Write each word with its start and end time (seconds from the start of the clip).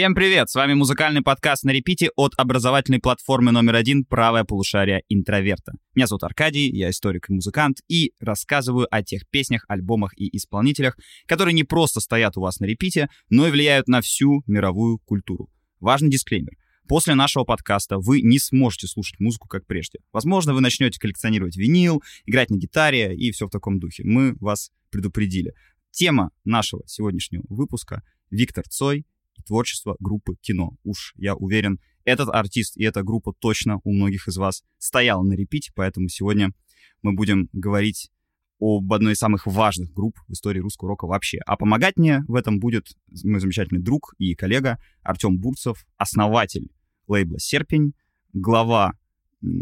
Всем 0.00 0.14
привет! 0.14 0.48
С 0.48 0.54
вами 0.54 0.72
музыкальный 0.72 1.20
подкаст 1.20 1.62
на 1.62 1.72
репите 1.72 2.08
от 2.16 2.32
образовательной 2.38 3.00
платформы 3.00 3.52
номер 3.52 3.74
один 3.74 4.06
«Правое 4.06 4.44
полушарие 4.44 5.02
интроверта». 5.10 5.74
Меня 5.94 6.06
зовут 6.06 6.22
Аркадий, 6.22 6.70
я 6.70 6.88
историк 6.88 7.28
и 7.28 7.34
музыкант, 7.34 7.82
и 7.86 8.14
рассказываю 8.18 8.88
о 8.90 9.02
тех 9.02 9.28
песнях, 9.28 9.66
альбомах 9.68 10.18
и 10.18 10.34
исполнителях, 10.34 10.96
которые 11.26 11.52
не 11.52 11.64
просто 11.64 12.00
стоят 12.00 12.38
у 12.38 12.40
вас 12.40 12.60
на 12.60 12.64
репите, 12.64 13.10
но 13.28 13.46
и 13.46 13.50
влияют 13.50 13.88
на 13.88 14.00
всю 14.00 14.42
мировую 14.46 15.00
культуру. 15.00 15.50
Важный 15.80 16.08
дисклеймер. 16.08 16.56
После 16.88 17.14
нашего 17.14 17.44
подкаста 17.44 17.98
вы 17.98 18.22
не 18.22 18.38
сможете 18.38 18.86
слушать 18.86 19.20
музыку 19.20 19.48
как 19.48 19.66
прежде. 19.66 19.98
Возможно, 20.14 20.54
вы 20.54 20.62
начнете 20.62 20.98
коллекционировать 20.98 21.58
винил, 21.58 22.02
играть 22.24 22.48
на 22.48 22.56
гитаре 22.56 23.14
и 23.14 23.30
все 23.32 23.48
в 23.48 23.50
таком 23.50 23.78
духе. 23.78 24.04
Мы 24.06 24.34
вас 24.40 24.70
предупредили. 24.90 25.52
Тема 25.90 26.30
нашего 26.44 26.84
сегодняшнего 26.86 27.44
выпуска— 27.50 28.02
Виктор 28.30 28.66
Цой 28.66 29.04
и 29.40 29.42
творчество 29.42 29.96
группы 29.98 30.36
кино. 30.40 30.76
Уж 30.84 31.14
я 31.16 31.34
уверен, 31.34 31.80
этот 32.04 32.28
артист 32.28 32.76
и 32.76 32.84
эта 32.84 33.02
группа 33.02 33.32
точно 33.38 33.80
у 33.84 33.92
многих 33.92 34.28
из 34.28 34.36
вас 34.36 34.62
стояла 34.78 35.22
на 35.22 35.34
репите, 35.34 35.72
поэтому 35.74 36.08
сегодня 36.08 36.50
мы 37.02 37.12
будем 37.12 37.48
говорить 37.52 38.10
об 38.60 38.92
одной 38.92 39.14
из 39.14 39.18
самых 39.18 39.46
важных 39.46 39.92
групп 39.92 40.18
в 40.28 40.32
истории 40.32 40.60
русского 40.60 40.90
рока 40.90 41.06
вообще. 41.06 41.38
А 41.46 41.56
помогать 41.56 41.96
мне 41.96 42.22
в 42.28 42.34
этом 42.34 42.58
будет 42.58 42.88
мой 43.24 43.40
замечательный 43.40 43.80
друг 43.80 44.14
и 44.18 44.34
коллега 44.34 44.78
Артем 45.02 45.38
Бурцев, 45.38 45.86
основатель 45.96 46.70
лейбла 47.08 47.38
«Серпень», 47.38 47.94
глава 48.32 48.92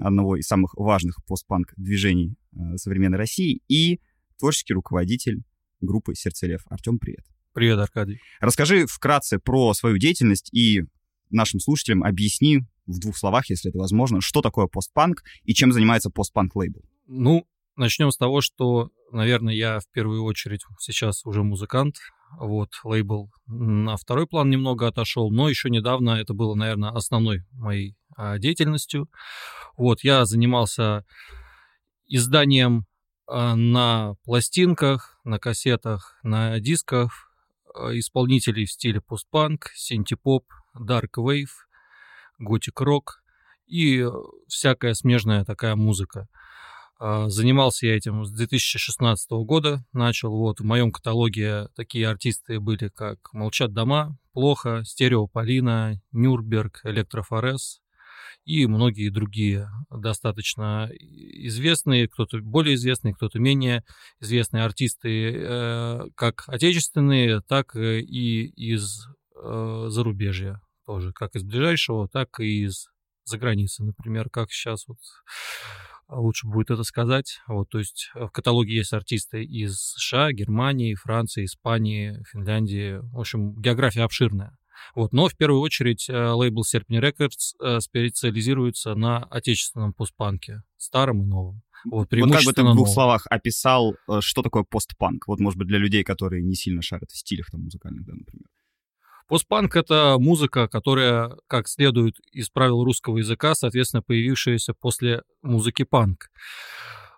одного 0.01 0.37
из 0.37 0.47
самых 0.47 0.75
важных 0.75 1.25
постпанк 1.25 1.73
движений 1.77 2.35
э, 2.53 2.77
современной 2.77 3.19
России 3.19 3.63
и 3.69 4.01
творческий 4.37 4.75
руководитель 4.75 5.43
группы 5.81 6.15
«Сердцелев». 6.15 6.63
Артем, 6.69 6.99
привет. 6.99 7.25
Привет, 7.59 7.81
Аркадий. 7.81 8.21
Расскажи 8.39 8.87
вкратце 8.87 9.41
про 9.41 9.75
свою 9.75 9.99
деятельность 9.99 10.49
и 10.55 10.83
нашим 11.29 11.59
слушателям 11.59 12.05
объясни 12.05 12.61
в 12.87 13.01
двух 13.01 13.19
словах, 13.19 13.51
если 13.51 13.71
это 13.71 13.81
возможно, 13.81 14.21
что 14.21 14.43
такое 14.43 14.69
постпанк 14.69 15.25
и 15.43 15.55
чем 15.55 15.73
занимается 15.73 16.09
постпанк-лейбл. 16.09 16.85
Ну, 17.09 17.49
начнем 17.75 18.13
с 18.13 18.17
того, 18.17 18.43
что, 18.43 18.91
наверное, 19.11 19.55
я 19.55 19.81
в 19.81 19.89
первую 19.93 20.23
очередь 20.23 20.61
сейчас 20.79 21.27
уже 21.27 21.43
музыкант. 21.43 21.97
Вот, 22.39 22.71
лейбл 22.85 23.29
на 23.49 23.97
второй 23.97 24.29
план 24.29 24.51
немного 24.51 24.87
отошел, 24.87 25.33
но 25.33 25.49
еще 25.49 25.69
недавно 25.69 26.11
это 26.11 26.35
было, 26.35 26.55
наверное, 26.55 26.91
основной 26.91 27.41
моей 27.51 27.97
а, 28.17 28.39
деятельностью. 28.39 29.11
Вот, 29.77 30.05
я 30.05 30.27
занимался 30.27 31.05
изданием 32.07 32.87
а, 33.27 33.57
на 33.57 34.15
пластинках, 34.23 35.19
на 35.25 35.41
кассетах, 35.41 36.21
на 36.23 36.61
дисках 36.61 37.28
исполнителей 37.93 38.67
в 38.67 38.73
стиле 38.73 39.01
постпанк, 39.01 39.71
синтепоп, 39.75 40.45
дарк 40.75 41.19
вейв, 41.19 41.69
готик 42.39 42.81
рок 42.81 43.23
и 43.67 44.05
всякая 44.47 44.95
смежная 44.95 45.45
такая 45.45 45.77
музыка. 45.77 46.29
А, 47.01 47.29
занимался 47.29 47.87
я 47.87 47.97
этим 47.97 48.25
с 48.25 48.33
2016 48.33 49.31
года, 49.45 49.85
начал. 49.93 50.31
Вот 50.31 50.61
в 50.61 50.65
моем 50.65 50.91
каталоге 50.91 51.69
такие 51.77 52.09
артисты 52.09 52.59
были, 52.59 52.89
как 52.89 53.33
«Молчат 53.33 53.73
дома», 53.73 54.19
«Плохо», 54.33 54.83
«Стерео 54.85 55.29
Полина», 55.29 56.01
«Нюрнберг», 56.11 56.81
«Электрофорез», 56.85 57.81
и 58.49 58.67
многие 58.67 59.11
другие 59.11 59.69
достаточно 59.91 60.89
известные, 60.99 62.09
кто-то 62.09 62.39
более 62.41 62.77
известные, 62.77 63.13
кто-то 63.13 63.39
менее 63.39 63.85
известные 64.21 64.65
артисты, 64.65 65.35
э, 65.37 66.01
как 66.15 66.45
отечественные, 66.47 67.43
так 67.47 67.77
и 67.77 68.47
из 68.47 69.07
э, 69.37 69.87
зарубежья 69.91 70.63
тоже, 70.87 71.13
как 71.13 71.37
из 71.37 71.45
ближайшего, 71.45 72.09
так 72.09 72.41
и 72.41 72.65
из 72.65 72.87
за 73.25 73.37
границы, 73.37 73.85
например, 73.85 74.31
как 74.31 74.51
сейчас 74.51 74.89
вот 74.89 74.97
лучше 76.09 76.47
будет 76.47 76.71
это 76.71 76.85
сказать. 76.85 77.41
Вот, 77.49 77.69
то 77.69 77.79
есть 77.79 78.11
в 78.15 78.31
каталоге 78.31 78.77
есть 78.77 78.95
артисты 78.95 79.45
из 79.45 79.77
США, 79.79 80.33
Германии, 80.33 80.95
Франции, 80.95 81.45
Испании, 81.45 82.25
Финляндии. 82.33 82.99
В 83.13 83.21
общем, 83.21 83.61
география 83.61 84.05
обширная. 84.05 84.57
Вот. 84.95 85.13
Но 85.13 85.29
в 85.29 85.37
первую 85.37 85.61
очередь 85.61 86.09
э, 86.09 86.31
лейбл 86.31 86.63
Serpent 86.63 87.01
Records 87.01 87.55
э, 87.61 87.81
специализируется 87.81 88.95
на 88.95 89.25
отечественном 89.25 89.93
постпанке, 89.93 90.63
старом 90.77 91.23
и 91.23 91.27
новом. 91.27 91.63
Вот, 91.85 92.09
вот 92.13 92.33
как 92.33 92.45
бы 92.45 92.53
ты 92.53 92.65
в 92.65 92.75
двух 92.75 92.89
словах 92.89 93.27
описал, 93.31 93.95
э, 94.09 94.21
что 94.21 94.43
такое 94.43 94.65
постпанк? 94.65 95.29
Вот, 95.29 95.39
может 95.39 95.59
быть, 95.59 95.69
для 95.69 95.79
людей, 95.79 96.03
которые 96.03 96.43
не 96.43 96.55
сильно 96.55 96.83
шарят 96.83 97.11
в 97.11 97.17
стилях 97.17 97.51
там 97.51 97.63
музыкальных, 97.63 98.05
да, 98.05 98.15
например. 98.15 98.47
Постпанк— 99.29 99.77
это 99.77 100.17
музыка, 100.19 100.69
которая, 100.69 101.37
как 101.49 101.69
следует 101.69 102.17
из 102.33 102.49
правил 102.49 102.83
русского 102.83 103.19
языка, 103.19 103.55
соответственно, 103.55 104.03
появившаяся 104.03 104.73
после 104.73 105.23
музыки 105.43 105.85
панк. 105.85 106.31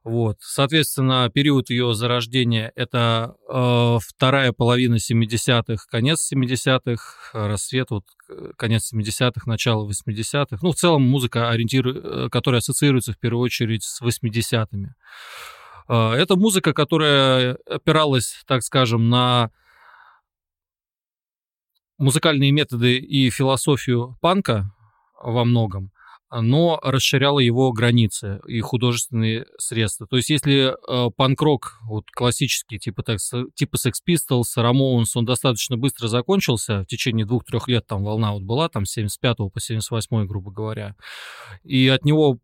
Вот. 0.02 0.38
Соответственно, 0.40 1.30
период 1.32 1.68
ее 1.68 1.92
зарождения— 1.92 2.72
это 2.74 3.36
э, 3.48 3.98
вторая 4.00 4.52
половина 4.52 4.94
70-х, 4.94 5.84
конец 5.90 6.32
70-х, 6.32 6.98
рассвет, 7.34 7.90
вот 7.90 8.04
конец 8.56 8.92
70-х, 8.94 9.42
начало 9.44 9.86
80-х. 9.86 10.58
Ну, 10.62 10.72
в 10.72 10.76
целом 10.76 11.02
музыка, 11.02 11.50
ориентиру... 11.50 11.92
Э, 11.94 12.28
которая 12.30 12.60
ассоциируется 12.60 13.12
в 13.12 13.18
первую 13.18 13.44
очередь 13.44 13.84
с 13.84 14.00
80-ми. 14.00 14.88
Э, 15.88 16.12
это 16.12 16.36
музыка, 16.36 16.72
которая 16.72 17.58
опиралась, 17.66 18.42
так 18.46 18.62
скажем, 18.62 19.10
на 19.10 19.50
музыкальные 21.98 22.52
методы 22.52 22.96
и 22.96 23.28
философию 23.28 24.16
панка 24.22 24.72
во 25.22 25.44
многом 25.44 25.92
но 26.32 26.78
расширяло 26.82 27.40
его 27.40 27.72
границы 27.72 28.40
и 28.46 28.60
художественные 28.60 29.46
средства. 29.58 30.06
То 30.06 30.16
есть 30.16 30.30
если 30.30 30.72
э, 30.72 31.10
панк-рок, 31.16 31.78
вот 31.82 32.04
классический, 32.10 32.78
типа, 32.78 33.02
так, 33.02 33.18
типа 33.54 33.76
Sex 33.76 33.94
Pistols, 34.06 34.56
Ramones, 34.56 35.12
он 35.14 35.24
достаточно 35.24 35.76
быстро 35.76 36.08
закончился, 36.08 36.82
в 36.82 36.86
течение 36.86 37.26
двух-трех 37.26 37.66
лет 37.68 37.86
там 37.86 38.04
волна 38.04 38.32
вот 38.32 38.42
была, 38.42 38.68
там 38.68 38.86
с 38.86 38.92
75 38.92 39.36
по 39.52 39.60
78, 39.60 40.26
грубо 40.26 40.50
говоря, 40.50 40.94
и 41.64 41.88
от 41.88 42.04
него 42.04 42.38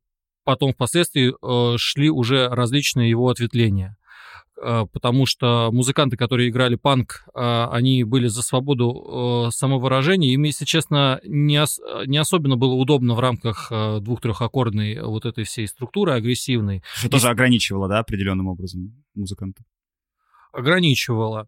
потом 0.45 0.73
впоследствии 0.73 1.33
э, 1.33 1.79
шли 1.79 2.11
уже 2.11 2.49
различные 2.49 3.11
его 3.11 3.29
ответвления. 3.29 3.97
Э, 4.63 4.87
потому 4.91 5.27
что 5.27 5.71
музыканты, 5.73 6.17
которые 6.17 6.49
играли 6.49 6.77
панк, 6.77 7.25
э, 7.35 7.67
они 7.71 8.05
были 8.05 8.27
за 8.29 8.43
свободу 8.43 9.47
э, 9.49 9.51
самовыражения. 9.51 10.33
Им, 10.33 10.45
если 10.45 10.65
честно, 10.65 11.21
не, 11.25 11.61
ос- 11.61 11.81
не 12.07 12.19
особенно 12.19 12.57
было 12.57 12.75
удобно 12.75 13.15
в 13.15 13.21
рамках 13.21 13.71
двух-трехаккордной 14.01 15.03
вот 15.03 15.27
этой 15.27 15.45
всей 15.45 15.67
структуры 15.69 16.13
агрессивной. 16.13 16.83
Что 16.95 17.11
тоже 17.11 17.29
ограничивало, 17.29 17.89
да, 17.89 17.99
определенным 17.99 18.49
образом 18.49 19.05
музыканта? 19.15 19.63
Ограничивало. 20.53 21.47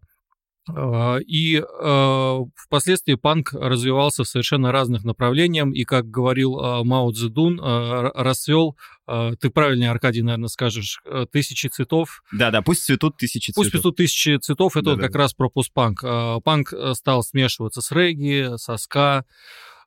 А, 0.75 1.17
и 1.17 1.57
э, 1.57 2.39
впоследствии 2.55 3.15
панк 3.15 3.53
развивался 3.53 4.23
в 4.23 4.27
совершенно 4.27 4.71
разных 4.71 5.03
направлениях, 5.03 5.67
и, 5.73 5.83
как 5.83 6.09
говорил 6.09 6.59
э, 6.59 6.83
Мао 6.83 7.11
Цзэдун, 7.11 7.59
э, 7.59 8.11
расцвел, 8.15 8.77
э, 9.07 9.33
ты 9.39 9.49
правильнее, 9.49 9.91
Аркадий, 9.91 10.21
наверное, 10.21 10.49
скажешь, 10.49 11.01
э, 11.05 11.25
тысячи 11.31 11.67
цветов. 11.67 12.21
Да-да, 12.31 12.61
пусть 12.61 12.83
цветут 12.83 13.17
тысячи 13.17 13.51
цветов. 13.51 13.63
Пусть 13.63 13.71
цветут 13.71 13.95
тысячи 13.97 14.37
цветов, 14.37 14.77
это 14.77 14.91
вот 14.91 14.99
как 14.99 15.15
раз 15.15 15.33
про 15.33 15.49
постпанк. 15.49 16.03
Э, 16.03 16.39
панк 16.43 16.73
стал 16.93 17.23
смешиваться 17.23 17.81
с 17.81 17.91
регги, 17.91 18.57
со 18.57 18.77
ска, 18.77 19.25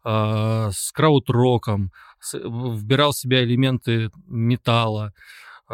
э, 0.05 0.71
с 0.73 0.93
крауд-роком, 0.93 1.91
вбирал 2.33 3.13
в 3.13 3.17
себя 3.17 3.43
элементы 3.43 4.11
металла. 4.27 5.13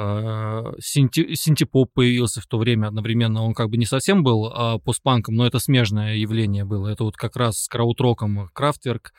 А, 0.00 0.74
синти, 0.78 1.34
синтепоп 1.34 1.92
появился 1.92 2.40
в 2.40 2.46
то 2.46 2.56
время 2.58 2.86
одновременно. 2.86 3.42
Он 3.42 3.52
как 3.52 3.68
бы 3.68 3.76
не 3.76 3.84
совсем 3.84 4.22
был 4.22 4.46
а, 4.46 4.78
постпанком, 4.78 5.34
но 5.34 5.44
это 5.44 5.58
смежное 5.58 6.14
явление 6.14 6.64
было. 6.64 6.86
Это 6.86 7.02
вот 7.02 7.16
как 7.16 7.36
раз 7.36 7.64
с 7.64 7.68
краудроком 7.68 8.48
Крафтверк. 8.52 9.12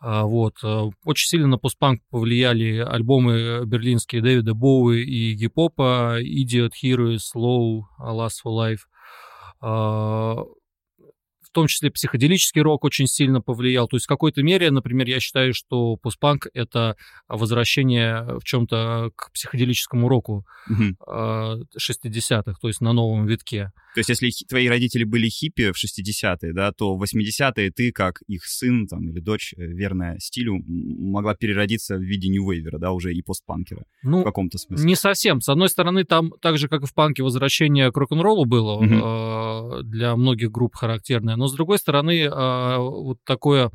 А, 0.00 0.24
вот. 0.24 0.56
А, 0.64 0.90
очень 1.04 1.28
сильно 1.28 1.46
на 1.46 1.56
постпанк 1.56 2.00
повлияли 2.10 2.78
альбомы 2.78 3.64
берлинские 3.64 4.22
Дэвида 4.22 4.54
Боуи 4.54 5.04
и 5.04 5.34
Гипопа, 5.34 6.18
Idiot 6.20 6.72
Hero, 6.82 7.16
Slow, 7.16 7.82
Last 8.00 8.42
for 8.44 8.50
Life 8.52 8.80
в 11.52 11.54
том 11.54 11.66
числе 11.66 11.90
психоделический 11.90 12.62
рок 12.62 12.82
очень 12.82 13.06
сильно 13.06 13.42
повлиял. 13.42 13.86
То 13.86 13.96
есть 13.96 14.06
в 14.06 14.08
какой-то 14.08 14.42
мере, 14.42 14.70
например, 14.70 15.06
я 15.06 15.20
считаю, 15.20 15.52
что 15.52 15.96
постпанк— 15.96 16.46
это 16.54 16.96
возвращение 17.28 18.38
в 18.38 18.44
чем-то 18.44 19.10
к 19.14 19.30
психоделическому 19.32 20.08
року 20.08 20.46
угу. 20.70 20.96
60-х, 21.78 22.54
то 22.58 22.68
есть 22.68 22.80
на 22.80 22.94
новом 22.94 23.26
витке. 23.26 23.70
То 23.94 23.98
есть 23.98 24.08
если 24.08 24.30
твои 24.48 24.68
родители 24.68 25.04
были 25.04 25.28
хиппи 25.28 25.72
в 25.72 25.76
60-е, 25.76 26.54
да, 26.54 26.72
то 26.72 26.96
в 26.96 27.02
80-е 27.02 27.70
ты, 27.70 27.92
как 27.92 28.22
их 28.26 28.46
сын 28.46 28.86
там, 28.86 29.06
или 29.10 29.20
дочь, 29.20 29.52
э, 29.54 29.62
верная 29.62 30.18
стилю, 30.18 30.54
могла 30.66 31.34
переродиться 31.34 31.96
в 31.96 32.00
виде 32.00 32.28
нью-вейвера, 32.28 32.78
да, 32.78 32.92
уже 32.92 33.12
и 33.12 33.20
постпанкера 33.20 33.84
ну, 34.02 34.22
в 34.22 34.24
каком-то 34.24 34.56
смысле. 34.56 34.86
Не 34.86 34.94
совсем. 34.94 35.42
С 35.42 35.50
одной 35.50 35.68
стороны, 35.68 36.04
там 36.04 36.30
так 36.40 36.56
же, 36.56 36.68
как 36.68 36.84
и 36.84 36.86
в 36.86 36.94
панке, 36.94 37.22
возвращение 37.22 37.92
к 37.92 37.96
рок-н-роллу 37.98 38.46
было. 38.46 38.72
Угу. 38.72 39.82
для 39.82 40.16
многих 40.16 40.50
групп 40.50 40.74
характерное. 40.74 41.36
Но, 41.42 41.48
с 41.48 41.54
другой 41.54 41.78
стороны, 41.78 42.30
вот 42.30 43.18
такое 43.24 43.72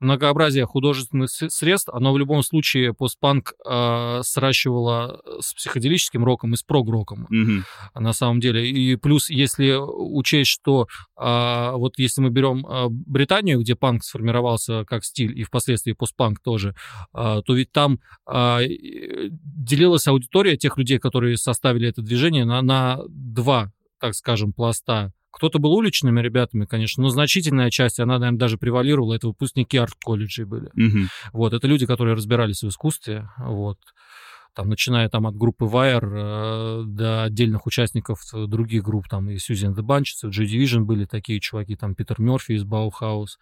многообразие 0.00 0.66
художественных 0.66 1.30
средств, 1.30 1.90
оно 1.92 2.12
в 2.12 2.18
любом 2.18 2.42
случае 2.42 2.94
постпанк 2.94 3.52
э, 3.64 4.20
сращивало 4.24 5.20
с 5.40 5.52
психоделическим 5.52 6.24
роком 6.24 6.54
и 6.54 6.56
с 6.56 6.62
прог-роком, 6.62 7.28
mm-hmm. 7.30 8.00
на 8.00 8.12
самом 8.14 8.40
деле. 8.40 8.68
И 8.68 8.96
плюс, 8.96 9.28
если 9.28 9.74
учесть, 9.74 10.50
что 10.50 10.88
э, 11.18 11.72
вот 11.74 11.98
если 11.98 12.22
мы 12.22 12.30
берем 12.30 12.66
э, 12.66 12.86
Британию, 12.88 13.60
где 13.60 13.76
панк 13.76 14.02
сформировался 14.02 14.84
как 14.86 15.04
стиль, 15.04 15.38
и 15.38 15.44
впоследствии 15.44 15.92
постпанк 15.92 16.40
тоже, 16.40 16.74
э, 17.14 17.42
то 17.44 17.54
ведь 17.54 17.70
там 17.70 18.00
э, 18.26 18.60
делилась 19.30 20.08
аудитория 20.08 20.56
тех 20.56 20.78
людей, 20.78 20.98
которые 20.98 21.36
составили 21.36 21.88
это 21.88 22.00
движение, 22.00 22.46
на, 22.46 22.62
на 22.62 23.00
два, 23.08 23.70
так 24.00 24.14
скажем, 24.14 24.54
пласта 24.54 25.12
кто-то 25.30 25.58
был 25.58 25.72
уличными 25.72 26.20
ребятами, 26.20 26.64
конечно, 26.64 27.02
но 27.02 27.08
значительная 27.08 27.70
часть, 27.70 28.00
она, 28.00 28.18
наверное, 28.18 28.38
даже 28.38 28.58
превалировала, 28.58 29.14
это 29.14 29.28
выпускники 29.28 29.78
арт-колледжей 29.78 30.44
были. 30.44 30.70
Угу. 30.74 31.08
Вот, 31.32 31.52
это 31.52 31.66
люди, 31.66 31.86
которые 31.86 32.14
разбирались 32.14 32.62
в 32.62 32.68
искусстве, 32.68 33.28
вот 33.38 33.78
там, 34.54 34.68
начиная 34.68 35.08
там 35.08 35.26
от 35.26 35.36
группы 35.36 35.64
Wire 35.64 36.82
э, 36.82 36.82
до 36.84 37.24
отдельных 37.24 37.66
участников 37.66 38.20
других 38.32 38.82
групп, 38.82 39.08
там 39.08 39.30
и 39.30 39.38
Сьюзен 39.38 39.72
The 39.72 39.82
Bunches, 39.82 40.24
и 40.24 40.26
Joy 40.26 40.46
Division 40.46 40.80
были 40.80 41.04
такие 41.04 41.40
чуваки, 41.40 41.76
там 41.76 41.94
Питер 41.94 42.20
Мерфи 42.20 42.52
из 42.52 42.64
Bauhaus. 42.64 43.38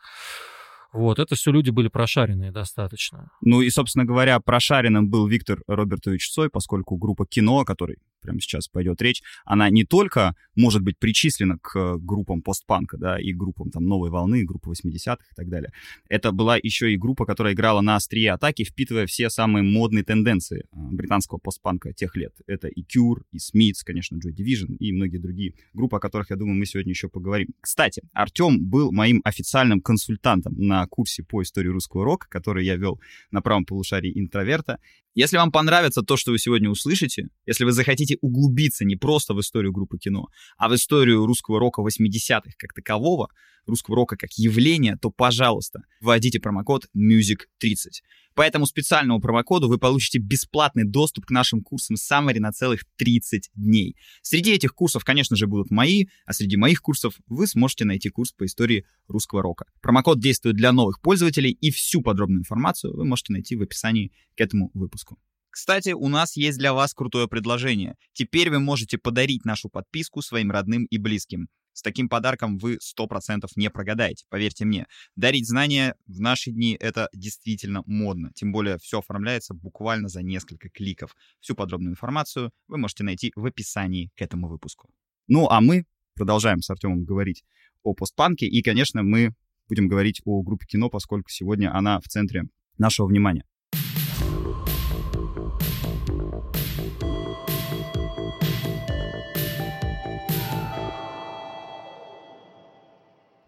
Вот, 0.92 1.18
это 1.18 1.34
все 1.34 1.50
люди 1.50 1.70
были 1.70 1.88
прошаренные 1.88 2.50
достаточно. 2.50 3.30
Ну 3.42 3.60
и, 3.60 3.68
собственно 3.68 4.06
говоря, 4.06 4.40
прошаренным 4.40 5.10
был 5.10 5.26
Виктор 5.26 5.60
Робертович 5.66 6.30
Цой, 6.30 6.48
поскольку 6.48 6.96
группа 6.96 7.26
«Кино», 7.26 7.60
о 7.60 7.64
которой 7.64 7.98
прямо 8.20 8.40
сейчас 8.40 8.68
пойдет 8.68 9.00
речь, 9.02 9.22
она 9.44 9.70
не 9.70 9.84
только 9.84 10.34
может 10.54 10.82
быть 10.82 10.98
причислена 10.98 11.58
к 11.60 11.98
группам 11.98 12.42
постпанка, 12.42 12.96
да, 12.96 13.18
и 13.20 13.32
группам 13.32 13.70
там 13.70 13.84
новой 13.84 14.10
волны, 14.10 14.44
группы 14.44 14.70
80-х 14.70 15.24
и 15.30 15.34
так 15.34 15.48
далее. 15.48 15.72
Это 16.08 16.32
была 16.32 16.56
еще 16.56 16.92
и 16.92 16.96
группа, 16.96 17.26
которая 17.26 17.54
играла 17.54 17.80
на 17.80 17.96
острие 17.96 18.32
атаки, 18.32 18.64
впитывая 18.64 19.06
все 19.06 19.30
самые 19.30 19.62
модные 19.62 20.04
тенденции 20.04 20.64
а, 20.72 20.76
британского 20.90 21.38
постпанка 21.38 21.92
тех 21.92 22.16
лет. 22.16 22.32
Это 22.46 22.68
и 22.68 22.82
Cure, 22.82 23.22
и 23.32 23.36
Smiths, 23.36 23.80
конечно, 23.84 24.16
Joy 24.16 24.34
Division 24.34 24.76
и 24.76 24.92
многие 24.92 25.18
другие 25.18 25.54
группы, 25.72 25.96
о 25.96 26.00
которых, 26.00 26.30
я 26.30 26.36
думаю, 26.36 26.58
мы 26.58 26.66
сегодня 26.66 26.90
еще 26.90 27.08
поговорим. 27.08 27.48
Кстати, 27.60 28.02
Артем 28.12 28.64
был 28.64 28.92
моим 28.92 29.20
официальным 29.24 29.80
консультантом 29.80 30.54
на 30.56 30.86
курсе 30.86 31.22
по 31.22 31.42
истории 31.42 31.68
русского 31.68 32.04
рока, 32.04 32.26
который 32.28 32.64
я 32.64 32.76
вел 32.76 33.00
на 33.30 33.40
правом 33.42 33.64
полушарии 33.64 34.12
интроверта. 34.18 34.78
Если 35.14 35.36
вам 35.36 35.50
понравится 35.50 36.02
то, 36.02 36.16
что 36.16 36.30
вы 36.30 36.38
сегодня 36.38 36.70
услышите, 36.70 37.28
если 37.44 37.64
вы 37.64 37.72
захотите 37.72 38.07
углубиться 38.20 38.84
не 38.84 38.96
просто 38.96 39.34
в 39.34 39.40
историю 39.40 39.72
группы 39.72 39.98
кино, 39.98 40.28
а 40.56 40.68
в 40.68 40.74
историю 40.74 41.26
русского 41.26 41.58
рока 41.60 41.82
80-х 41.82 42.52
как 42.56 42.72
такового, 42.72 43.28
русского 43.68 43.96
рока 43.96 44.16
как 44.16 44.32
явления, 44.32 44.96
то, 45.00 45.10
пожалуйста, 45.10 45.82
вводите 46.00 46.40
промокод 46.40 46.86
MUSIC30. 46.96 48.02
По 48.34 48.42
этому 48.42 48.66
специальному 48.66 49.20
промокоду 49.20 49.68
вы 49.68 49.78
получите 49.78 50.18
бесплатный 50.18 50.84
доступ 50.84 51.26
к 51.26 51.30
нашим 51.30 51.60
курсам 51.60 51.96
Summary 51.96 52.38
на 52.38 52.52
целых 52.52 52.84
30 52.96 53.50
дней. 53.54 53.96
Среди 54.22 54.52
этих 54.52 54.74
курсов, 54.74 55.04
конечно 55.04 55.36
же, 55.36 55.46
будут 55.46 55.70
мои, 55.70 56.06
а 56.24 56.32
среди 56.32 56.56
моих 56.56 56.80
курсов 56.80 57.14
вы 57.26 57.46
сможете 57.46 57.84
найти 57.84 58.10
курс 58.10 58.32
по 58.32 58.44
истории 58.44 58.84
русского 59.08 59.42
рока. 59.42 59.64
Промокод 59.82 60.20
действует 60.20 60.56
для 60.56 60.72
новых 60.72 61.00
пользователей, 61.00 61.50
и 61.50 61.70
всю 61.70 62.00
подробную 62.00 62.40
информацию 62.40 62.96
вы 62.96 63.04
можете 63.04 63.32
найти 63.32 63.56
в 63.56 63.62
описании 63.62 64.12
к 64.36 64.40
этому 64.40 64.70
выпуску. 64.72 65.18
Кстати, 65.58 65.90
у 65.90 66.06
нас 66.06 66.36
есть 66.36 66.56
для 66.56 66.72
вас 66.72 66.94
крутое 66.94 67.26
предложение. 67.26 67.96
Теперь 68.12 68.48
вы 68.48 68.60
можете 68.60 68.96
подарить 68.96 69.44
нашу 69.44 69.68
подписку 69.68 70.22
своим 70.22 70.52
родным 70.52 70.84
и 70.84 70.98
близким. 70.98 71.48
С 71.72 71.82
таким 71.82 72.08
подарком 72.08 72.58
вы 72.58 72.78
100% 72.78 73.44
не 73.56 73.68
прогадаете, 73.68 74.24
поверьте 74.28 74.64
мне. 74.64 74.86
Дарить 75.16 75.48
знания 75.48 75.96
в 76.06 76.20
наши 76.20 76.52
дни— 76.52 76.76
это 76.80 77.08
действительно 77.12 77.82
модно. 77.86 78.30
Тем 78.36 78.52
более 78.52 78.78
все 78.78 79.00
оформляется 79.00 79.52
буквально 79.52 80.08
за 80.08 80.22
несколько 80.22 80.68
кликов. 80.68 81.16
Всю 81.40 81.56
подробную 81.56 81.90
информацию 81.90 82.52
вы 82.68 82.78
можете 82.78 83.02
найти 83.02 83.32
в 83.34 83.44
описании 83.44 84.12
к 84.14 84.22
этому 84.22 84.48
выпуску. 84.48 84.88
Ну, 85.26 85.48
а 85.48 85.60
мы 85.60 85.86
продолжаем 86.14 86.62
с 86.62 86.70
Артемом 86.70 87.04
говорить 87.04 87.42
о 87.82 87.94
постпанке. 87.94 88.46
И, 88.46 88.62
конечно, 88.62 89.02
мы 89.02 89.34
будем 89.68 89.88
говорить 89.88 90.22
о 90.24 90.40
группе 90.40 90.66
кино, 90.66 90.88
поскольку 90.88 91.30
сегодня 91.30 91.76
она 91.76 91.98
в 91.98 92.04
центре 92.04 92.44
нашего 92.78 93.08
внимания. 93.08 93.44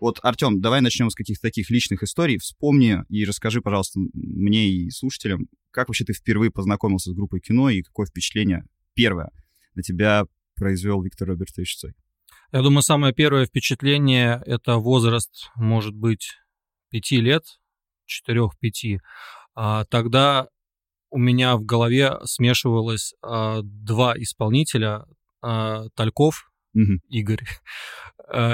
Вот, 0.00 0.18
Артем, 0.22 0.60
давай 0.60 0.80
начнем 0.80 1.10
с 1.10 1.14
каких-то 1.14 1.42
таких 1.42 1.70
личных 1.70 2.02
историй. 2.02 2.38
Вспомни 2.38 3.00
и 3.10 3.24
расскажи, 3.26 3.60
пожалуйста, 3.60 4.00
мне 4.14 4.68
и 4.68 4.90
слушателям, 4.90 5.48
как 5.70 5.88
вообще 5.88 6.04
ты 6.04 6.14
впервые 6.14 6.50
познакомился 6.50 7.10
с 7.10 7.14
группой 7.14 7.40
кино 7.40 7.68
и 7.68 7.82
какое 7.82 8.06
впечатление 8.06 8.64
первое 8.94 9.30
на 9.74 9.82
тебя 9.82 10.24
произвел 10.56 11.02
Виктор 11.02 11.28
Робертович 11.28 11.76
Цой? 11.76 11.94
Я 12.52 12.62
думаю, 12.62 12.82
самое 12.82 13.12
первое 13.12 13.46
впечатление— 13.46 14.42
это 14.46 14.76
возраст, 14.76 15.50
может 15.54 15.94
быть, 15.94 16.32
пяти 16.88 17.20
лет, 17.20 17.44
четырех-пяти. 18.06 19.00
А, 19.54 19.84
тогда 19.84 20.48
у 21.10 21.18
меня 21.18 21.56
в 21.56 21.64
голове 21.64 22.18
смешивалось 22.24 23.14
а, 23.22 23.60
два 23.62 24.14
исполнителя, 24.16 25.04
а, 25.42 25.88
Тальков, 25.94 26.50
угу. 26.74 27.00
Игорь, 27.08 27.44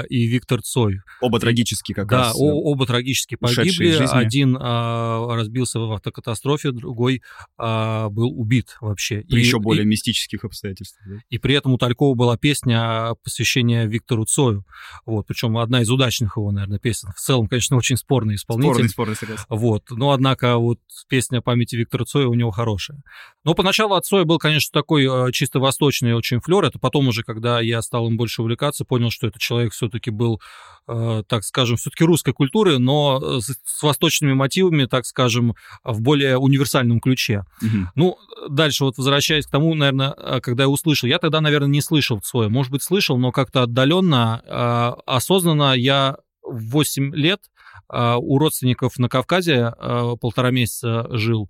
и 0.09 0.25
Виктор 0.25 0.61
Цой. 0.61 1.01
Оба 1.21 1.39
трагически 1.39 1.93
как 1.93 2.07
да, 2.07 2.17
раз. 2.17 2.33
Да, 2.37 2.45
э, 2.45 2.49
оба 2.49 2.85
трагически 2.85 3.35
погибли. 3.35 3.97
Один 4.09 4.57
а, 4.59 5.35
разбился 5.35 5.79
в 5.79 5.91
автокатастрофе, 5.91 6.71
другой 6.71 7.21
а, 7.57 8.09
был 8.09 8.29
убит 8.39 8.77
вообще. 8.81 9.21
При 9.21 9.37
и, 9.37 9.45
еще 9.45 9.59
более 9.59 9.83
и, 9.83 9.87
мистических 9.87 10.43
обстоятельствах. 10.43 11.07
Да? 11.07 11.15
И 11.29 11.37
при 11.37 11.55
этом 11.55 11.73
у 11.73 11.77
Талькова 11.77 12.15
была 12.15 12.37
песня 12.37 13.15
посвящения 13.23 13.85
Виктору 13.85 14.25
Цою. 14.25 14.65
Вот, 15.05 15.27
причем 15.27 15.57
одна 15.57 15.81
из 15.81 15.89
удачных 15.89 16.37
его, 16.37 16.51
наверное, 16.51 16.79
песен. 16.79 17.09
В 17.15 17.19
целом, 17.19 17.47
конечно, 17.47 17.77
очень 17.77 17.97
спорный 17.97 18.35
исполнитель. 18.35 18.89
Спорный, 18.89 18.89
спорный, 18.89 19.15
согласен. 19.15 19.45
Вот, 19.49 19.83
но 19.89 20.11
однако 20.11 20.57
вот 20.57 20.79
песня 21.07 21.41
памяти 21.41 21.75
Виктора 21.75 22.05
Цоя 22.05 22.27
у 22.27 22.33
него 22.33 22.51
хорошая. 22.51 23.01
Но 23.43 23.53
поначалу 23.53 23.95
от 23.95 24.05
Цоя 24.05 24.25
был, 24.25 24.39
конечно, 24.39 24.71
такой 24.73 25.05
э, 25.05 25.31
чисто 25.31 25.59
восточный 25.59 26.13
очень 26.13 26.41
флер. 26.41 26.65
Это 26.65 26.79
потом 26.79 27.07
уже, 27.07 27.23
когда 27.23 27.61
я 27.61 27.81
стал 27.81 28.07
им 28.07 28.17
больше 28.17 28.41
увлекаться, 28.41 28.85
понял, 28.85 29.09
что 29.09 29.27
это 29.27 29.39
человек 29.39 29.66
человек 29.67 29.73
все-таки 29.73 30.11
был, 30.11 30.41
э, 30.87 31.23
так 31.27 31.43
скажем, 31.43 31.77
все-таки 31.77 32.03
русской 32.03 32.33
культуры, 32.33 32.79
но 32.79 33.19
э, 33.21 33.39
с, 33.41 33.83
восточными 33.83 34.33
мотивами, 34.33 34.85
так 34.85 35.05
скажем, 35.05 35.55
в 35.83 36.01
более 36.01 36.37
универсальном 36.37 36.99
ключе. 36.99 37.43
Угу. 37.61 37.87
Ну, 37.95 38.17
дальше 38.49 38.83
вот 38.83 38.97
возвращаясь 38.97 39.45
к 39.45 39.51
тому, 39.51 39.73
наверное, 39.75 40.13
э, 40.17 40.39
когда 40.41 40.63
я 40.63 40.69
услышал, 40.69 41.07
я 41.07 41.19
тогда, 41.19 41.41
наверное, 41.41 41.69
не 41.69 41.81
слышал 41.81 42.21
свое, 42.23 42.49
может 42.49 42.71
быть, 42.71 42.83
слышал, 42.83 43.17
но 43.17 43.31
как-то 43.31 43.63
отдаленно, 43.63 44.97
осознанно 45.05 45.73
я 45.73 46.17
в 46.43 46.69
8 46.71 47.15
лет 47.15 47.41
у 47.89 48.37
родственников 48.39 48.97
на 48.99 49.07
Кавказе 49.09 49.73
полтора 50.19 50.51
месяца 50.51 51.07
жил, 51.11 51.49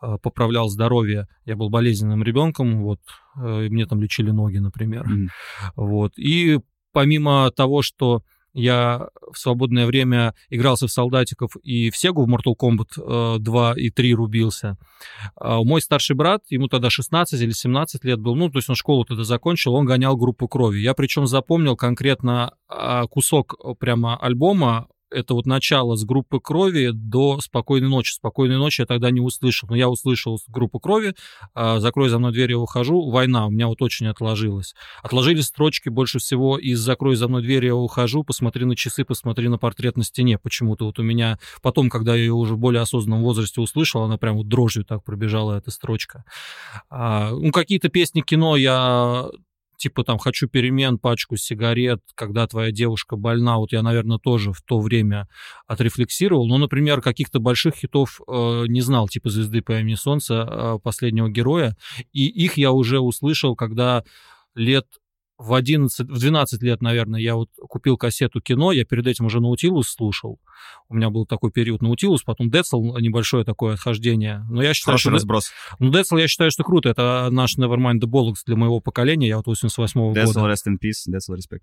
поправлял 0.00 0.68
здоровье. 0.68 1.26
Я 1.44 1.56
был 1.56 1.68
болезненным 1.70 2.22
ребенком, 2.22 2.82
вот, 2.82 3.00
мне 3.36 3.86
там 3.86 4.00
лечили 4.00 4.30
ноги, 4.30 4.58
например. 4.58 5.04
Mm. 5.04 5.28
Вот. 5.76 6.12
И 6.16 6.60
помимо 6.94 7.50
того, 7.50 7.82
что 7.82 8.22
я 8.54 9.08
в 9.32 9.36
свободное 9.36 9.84
время 9.84 10.32
игрался 10.48 10.86
в 10.86 10.92
солдатиков 10.92 11.56
и 11.62 11.90
в 11.90 11.96
Сегу 11.96 12.24
в 12.24 12.32
Mortal 12.32 12.54
Kombat 12.56 13.38
2 13.40 13.72
э, 13.72 13.80
и 13.80 13.90
3 13.90 14.14
рубился. 14.14 14.78
А 15.36 15.62
мой 15.62 15.82
старший 15.82 16.14
брат, 16.14 16.42
ему 16.50 16.68
тогда 16.68 16.88
16 16.88 17.40
или 17.40 17.50
17 17.50 18.04
лет 18.04 18.20
был, 18.20 18.36
ну, 18.36 18.48
то 18.48 18.58
есть 18.58 18.70
он 18.70 18.76
школу 18.76 19.04
тогда 19.04 19.24
закончил, 19.24 19.74
он 19.74 19.86
гонял 19.86 20.16
группу 20.16 20.46
крови. 20.46 20.78
Я 20.78 20.94
причем 20.94 21.26
запомнил 21.26 21.76
конкретно 21.76 22.54
а, 22.68 23.06
кусок 23.08 23.56
прямо 23.80 24.16
альбома 24.16 24.86
это 25.14 25.34
вот 25.34 25.46
начало 25.46 25.96
с 25.96 26.04
группы 26.04 26.40
крови 26.40 26.90
до 26.92 27.40
спокойной 27.40 27.88
ночи. 27.88 28.14
Спокойной 28.14 28.56
ночи 28.56 28.80
я 28.82 28.86
тогда 28.86 29.10
не 29.10 29.20
услышал, 29.20 29.68
но 29.68 29.76
я 29.76 29.88
услышал 29.88 30.38
группу 30.48 30.80
крови, 30.80 31.14
а, 31.54 31.80
закрой 31.80 32.08
за 32.08 32.18
мной 32.18 32.32
дверь, 32.32 32.50
я 32.50 32.58
ухожу, 32.58 33.10
война, 33.10 33.46
у 33.46 33.50
меня 33.50 33.68
вот 33.68 33.82
очень 33.82 34.06
отложилось. 34.06 34.74
Отложились 35.02 35.46
строчки 35.46 35.88
больше 35.88 36.18
всего 36.18 36.58
из 36.58 36.80
закрой 36.80 37.16
за 37.16 37.28
мной 37.28 37.42
дверь, 37.42 37.66
я 37.66 37.74
ухожу, 37.74 38.24
посмотри 38.24 38.64
на 38.64 38.76
часы, 38.76 39.04
посмотри 39.04 39.48
на 39.48 39.58
портрет 39.58 39.96
на 39.96 40.04
стене. 40.04 40.38
Почему-то 40.38 40.86
вот 40.86 40.98
у 40.98 41.02
меня 41.02 41.38
потом, 41.62 41.88
когда 41.90 42.14
я 42.14 42.22
ее 42.24 42.32
уже 42.32 42.54
в 42.54 42.58
более 42.58 42.82
осознанном 42.82 43.22
возрасте 43.22 43.60
услышал, 43.60 44.02
она 44.02 44.18
прям 44.18 44.36
вот 44.36 44.48
дрожью 44.48 44.84
так 44.84 45.04
пробежала 45.04 45.56
эта 45.58 45.70
строчка. 45.70 46.24
А, 46.90 47.30
ну, 47.30 47.52
какие-то 47.52 47.88
песни 47.88 48.20
кино 48.20 48.56
я 48.56 49.28
типа 49.76 50.04
там 50.04 50.18
«Хочу 50.18 50.48
перемен», 50.48 50.98
«Пачку 50.98 51.36
сигарет», 51.36 52.00
«Когда 52.14 52.46
твоя 52.46 52.70
девушка 52.70 53.16
больна», 53.16 53.58
вот 53.58 53.72
я, 53.72 53.82
наверное, 53.82 54.18
тоже 54.18 54.52
в 54.52 54.62
то 54.62 54.80
время 54.80 55.28
отрефлексировал. 55.66 56.46
Но, 56.46 56.58
например, 56.58 57.00
каких-то 57.00 57.40
больших 57.40 57.74
хитов 57.76 58.20
э, 58.26 58.64
не 58.66 58.80
знал, 58.80 59.08
типа 59.08 59.30
«Звезды 59.30 59.62
по 59.62 59.78
имени 59.78 59.94
Солнца», 59.94 60.48
э, 60.48 60.78
«Последнего 60.82 61.28
героя». 61.28 61.76
И 62.12 62.26
их 62.26 62.56
я 62.56 62.72
уже 62.72 63.00
услышал, 63.00 63.56
когда 63.56 64.04
лет 64.54 64.86
в 65.44 65.52
11, 65.52 66.08
в 66.08 66.18
12 66.18 66.62
лет, 66.62 66.80
наверное, 66.80 67.20
я 67.20 67.34
вот 67.34 67.50
купил 67.68 67.96
кассету 67.96 68.40
кино, 68.40 68.72
я 68.72 68.84
перед 68.84 69.06
этим 69.06 69.26
уже 69.26 69.40
Наутилус 69.40 69.88
слушал. 69.88 70.40
У 70.88 70.94
меня 70.94 71.10
был 71.10 71.26
такой 71.26 71.50
период 71.50 71.82
Наутилус, 71.82 72.22
потом 72.22 72.50
Децл, 72.50 72.96
небольшое 72.98 73.44
такое 73.44 73.74
отхождение. 73.74 74.44
Но 74.48 74.62
я 74.62 74.72
считаю, 74.72 74.94
Хороший 74.94 75.02
что... 75.02 75.10
разброс. 75.10 75.50
Ну, 75.78 75.90
Децл, 75.90 76.16
я 76.16 76.28
считаю, 76.28 76.50
что 76.50 76.64
круто. 76.64 76.88
Это 76.88 77.28
наш 77.30 77.58
Nevermind 77.58 78.00
the 78.00 78.08
Bollocks 78.08 78.42
для 78.46 78.56
моего 78.56 78.80
поколения. 78.80 79.28
Я 79.28 79.36
вот 79.36 79.46
88-го 79.46 80.14
Децл, 80.14 80.40
года. 80.40 80.52
rest 80.52 80.66
in 80.66 80.76
peace, 80.82 81.04
Децл, 81.06 81.34
respect. 81.34 81.60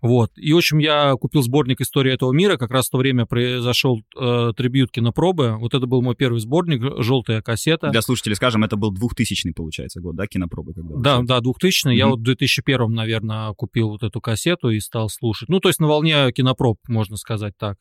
Вот. 0.00 0.30
И, 0.36 0.52
в 0.52 0.56
общем, 0.56 0.78
я 0.78 1.12
купил 1.14 1.42
сборник 1.42 1.80
«История 1.80 2.14
этого 2.14 2.32
мира». 2.32 2.56
Как 2.56 2.70
раз 2.70 2.88
в 2.88 2.90
то 2.90 2.98
время 2.98 3.26
произошел 3.26 4.00
э, 4.18 4.52
трибют 4.56 4.90
кинопробы. 4.90 5.56
Вот 5.58 5.74
это 5.74 5.86
был 5.86 6.02
мой 6.02 6.14
первый 6.16 6.40
сборник, 6.40 6.82
желтая 7.02 7.42
кассета. 7.42 7.90
Для 7.90 8.02
слушателей 8.02 8.36
скажем, 8.36 8.64
это 8.64 8.76
был 8.76 8.90
2000 8.92 9.52
получается, 9.52 10.00
год, 10.00 10.16
да, 10.16 10.26
кинопробы? 10.26 10.74
Когда 10.74 10.94
Да, 10.96 11.16
вышел? 11.18 11.26
да, 11.26 11.40
2000 11.40 11.88
Я 11.90 12.06
Мгм. 12.06 12.10
вот 12.12 12.20
в 12.20 12.22
2001, 12.24 12.92
наверное, 12.92 13.52
купил 13.54 13.90
вот 13.90 14.02
эту 14.02 14.20
кассету 14.20 14.70
и 14.70 14.80
стал 14.80 15.08
слушать. 15.08 15.48
Ну, 15.48 15.60
то 15.60 15.68
есть 15.68 15.80
на 15.80 15.86
волне 15.88 16.30
кинопроб, 16.32 16.78
можно 16.88 17.16
сказать 17.16 17.54
так. 17.58 17.76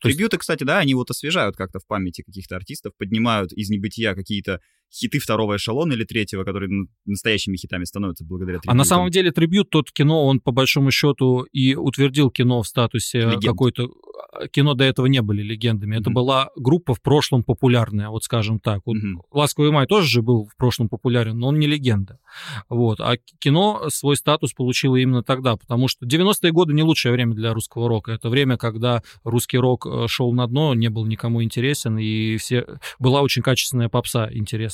То 0.00 0.08
есть- 0.08 0.18
Трибьюты, 0.18 0.38
кстати, 0.38 0.64
да, 0.64 0.78
они 0.78 0.94
вот 0.94 1.10
освежают 1.10 1.56
как-то 1.56 1.78
в 1.78 1.86
памяти 1.86 2.22
каких-то 2.26 2.56
артистов, 2.56 2.92
поднимают 2.98 3.52
из 3.52 3.70
небытия 3.70 4.14
какие-то 4.14 4.60
хиты 4.92 5.18
второго 5.18 5.56
эшелона 5.56 5.92
или 5.92 6.04
третьего, 6.04 6.44
которые 6.44 6.86
настоящими 7.04 7.56
хитами 7.56 7.84
становятся 7.84 8.24
благодаря 8.24 8.60
А 8.66 8.74
на 8.74 8.84
самом 8.84 9.10
деле 9.10 9.32
трибют, 9.32 9.70
тот 9.70 9.90
кино, 9.90 10.24
он 10.26 10.40
по 10.40 10.52
большому 10.52 10.90
счету 10.90 11.42
и 11.52 11.74
утвердил 11.74 12.30
кино 12.30 12.62
в 12.62 12.66
статусе 12.66 13.20
Легенд. 13.20 13.44
какой-то... 13.44 13.88
Кино 14.52 14.74
до 14.74 14.84
этого 14.84 15.06
не 15.06 15.22
были 15.22 15.42
легендами. 15.42 15.94
Это 15.96 16.10
Мгм. 16.10 16.14
была 16.14 16.50
группа 16.56 16.94
в 16.94 17.00
прошлом 17.02 17.42
популярная, 17.44 18.08
вот 18.08 18.24
скажем 18.24 18.58
так. 18.58 18.80
Вот 18.84 18.94
Мгм. 18.96 19.22
«Ласковый 19.32 19.70
май» 19.70 19.86
тоже 19.86 20.08
же 20.08 20.22
был 20.22 20.46
в 20.46 20.56
прошлом 20.56 20.88
популярен, 20.88 21.38
но 21.38 21.48
он 21.48 21.58
не 21.58 21.66
легенда. 21.66 22.18
Вот. 22.68 23.00
А 23.00 23.16
кино 23.38 23.84
свой 23.90 24.16
статус 24.16 24.52
получило 24.52 24.96
именно 24.96 25.22
тогда, 25.22 25.56
потому 25.56 25.88
что 25.88 26.06
90-е 26.06 26.52
годы 26.52 26.72
не 26.74 26.82
лучшее 26.82 27.12
время 27.12 27.34
для 27.34 27.52
русского 27.54 27.88
рока. 27.88 28.12
Это 28.12 28.28
время, 28.28 28.56
когда 28.56 29.02
русский 29.24 29.58
рок 29.58 29.86
э, 29.86 30.06
шел 30.08 30.32
на 30.32 30.46
дно, 30.46 30.74
не 30.74 30.88
был 30.90 31.06
никому 31.06 31.42
интересен, 31.42 31.98
и 31.98 32.36
все... 32.36 32.66
была 32.98 33.20
очень 33.22 33.42
качественная 33.42 33.88
попса 33.88 34.28
интересная 34.32 34.73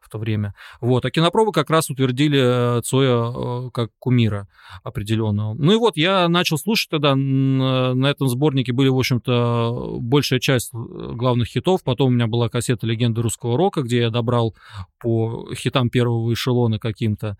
в 0.00 0.08
то 0.10 0.18
время. 0.18 0.54
Вот. 0.80 1.04
А 1.04 1.10
кинопробы 1.10 1.52
как 1.52 1.70
раз 1.70 1.90
утвердили 1.90 2.78
э, 2.78 2.82
Цоя 2.82 3.66
э, 3.66 3.70
как 3.72 3.90
кумира 3.98 4.48
определенного. 4.82 5.54
Ну 5.54 5.72
и 5.72 5.76
вот 5.76 5.96
я 5.96 6.28
начал 6.28 6.58
слушать 6.58 6.90
тогда, 6.90 7.12
э, 7.12 7.14
на 7.14 8.06
этом 8.06 8.28
сборнике 8.28 8.72
были, 8.72 8.88
в 8.88 8.98
общем-то, 8.98 9.98
большая 10.00 10.40
часть 10.40 10.70
главных 10.72 11.48
хитов. 11.48 11.82
Потом 11.84 12.08
у 12.08 12.14
меня 12.14 12.26
была 12.26 12.48
кассета 12.48 12.86
«Легенды 12.86 13.22
русского 13.22 13.56
рока», 13.56 13.82
где 13.82 14.00
я 14.00 14.10
добрал 14.10 14.54
по 15.00 15.48
хитам 15.54 15.90
первого 15.90 16.32
эшелона 16.32 16.78
каким-то. 16.78 17.36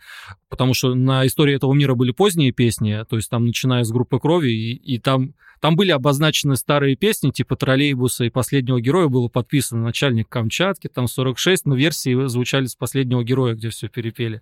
Потому 0.49 0.75
что 0.75 0.95
на 0.95 1.27
истории 1.27 1.55
этого 1.55 1.73
мира 1.75 1.95
были 1.95 2.11
поздние 2.11 2.53
песни, 2.53 3.05
то 3.09 3.17
есть 3.17 3.29
там 3.31 3.47
начиная 3.47 3.85
с 3.85 3.91
группы 3.91 4.19
крови, 4.19 4.51
и, 4.51 4.75
и 4.75 4.99
там, 4.99 5.35
там 5.61 5.77
были 5.77 5.91
обозначены 5.91 6.57
старые 6.57 6.97
песни, 6.97 7.31
типа 7.31 7.57
троллейбуса 7.57 8.25
и 8.25 8.31
последнего 8.31 8.81
героя 8.81 9.09
было 9.09 9.29
подписано 9.29 9.83
начальник 9.83 10.29
Камчатки, 10.29 10.89
там 10.89 11.07
46, 11.07 11.67
но 11.67 11.75
версии 11.75 12.29
звучали 12.29 12.67
с 12.67 12.75
последнего 12.75 13.23
героя, 13.23 13.55
где 13.55 13.71
все 13.71 13.89
перепели. 13.89 14.41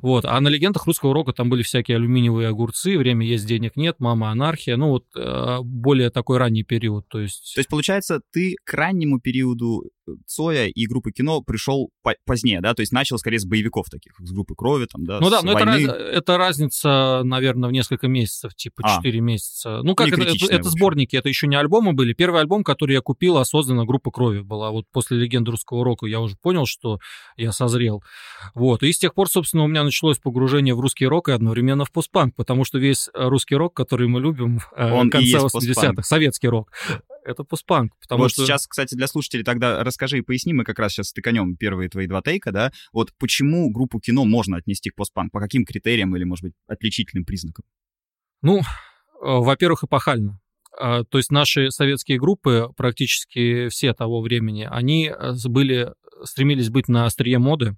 Вот. 0.00 0.24
А 0.24 0.40
на 0.40 0.48
легендах 0.48 0.86
русского 0.86 1.14
рока 1.14 1.32
там 1.32 1.50
были 1.50 1.62
всякие 1.62 1.96
алюминиевые 1.96 2.48
огурцы, 2.48 2.96
время 2.96 3.26
есть, 3.26 3.46
денег 3.46 3.76
нет, 3.76 3.96
мама 3.98 4.30
анархия, 4.30 4.76
ну 4.76 4.88
вот 4.88 5.04
э, 5.16 5.58
более 5.62 6.10
такой 6.10 6.38
ранний 6.38 6.64
период, 6.64 7.06
то 7.08 7.20
есть... 7.20 7.54
То 7.54 7.60
есть, 7.60 7.68
получается, 7.68 8.20
ты 8.32 8.56
к 8.64 8.72
раннему 8.74 9.20
периоду 9.20 9.90
Цоя 10.26 10.66
и 10.66 10.86
группы 10.86 11.12
кино 11.12 11.40
пришел 11.42 11.90
по- 12.02 12.14
позднее, 12.26 12.60
да? 12.60 12.74
То 12.74 12.80
есть 12.82 12.92
начал 12.92 13.18
скорее 13.18 13.38
с 13.38 13.44
боевиков 13.46 13.86
таких, 13.90 14.12
с 14.18 14.32
группы 14.32 14.54
крови, 14.54 14.86
там, 14.86 15.04
да, 15.04 15.20
Ну 15.20 15.30
да, 15.30 15.42
но 15.42 15.52
это, 15.52 15.64
войны. 15.64 15.86
раз- 15.86 15.96
это 15.96 16.36
разница, 16.38 17.20
наверное, 17.24 17.68
в 17.68 17.72
несколько 17.72 18.08
месяцев, 18.08 18.54
типа 18.54 18.82
А. 18.84 18.96
4 18.96 19.20
месяца. 19.20 19.80
Ну 19.82 19.94
как, 19.94 20.08
это, 20.08 20.22
это, 20.22 20.46
это 20.54 20.68
сборники, 20.70 21.16
это 21.16 21.28
еще 21.28 21.46
не 21.46 21.56
альбомы 21.56 21.92
были. 21.92 22.12
Первый 22.12 22.40
альбом, 22.40 22.64
который 22.64 22.92
я 22.94 23.00
купил, 23.00 23.36
осознанно 23.38 23.84
группа 23.84 24.10
крови 24.10 24.40
была. 24.40 24.70
Вот 24.70 24.84
после 24.92 25.18
легенды 25.18 25.50
русского 25.50 25.84
рока 25.84 26.06
я 26.06 26.20
уже 26.20 26.36
понял, 26.40 26.66
что 26.66 26.98
я 27.36 27.52
созрел. 27.52 28.02
Вот. 28.54 28.82
И 28.82 28.92
с 28.92 28.98
тех 28.98 29.14
пор, 29.14 29.28
собственно, 29.28 29.64
у 29.64 29.68
меня 29.68 29.84
началось 29.84 30.18
погружение 30.18 30.74
в 30.74 30.80
русский 30.80 31.06
рок 31.06 31.28
и 31.28 31.32
одновременно 31.32 31.84
в 31.84 31.92
постпанк, 31.92 32.34
потому 32.36 32.64
что 32.64 32.78
весь 32.78 33.08
русский 33.14 33.54
рок, 33.54 33.74
который 33.74 34.08
мы 34.08 34.20
любим, 34.20 34.58
э, 34.76 34.90
Он 34.92 35.10
конца 35.10 35.26
есть 35.26 35.54
80-х, 35.54 35.74
постпанк. 35.74 36.04
советский 36.04 36.48
рок, 36.48 36.70
это 37.24 37.44
постпанк. 37.44 37.92
Потому 38.00 38.22
вот 38.22 38.30
что... 38.32 38.44
сейчас, 38.44 38.66
кстати, 38.66 38.94
для 38.94 39.06
слушателей 39.06 39.44
тогда 39.44 39.82
расскажи 39.92 40.18
и 40.18 40.22
поясни, 40.22 40.52
мы 40.52 40.64
как 40.64 40.78
раз 40.78 40.92
сейчас 40.92 41.08
стыканем 41.08 41.56
первые 41.56 41.88
твои 41.88 42.06
два 42.06 42.22
тейка, 42.22 42.50
да, 42.50 42.72
вот 42.92 43.12
почему 43.18 43.70
группу 43.70 44.00
кино 44.00 44.24
можно 44.24 44.56
отнести 44.56 44.90
к 44.90 44.96
постпанк, 44.96 45.32
по 45.32 45.40
каким 45.40 45.64
критериям 45.64 46.16
или, 46.16 46.24
может 46.24 46.44
быть, 46.44 46.54
отличительным 46.66 47.24
признакам? 47.24 47.64
Ну, 48.42 48.58
э, 48.58 48.62
во-первых, 49.20 49.84
эпохально. 49.84 50.40
А, 50.78 51.04
То 51.04 51.18
есть 51.18 51.30
наши 51.30 51.70
советские 51.70 52.18
группы, 52.18 52.68
практически 52.76 53.68
все 53.68 53.94
того 53.94 54.20
времени, 54.20 54.66
они 54.70 55.08
э, 55.08 55.32
были, 55.44 55.92
стремились 56.24 56.70
быть 56.70 56.88
на 56.88 57.06
острие 57.06 57.38
моды. 57.38 57.76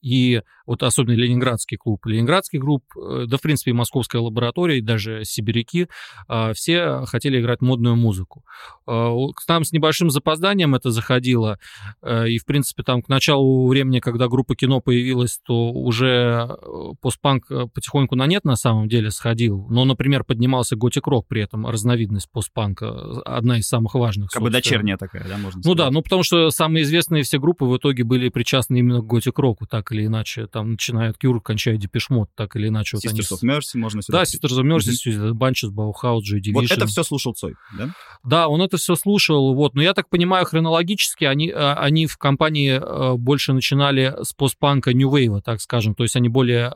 И 0.00 0.42
вот 0.66 0.82
особенно 0.82 1.14
Ленинградский 1.16 1.76
клуб. 1.76 2.04
Ленинградский 2.06 2.58
клуб, 2.58 2.84
э, 2.96 3.24
да, 3.26 3.36
в 3.36 3.40
принципе, 3.42 3.70
и 3.72 3.74
Московская 3.74 4.18
лаборатория, 4.20 4.78
и 4.78 4.80
даже 4.80 5.24
сибиряки, 5.24 5.88
а, 6.28 6.52
все 6.54 7.02
хотели 7.06 7.40
играть 7.40 7.60
модную 7.60 7.96
музыку. 7.96 8.44
А, 8.86 9.10
у- 9.10 9.32
Там 9.46 9.64
с 9.64 9.72
небольшим 9.72 10.10
запозданием 10.10 10.74
это 10.74 10.90
заходило, 10.90 11.58
э, 12.02 12.28
и, 12.28 12.38
в 12.38 12.44
принципе, 12.46 12.82
там 12.82 13.02
к 13.02 13.08
началу 13.08 13.66
времени, 13.68 14.00
когда 14.00 14.28
группа 14.28 14.54
кино 14.56 14.80
появилась, 14.80 15.38
то 15.44 15.70
уже 15.72 16.48
э, 16.48 16.56
постпанк 17.00 17.46
потихоньку 17.74 18.16
на 18.16 18.26
нет 18.26 18.44
на 18.44 18.56
самом 18.56 18.88
деле 18.88 19.10
сходил. 19.10 19.66
Но, 19.68 19.84
например, 19.84 20.24
поднимался 20.24 20.76
готик-рок 20.76 21.26
при 21.28 21.42
этом, 21.42 21.66
разновидность 21.66 22.30
постпанка, 22.30 23.20
одна 23.24 23.58
из 23.58 23.66
самых 23.68 23.94
важных. 23.94 24.30
Как 24.30 24.42
бы 24.42 24.50
дочерняя 24.50 24.96
такая, 24.96 25.24
да, 25.28 25.36
можно 25.38 25.58
Ну 25.58 25.62
сказать? 25.62 25.78
да, 25.78 25.90
ну 25.90 26.02
потому 26.02 26.22
что 26.22 26.50
самые 26.50 26.84
известные 26.84 27.22
все 27.22 27.38
группы 27.38 27.64
в 27.64 27.76
итоге 27.76 28.04
были 28.04 28.28
причастны 28.28 28.78
именно 28.78 29.00
к 29.00 29.06
готик-року, 29.06 29.66
так 29.66 29.92
или 29.92 30.06
иначе. 30.06 30.46
Там 30.54 30.70
начиная 30.70 31.10
от 31.10 31.16
Cure, 31.16 31.40
кончая 31.40 31.76
Депешмот, 31.76 32.30
так 32.36 32.54
или 32.54 32.68
иначе. 32.68 32.96
вот 32.96 33.04
они 33.04 33.18
Sisters 33.18 33.24
с- 33.24 33.42
of 33.42 33.48
Mercy 33.48 33.76
можно 33.76 34.02
сюда... 34.02 34.18
Да. 34.18 34.22
Sisters 34.22 34.60
of 34.60 34.62
Mercy, 34.62 35.72
Bauhaus, 35.72 36.20
Joy 36.20 36.38
Division. 36.38 36.52
Вот 36.52 36.70
это 36.70 36.86
все 36.86 37.02
слушал 37.02 37.34
Цой, 37.34 37.56
да? 37.76 37.90
Да, 38.22 38.46
он 38.46 38.62
это 38.62 38.76
все 38.76 38.94
слушал, 38.94 39.52
вот. 39.54 39.74
Но 39.74 39.82
я 39.82 39.94
так 39.94 40.08
понимаю, 40.08 40.46
хронологически 40.46 41.24
они, 41.24 41.50
э, 41.50 41.54
они 41.56 42.06
в 42.06 42.18
компании 42.18 42.80
э, 42.80 43.16
больше 43.16 43.52
начинали 43.52 44.14
с 44.22 44.32
постпанка 44.32 44.94
New 44.94 45.10
Wave, 45.10 45.42
так 45.42 45.60
скажем. 45.60 45.96
То 45.96 46.04
есть 46.04 46.14
они 46.14 46.28
более... 46.28 46.72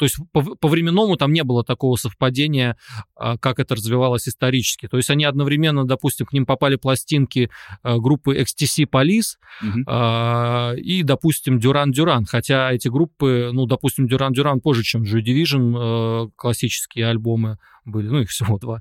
То 0.00 0.04
есть 0.04 0.16
по, 0.32 0.40
по 0.40 0.68
временному 0.68 1.18
там 1.18 1.30
не 1.30 1.44
было 1.44 1.62
такого 1.62 1.96
совпадения, 1.96 2.78
а, 3.16 3.36
как 3.36 3.58
это 3.58 3.74
развивалось 3.74 4.26
исторически. 4.26 4.88
То 4.88 4.96
есть 4.96 5.10
они 5.10 5.26
одновременно, 5.26 5.84
допустим, 5.84 6.24
к 6.24 6.32
ним 6.32 6.46
попали 6.46 6.76
пластинки 6.76 7.50
э, 7.82 7.98
группы 7.98 8.34
XTC 8.34 8.86
Police 8.90 9.36
Мгм. 9.60 9.84
а, 9.86 10.72
и, 10.72 11.02
допустим, 11.02 11.58
Дюран 11.58 11.92
Дюран. 11.92 12.24
Хотя 12.24 12.72
эти 12.72 12.88
группы, 12.88 13.50
ну, 13.52 13.66
допустим, 13.66 14.08
Дюран 14.08 14.32
Дюран 14.32 14.62
позже, 14.62 14.84
чем 14.84 15.02
Joy 15.02 15.20
Division, 15.22 16.30
классические 16.34 17.06
альбомы 17.06 17.58
были, 17.84 18.08
ну, 18.08 18.20
их 18.20 18.30
всего 18.30 18.58
два. 18.58 18.80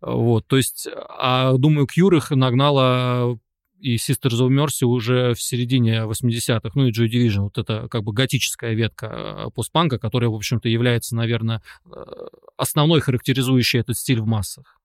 Вот, 0.00 0.46
то 0.46 0.56
есть, 0.56 0.86
а, 1.18 1.54
думаю, 1.54 1.88
Cure 1.88 2.18
их 2.18 2.30
нагнала 2.30 3.40
и 3.84 3.96
Sisters 3.96 4.40
of 4.40 4.48
Mercy 4.48 4.86
уже 4.86 5.34
в 5.34 5.42
середине 5.42 6.04
80-х, 6.04 6.70
ну 6.74 6.86
и 6.86 6.90
Joy 6.90 7.06
Division, 7.06 7.42
вот 7.42 7.58
это 7.58 7.86
как 7.90 8.02
бы 8.02 8.14
готическая 8.14 8.72
ветка 8.72 9.06
э, 9.46 9.50
постпанка, 9.54 9.98
которая, 9.98 10.30
в 10.30 10.34
общем-то, 10.34 10.70
является, 10.70 11.14
наверное, 11.14 11.60
э, 11.84 11.90
основной 12.56 13.02
характеризующей 13.02 13.80
этот 13.80 13.98
стиль 13.98 14.22
в 14.22 14.26
массах. 14.26 14.80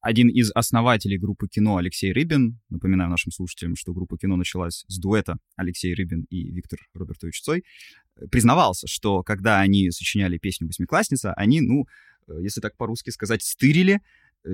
Один 0.00 0.28
из 0.28 0.50
основателей 0.52 1.16
группы 1.16 1.46
кино 1.46 1.76
Алексей 1.76 2.12
Рыбин, 2.12 2.58
напоминаю 2.70 3.08
нашим 3.08 3.30
слушателям, 3.30 3.76
что 3.76 3.92
группа 3.92 4.18
кино 4.18 4.34
началась 4.34 4.84
с 4.88 4.98
дуэта 4.98 5.36
Алексей 5.54 5.94
Рыбин 5.94 6.26
и 6.28 6.50
Виктор 6.50 6.80
Робертович 6.92 7.42
Цой, 7.42 7.62
признавался, 8.32 8.88
что 8.88 9.22
когда 9.22 9.60
они 9.60 9.92
сочиняли 9.92 10.38
песню 10.38 10.66
«Восьмиклассница», 10.66 11.34
они, 11.34 11.60
ну, 11.60 11.86
э, 12.26 12.42
если 12.42 12.60
так 12.60 12.76
по-русски 12.76 13.10
сказать, 13.10 13.44
стырили 13.44 14.00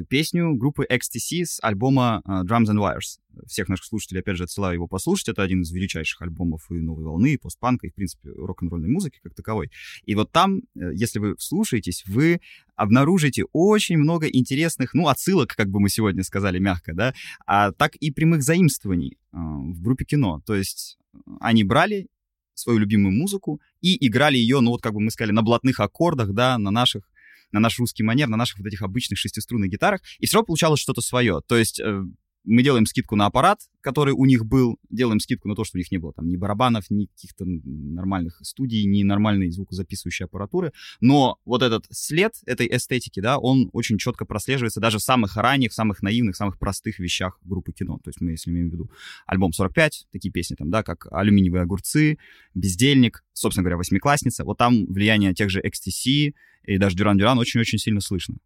песню 0.09 0.55
группы 0.55 0.87
XTC 0.91 1.45
с 1.45 1.59
альбома 1.63 2.23
э, 2.25 2.43
Drums 2.45 2.67
and 2.67 2.79
Wires. 2.79 3.19
Всех 3.47 3.69
наших 3.69 3.85
слушателей, 3.85 4.21
опять 4.21 4.37
же, 4.37 4.45
отсылаю 4.45 4.75
его 4.75 4.87
послушать. 4.87 5.29
Это 5.29 5.43
один 5.43 5.63
из 5.63 5.71
величайших 5.71 6.23
альбомов 6.23 6.71
и 6.71 6.75
новой 6.75 7.05
волны, 7.05 7.35
и 7.35 7.37
постпанка, 7.37 7.87
и, 7.87 7.91
в 7.91 7.95
принципе, 7.95 8.31
рок-н-ролльной 8.31 8.89
музыки 8.89 9.21
как 9.23 9.35
таковой. 9.35 9.71
И 10.05 10.15
вот 10.15 10.33
там, 10.33 10.63
э, 10.75 10.93
если 10.95 11.19
вы 11.19 11.37
вслушаетесь, 11.37 12.05
вы 12.07 12.41
обнаружите 12.75 13.45
очень 13.53 13.99
много 13.99 14.27
интересных, 14.27 14.95
ну, 14.95 15.09
отсылок, 15.09 15.55
как 15.55 15.69
бы 15.69 15.81
мы 15.81 15.89
сегодня 15.89 16.23
сказали 16.23 16.59
мягко, 16.59 16.95
да, 16.95 17.15
а 17.47 17.73
так 17.73 17.97
и 17.97 18.11
прямых 18.11 18.43
заимствований 18.43 19.19
э, 19.33 19.37
в 19.37 19.83
группе 19.83 20.05
кино. 20.05 20.43
То 20.47 20.55
есть 20.55 20.99
э, 21.15 21.19
они 21.41 21.65
брали 21.65 22.09
свою 22.55 22.79
любимую 22.79 23.13
музыку 23.13 23.61
и 23.81 24.07
играли 24.07 24.37
ее, 24.37 24.61
ну, 24.61 24.71
вот 24.71 24.83
как 24.83 24.95
бы 24.95 25.01
мы 25.01 25.11
сказали, 25.11 25.33
на 25.33 25.43
блатных 25.43 25.79
аккордах, 25.81 26.33
да, 26.33 26.59
на 26.59 26.71
наших 26.71 27.09
на 27.53 27.61
наш 27.61 27.79
русский 27.79 28.03
манер, 28.03 28.29
на 28.29 28.37
наших 28.37 28.59
вот 28.59 28.67
этих 28.67 28.83
обычных 28.83 29.19
шестиструнных 29.19 29.71
гитарах, 29.71 30.01
и 30.19 30.27
все 30.27 30.37
равно 30.37 30.47
получалось 30.47 30.81
что-то 30.81 31.01
свое. 31.01 31.41
То 31.47 31.57
есть 31.57 31.81
э, 31.81 32.03
мы 32.47 32.63
делаем 32.63 32.87
скидку 32.87 33.17
на 33.17 33.27
аппарат, 33.27 33.61
который 33.81 34.15
у 34.15 34.25
них 34.25 34.47
был, 34.47 34.79
делаем 34.89 35.21
скидку 35.21 35.49
на 35.49 35.55
то, 35.55 35.65
что 35.65 35.77
у 35.77 35.79
них 35.79 35.91
не 35.91 35.99
было 35.99 36.13
там 36.13 36.29
ни 36.29 36.37
барабанов, 36.37 36.91
ни 36.91 37.07
каких-то 37.07 37.45
нормальных 37.45 38.41
студий, 38.43 38.85
ни 38.85 39.03
нормальной 39.03 39.51
звукозаписывающей 39.51 40.25
аппаратуры, 40.25 40.73
но 41.01 41.39
вот 41.45 41.63
этот 41.63 41.87
след 41.91 42.33
этой 42.47 42.69
эстетики, 42.69 43.21
да, 43.21 43.39
он 43.39 43.69
очень 43.73 43.99
четко 43.99 44.25
прослеживается 44.25 44.81
даже 44.81 44.99
в 44.99 45.03
самых 45.03 45.37
ранних, 45.37 45.73
самых 45.73 46.03
наивных, 46.03 46.37
самых 46.37 46.59
простых 46.59 46.99
вещах 46.99 47.39
группы 47.45 47.73
кино. 47.73 47.99
То 48.03 48.11
есть 48.11 48.21
мы, 48.21 48.33
если 48.33 48.51
имеем 48.51 48.71
в 48.71 48.73
виду 48.73 48.91
альбом 49.27 49.53
45, 49.53 50.07
такие 50.13 50.33
песни 50.33 50.55
там, 50.55 50.71
да, 50.71 50.83
как 50.83 51.09
«Алюминиевые 51.11 51.63
огурцы», 51.63 52.19
«Бездельник», 52.55 53.25
собственно 53.33 53.65
говоря, 53.65 53.77
«Восьмиклассница», 53.77 54.45
вот 54.45 54.59
там 54.59 54.87
влияние 54.87 55.35
тех 55.35 55.51
же 55.51 55.61
XTC 55.61 56.35
и 56.65 56.79
даже 56.79 56.97
«Дюран 56.97 57.19
Дюран» 57.19 57.39
очень-очень 57.39 57.79
сильно 57.79 58.01
слышно. 58.01 58.37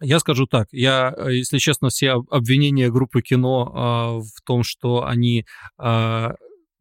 Я 0.00 0.20
скажу 0.20 0.46
так, 0.46 0.68
я, 0.72 1.12
э, 1.16 1.32
если 1.34 1.58
честно, 1.58 1.88
все 1.88 2.22
обвинения 2.30 2.90
группы 2.90 3.20
кино 3.20 3.72
э, 4.22 4.38
в 4.38 4.42
том, 4.44 4.62
что 4.62 5.04
они 5.04 5.44
э, 5.78 6.28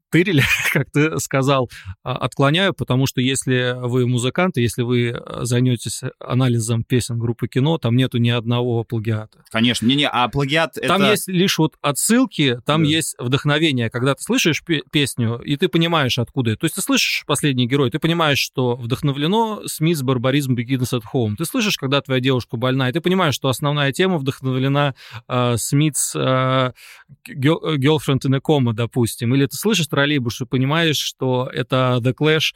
тырили, 0.09 0.43
как 0.73 0.91
ты 0.91 1.19
сказал, 1.19 1.69
а, 2.03 2.17
отклоняю, 2.17 2.73
потому 2.73 3.07
что 3.07 3.21
если 3.21 3.75
вы 3.77 4.07
музыканты, 4.07 4.61
если 4.61 4.81
вы 4.81 5.09
э, 5.09 5.39
займетесь 5.43 6.01
анализом 6.19 6.83
песен 6.83 7.19
группы 7.19 7.47
кино, 7.47 7.77
там 7.77 7.95
нету 7.95 8.17
ни 8.17 8.29
одного 8.29 8.83
плагиата. 8.83 9.43
Конечно, 9.51 9.85
не-не, 9.85 10.07
а 10.07 10.27
плагиат 10.29 10.73
Там 10.75 11.01
это... 11.01 11.11
есть 11.11 11.27
лишь 11.27 11.57
вот 11.57 11.75
отсылки, 11.81 12.59
там 12.65 12.83
да. 12.83 12.89
есть 12.89 13.15
вдохновение, 13.17 13.89
когда 13.89 14.15
ты 14.15 14.23
слышишь 14.23 14.63
песню, 14.91 15.39
и 15.39 15.57
ты 15.57 15.67
понимаешь, 15.67 16.19
откуда 16.19 16.51
это. 16.51 16.61
То 16.61 16.65
есть 16.65 16.75
ты 16.75 16.81
слышишь 16.81 17.23
«Последний 17.25 17.67
герой», 17.67 17.91
ты 17.91 17.99
понимаешь, 17.99 18.39
что 18.39 18.75
вдохновлено 18.75 19.63
Смитс 19.65 20.01
«Барбаризм 20.01 20.55
Begins 20.55 20.93
at 20.93 21.03
Home». 21.13 21.35
Ты 21.37 21.45
слышишь, 21.45 21.77
когда 21.77 22.01
твоя 22.01 22.19
девушка 22.19 22.57
больна, 22.57 22.89
и 22.89 22.93
ты 22.93 23.01
понимаешь, 23.01 23.35
что 23.35 23.49
основная 23.49 23.91
тема 23.91 24.17
вдохновлена 24.17 24.95
э, 25.27 25.55
Смитс 25.57 26.15
э, 26.15 26.71
«Girlfriend 27.27 28.21
in 28.25 28.35
a 28.35 28.39
Coma», 28.39 28.73
допустим. 28.73 29.33
Или 29.35 29.45
ты 29.45 29.55
слышишь 29.57 29.87
троллейбус 29.97 30.41
и 30.41 30.45
понимаешь, 30.45 30.97
что 30.97 31.49
это 31.51 31.99
The 32.01 32.13
Clash, 32.13 32.53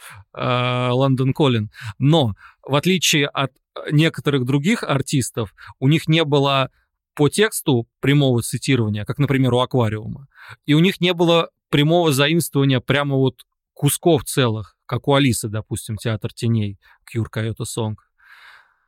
Лондон 0.93 1.31
uh, 1.31 1.33
Calling. 1.33 1.67
Но 1.97 2.35
в 2.61 2.75
отличие 2.75 3.27
от 3.27 3.51
некоторых 3.91 4.45
других 4.45 4.83
артистов, 4.83 5.53
у 5.79 5.87
них 5.87 6.07
не 6.07 6.23
было 6.23 6.69
по 7.15 7.29
тексту 7.29 7.87
прямого 7.99 8.41
цитирования, 8.41 9.05
как, 9.05 9.17
например, 9.17 9.53
у 9.53 9.59
Аквариума, 9.59 10.27
и 10.65 10.73
у 10.73 10.79
них 10.79 11.01
не 11.01 11.13
было 11.13 11.49
прямого 11.69 12.11
заимствования 12.11 12.79
прямо 12.79 13.15
вот 13.15 13.41
кусков 13.73 14.23
целых, 14.23 14.75
как 14.85 15.07
у 15.07 15.13
Алисы, 15.13 15.49
допустим, 15.49 15.97
«Театр 15.97 16.31
теней», 16.33 16.77
«Кьюр 17.05 17.29
Койота 17.29 17.65
Сонг». 17.65 18.03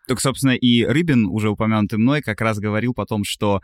Так, 0.08 0.20
собственно, 0.20 0.52
и 0.52 0.84
Рыбин, 0.84 1.26
уже 1.26 1.50
упомянутый 1.50 1.98
мной, 1.98 2.22
как 2.22 2.42
раз 2.42 2.60
говорил 2.60 2.94
потом, 2.94 3.24
что 3.24 3.62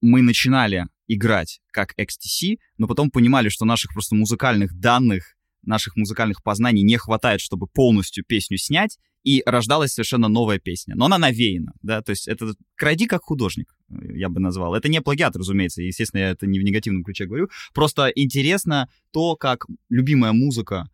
мы 0.00 0.22
начинали 0.22 0.86
играть 1.14 1.60
как 1.70 1.94
XTC, 1.98 2.56
но 2.78 2.86
потом 2.86 3.10
понимали, 3.10 3.48
что 3.48 3.64
наших 3.64 3.92
просто 3.92 4.14
музыкальных 4.14 4.74
данных, 4.78 5.34
наших 5.62 5.96
музыкальных 5.96 6.42
познаний 6.42 6.82
не 6.82 6.96
хватает, 6.96 7.40
чтобы 7.40 7.66
полностью 7.66 8.24
песню 8.24 8.58
снять, 8.58 8.98
и 9.24 9.42
рождалась 9.46 9.92
совершенно 9.92 10.28
новая 10.28 10.58
песня. 10.58 10.94
Но 10.96 11.06
она 11.06 11.18
навеяна, 11.18 11.72
да, 11.82 12.02
то 12.02 12.10
есть 12.10 12.26
это 12.26 12.54
кради 12.74 13.06
как 13.06 13.22
художник, 13.22 13.74
я 13.88 14.28
бы 14.28 14.40
назвал. 14.40 14.74
Это 14.74 14.88
не 14.88 15.00
плагиат, 15.00 15.36
разумеется, 15.36 15.82
естественно, 15.82 16.20
я 16.20 16.30
это 16.30 16.46
не 16.46 16.58
в 16.58 16.64
негативном 16.64 17.04
ключе 17.04 17.26
говорю. 17.26 17.48
Просто 17.72 18.10
интересно 18.14 18.88
то, 19.12 19.36
как 19.36 19.66
любимая 19.88 20.32
музыка 20.32 20.88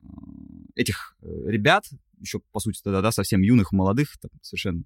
э, 0.00 0.06
этих 0.74 1.16
э, 1.22 1.26
ребят, 1.46 1.84
еще, 2.20 2.40
по 2.52 2.60
сути, 2.60 2.80
тогда, 2.82 3.00
да, 3.00 3.12
совсем 3.12 3.42
юных, 3.42 3.72
молодых, 3.72 4.18
там, 4.20 4.30
совершенно, 4.42 4.84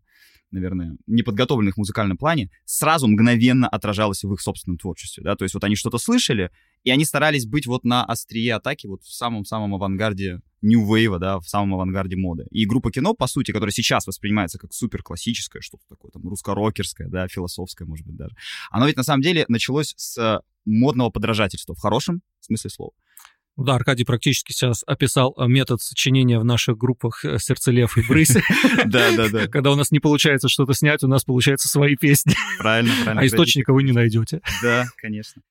наверное, 0.51 0.97
неподготовленных 1.07 1.75
в 1.75 1.79
музыкальном 1.79 2.17
плане, 2.17 2.51
сразу 2.65 3.09
мгновенно 3.09 3.69
отражалось 3.69 4.23
в 4.23 4.33
их 4.33 4.41
собственном 4.41 4.79
творчестве, 4.79 5.23
да, 5.25 5.37
то 5.37 5.45
есть 5.45 5.55
вот 5.55 5.65
они 5.65 5.77
что-то 5.77 5.99
слышали, 5.99 6.51
и 6.85 6.91
они 6.91 7.05
старались 7.05 7.47
быть 7.47 7.67
вот 7.67 7.85
на 7.85 8.05
острие 8.05 8.55
атаки, 8.55 8.87
вот 8.87 9.03
в 9.03 9.13
самом-самом 9.13 9.75
авангарде 9.75 10.41
New 10.63 10.85
Wave, 10.85 11.19
да, 11.19 11.39
в 11.39 11.49
самом 11.49 11.75
авангарде 11.75 12.17
моды. 12.17 12.47
И 12.51 12.67
группа 12.67 12.91
кино, 12.91 13.15
по 13.15 13.27
сути, 13.27 13.53
которая 13.53 13.73
сейчас 13.73 14.07
воспринимается 14.07 14.59
как 14.59 14.73
супер 14.73 15.03
классическая, 15.03 15.61
что-то 15.61 15.85
такое 15.89 16.11
там 16.11 16.23
русско-рокерское, 16.29 17.09
да, 17.09 17.29
философское, 17.29 17.85
может 17.85 18.07
быть, 18.07 18.17
даже. 18.17 18.35
Оно 18.71 18.87
ведь 18.87 18.97
на 18.97 19.03
самом 19.03 19.23
деле 19.23 19.45
началось 19.49 19.95
с 19.97 20.41
модного 20.65 21.11
подражательства 21.11 21.75
в 21.75 21.79
хорошем 21.79 22.23
смысле 22.41 22.71
слова. 22.71 22.93
Да, 23.57 23.75
Аркадий 23.75 24.05
практически 24.05 24.53
сейчас 24.53 24.83
описал 24.87 25.35
э, 25.37 25.47
метод 25.47 25.83
сочинения 25.83 26.39
в 26.39 26.45
наших 26.45 26.79
группах 26.79 27.25
э, 27.25 27.39
«Сердцелев» 27.39 27.99
и 27.99 28.03
«Брысь». 28.03 28.37
Да, 28.87 29.15
да, 29.15 29.29
да. 29.29 29.47
Когда 29.47 29.71
у 29.71 29.77
нас 29.77 29.91
не 29.91 30.01
получается 30.01 30.49
что-то 30.49 30.73
снять, 30.73 31.03
у 31.05 31.09
нас 31.09 31.25
получается 31.25 31.69
свои 31.69 31.97
песни. 31.97 32.35
Правильно, 32.59 32.93
правильно. 33.03 33.23
А 33.23 33.27
источника 33.27 33.73
вы 33.73 33.83
не 33.83 33.93
найдете. 33.93 34.41
Да, 34.63 34.87
конечно. 34.97 35.43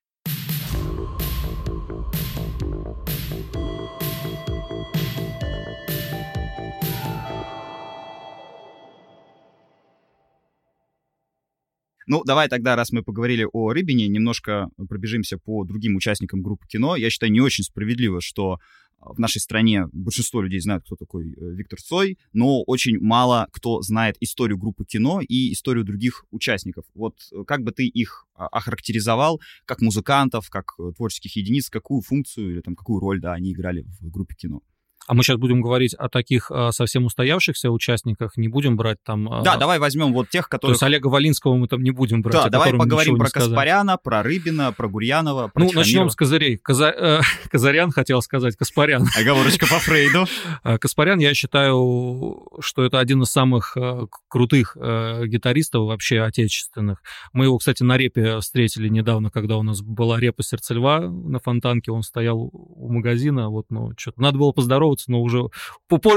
Ну, 12.11 12.25
давай 12.25 12.49
тогда, 12.49 12.75
раз 12.75 12.91
мы 12.91 13.03
поговорили 13.03 13.47
о 13.53 13.71
Рыбине, 13.71 14.09
немножко 14.09 14.67
пробежимся 14.89 15.37
по 15.37 15.63
другим 15.63 15.95
участникам 15.95 16.41
группы 16.41 16.67
кино. 16.67 16.97
Я 16.97 17.09
считаю, 17.09 17.31
не 17.31 17.39
очень 17.39 17.63
справедливо, 17.63 18.19
что 18.19 18.59
в 18.99 19.17
нашей 19.17 19.39
стране 19.39 19.87
большинство 19.93 20.41
людей 20.41 20.59
знают, 20.59 20.83
кто 20.83 20.97
такой 20.97 21.31
э, 21.31 21.35
Виктор 21.39 21.79
Цой, 21.81 22.17
но 22.33 22.63
очень 22.63 22.99
мало 22.99 23.47
кто 23.53 23.81
знает 23.81 24.17
историю 24.19 24.57
группы 24.57 24.83
кино 24.83 25.21
и 25.25 25.53
историю 25.53 25.85
других 25.85 26.25
участников. 26.31 26.83
Вот 26.95 27.15
э, 27.31 27.45
как 27.47 27.63
бы 27.63 27.71
ты 27.71 27.87
их 27.87 28.25
а, 28.35 28.47
охарактеризовал 28.47 29.39
как 29.63 29.79
музыкантов, 29.79 30.49
как 30.49 30.73
э, 30.79 30.91
творческих 30.97 31.37
единиц, 31.37 31.69
какую 31.69 32.01
функцию 32.01 32.51
или 32.51 32.59
там 32.59 32.75
какую 32.75 32.99
роль 32.99 33.21
да, 33.21 33.31
они 33.31 33.53
играли 33.53 33.85
в 34.01 34.11
группе 34.11 34.35
кино? 34.35 34.61
А 35.07 35.13
мы 35.13 35.23
сейчас 35.23 35.37
будем 35.37 35.61
говорить 35.61 35.93
о 35.95 36.09
таких 36.09 36.51
а, 36.51 36.71
совсем 36.71 37.05
устоявшихся 37.05 37.71
участниках, 37.71 38.37
не 38.37 38.47
будем 38.47 38.77
брать 38.77 38.99
там... 39.03 39.31
А, 39.31 39.41
да, 39.41 39.57
давай 39.57 39.79
возьмем 39.79 40.13
вот 40.13 40.29
тех, 40.29 40.47
которые... 40.47 40.73
То 40.73 40.73
есть 40.73 40.83
Олега 40.83 41.07
Валинского 41.07 41.55
мы 41.55 41.67
там 41.67 41.81
не 41.81 41.91
будем 41.91 42.21
брать. 42.21 42.35
Да, 42.35 42.49
давай 42.49 42.73
поговорим 42.73 43.17
про 43.17 43.29
Каспаряна, 43.29 43.97
про 43.97 44.21
Рыбина, 44.21 44.71
про 44.71 44.87
Гурьянова, 44.87 45.47
про 45.47 45.59
Ну, 45.59 45.69
Чхамирова. 45.69 45.79
начнем 45.79 46.09
с 46.09 46.15
Козырей. 46.15 46.57
Каза... 46.57 46.89
Э, 46.91 47.21
Казарян 47.49 47.91
хотел 47.91 48.21
сказать, 48.21 48.55
Каспарян. 48.55 49.07
Оговорочка 49.19 49.65
по 49.67 49.79
Фрейду. 49.79 50.25
А, 50.63 50.77
Каспарян, 50.77 51.17
я 51.19 51.33
считаю, 51.33 52.45
что 52.59 52.83
это 52.83 52.99
один 52.99 53.23
из 53.23 53.29
самых 53.29 53.75
э, 53.75 54.05
крутых 54.27 54.77
э, 54.79 55.25
гитаристов 55.25 55.87
вообще 55.87 56.21
отечественных. 56.21 57.01
Мы 57.33 57.45
его, 57.45 57.57
кстати, 57.57 57.81
на 57.83 57.97
репе 57.97 58.39
встретили 58.39 58.89
недавно, 58.89 59.31
когда 59.31 59.57
у 59.57 59.63
нас 59.63 59.81
была 59.81 60.19
репа 60.19 60.43
«Сердце 60.43 60.75
льва» 60.75 60.99
на 60.99 61.39
Фонтанке, 61.39 61.91
он 61.91 62.03
стоял 62.03 62.49
у 62.51 62.91
магазина, 62.91 63.49
вот, 63.49 63.65
ну, 63.69 63.91
что-то 63.97 64.21
надо 64.21 64.37
было 64.37 64.51
поздороваться 64.51 64.90
поздороваться, 64.91 65.11
но 65.11 65.21
уже 65.21 65.49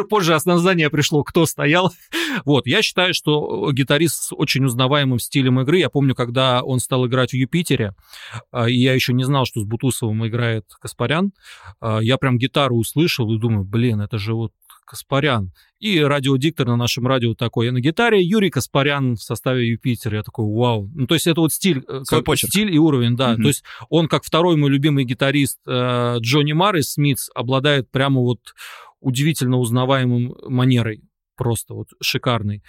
позже 0.09 0.35
осознание 0.35 0.91
пришло, 0.91 1.23
кто 1.25 1.47
стоял. 1.47 1.93
Вот, 2.45 2.67
я 2.67 2.83
считаю, 2.83 3.15
что 3.15 3.71
гитарист 3.71 4.25
с 4.25 4.35
очень 4.35 4.65
узнаваемым 4.65 5.21
стилем 5.21 5.61
игры. 5.61 5.79
Я 5.79 5.89
помню, 5.89 6.17
когда 6.17 6.65
он 6.65 6.81
стал 6.81 7.07
играть 7.07 7.31
в 7.31 7.35
Юпитере, 7.35 7.95
а, 8.51 8.69
и 8.69 8.75
я 8.75 8.93
еще 8.93 9.13
не 9.13 9.23
знал, 9.23 9.45
что 9.45 9.61
с 9.61 9.65
Бутусовым 9.65 10.27
играет 10.27 10.65
Каспарян, 10.81 11.31
а, 11.81 12.01
я 12.01 12.19
прям 12.19 12.37
гитару 12.37 12.77
услышал 12.77 13.33
и 13.33 13.39
думаю, 13.39 13.65
блин, 13.65 14.01
это 14.01 14.19
же 14.19 14.35
вот 14.35 14.51
Каспарян. 14.85 15.53
И 15.79 16.01
радиодиктор 16.01 16.67
на 16.67 16.77
нашем 16.77 17.07
радио 17.07 17.35
такой. 17.35 17.67
Я 17.67 17.73
на 17.73 17.81
гитаре 17.81 18.23
Юрий 18.23 18.51
Каспарян 18.51 19.17
в 19.17 19.23
составе 19.23 19.69
Юпитер. 19.69 20.15
Я 20.15 20.23
такой, 20.23 20.47
вау. 20.47 20.91
Ну, 20.95 21.07
то 21.07 21.15
есть 21.15 21.27
это 21.27 21.41
вот 21.41 21.53
стиль, 21.53 21.83
э, 21.89 22.03
как, 22.09 22.25
стиль 22.37 22.73
и 22.73 22.79
уровень, 22.79 23.17
да. 23.17 23.35
Mm-hmm. 23.35 23.43
То 23.43 23.49
есть 23.49 23.65
он, 23.89 24.09
как 24.09 24.25
второй 24.25 24.57
мой 24.57 24.71
любимый 24.71 25.05
гитарист 25.05 25.59
э, 25.67 26.17
Джонни 26.21 26.53
Мар 26.53 26.77
из 26.77 26.93
Смитс, 26.93 27.29
обладает 27.35 27.91
прямо 27.91 28.21
вот 28.21 28.41
удивительно 29.01 29.59
узнаваемым 29.59 30.35
манерой 30.49 31.03
просто 31.37 31.75
вот 31.75 31.89
шикарный. 32.01 32.63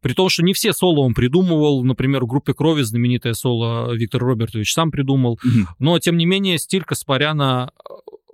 При 0.00 0.14
том, 0.14 0.28
что 0.28 0.42
не 0.42 0.54
все 0.54 0.72
соло 0.72 1.00
он 1.00 1.14
придумывал. 1.14 1.84
Например, 1.84 2.24
в 2.24 2.28
группе 2.28 2.54
Крови 2.54 2.82
знаменитое 2.82 3.34
соло 3.34 3.92
Виктор 3.94 4.22
Робертович 4.22 4.72
сам 4.72 4.90
придумал. 4.90 5.38
Mm-hmm. 5.44 5.66
Но, 5.78 5.98
тем 5.98 6.16
не 6.16 6.26
менее, 6.26 6.58
стиль 6.58 6.84
Каспаряна 6.84 7.72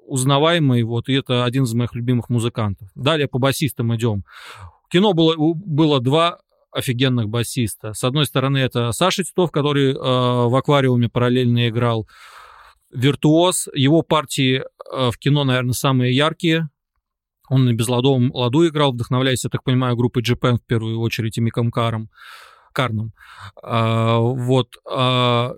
узнаваемый, 0.08 0.82
вот, 0.82 1.08
и 1.08 1.14
это 1.14 1.44
один 1.44 1.64
из 1.64 1.74
моих 1.74 1.94
любимых 1.94 2.28
музыкантов. 2.28 2.88
Далее 2.94 3.28
по 3.28 3.38
басистам 3.38 3.94
идем. 3.94 4.24
Кино 4.90 5.12
было, 5.12 5.34
было 5.36 6.00
два 6.00 6.40
офигенных 6.72 7.28
басиста. 7.28 7.92
С 7.92 8.04
одной 8.04 8.26
стороны, 8.26 8.58
это 8.58 8.92
Саша 8.92 9.24
Титов, 9.24 9.50
который 9.50 9.92
э, 9.92 9.94
в 9.94 10.54
аквариуме 10.56 11.08
параллельно 11.08 11.68
играл. 11.68 12.06
Виртуоз. 12.92 13.68
Его 13.74 14.02
партии 14.02 14.62
э, 14.92 15.10
в 15.10 15.18
кино, 15.18 15.44
наверное, 15.44 15.72
самые 15.72 16.14
яркие. 16.14 16.68
Он 17.48 17.64
на 17.64 17.72
безладовом 17.72 18.30
ладу 18.34 18.66
играл, 18.66 18.92
вдохновляясь, 18.92 19.44
я 19.44 19.50
так 19.50 19.64
понимаю, 19.64 19.96
группой 19.96 20.22
Japan 20.22 20.56
в 20.56 20.66
первую 20.66 21.00
очередь 21.00 21.38
и 21.38 21.40
Миком 21.40 21.70
Каром. 21.70 22.10
Карном. 22.72 23.12
А, 23.62 24.18
вот. 24.18 24.74
А, 24.88 25.54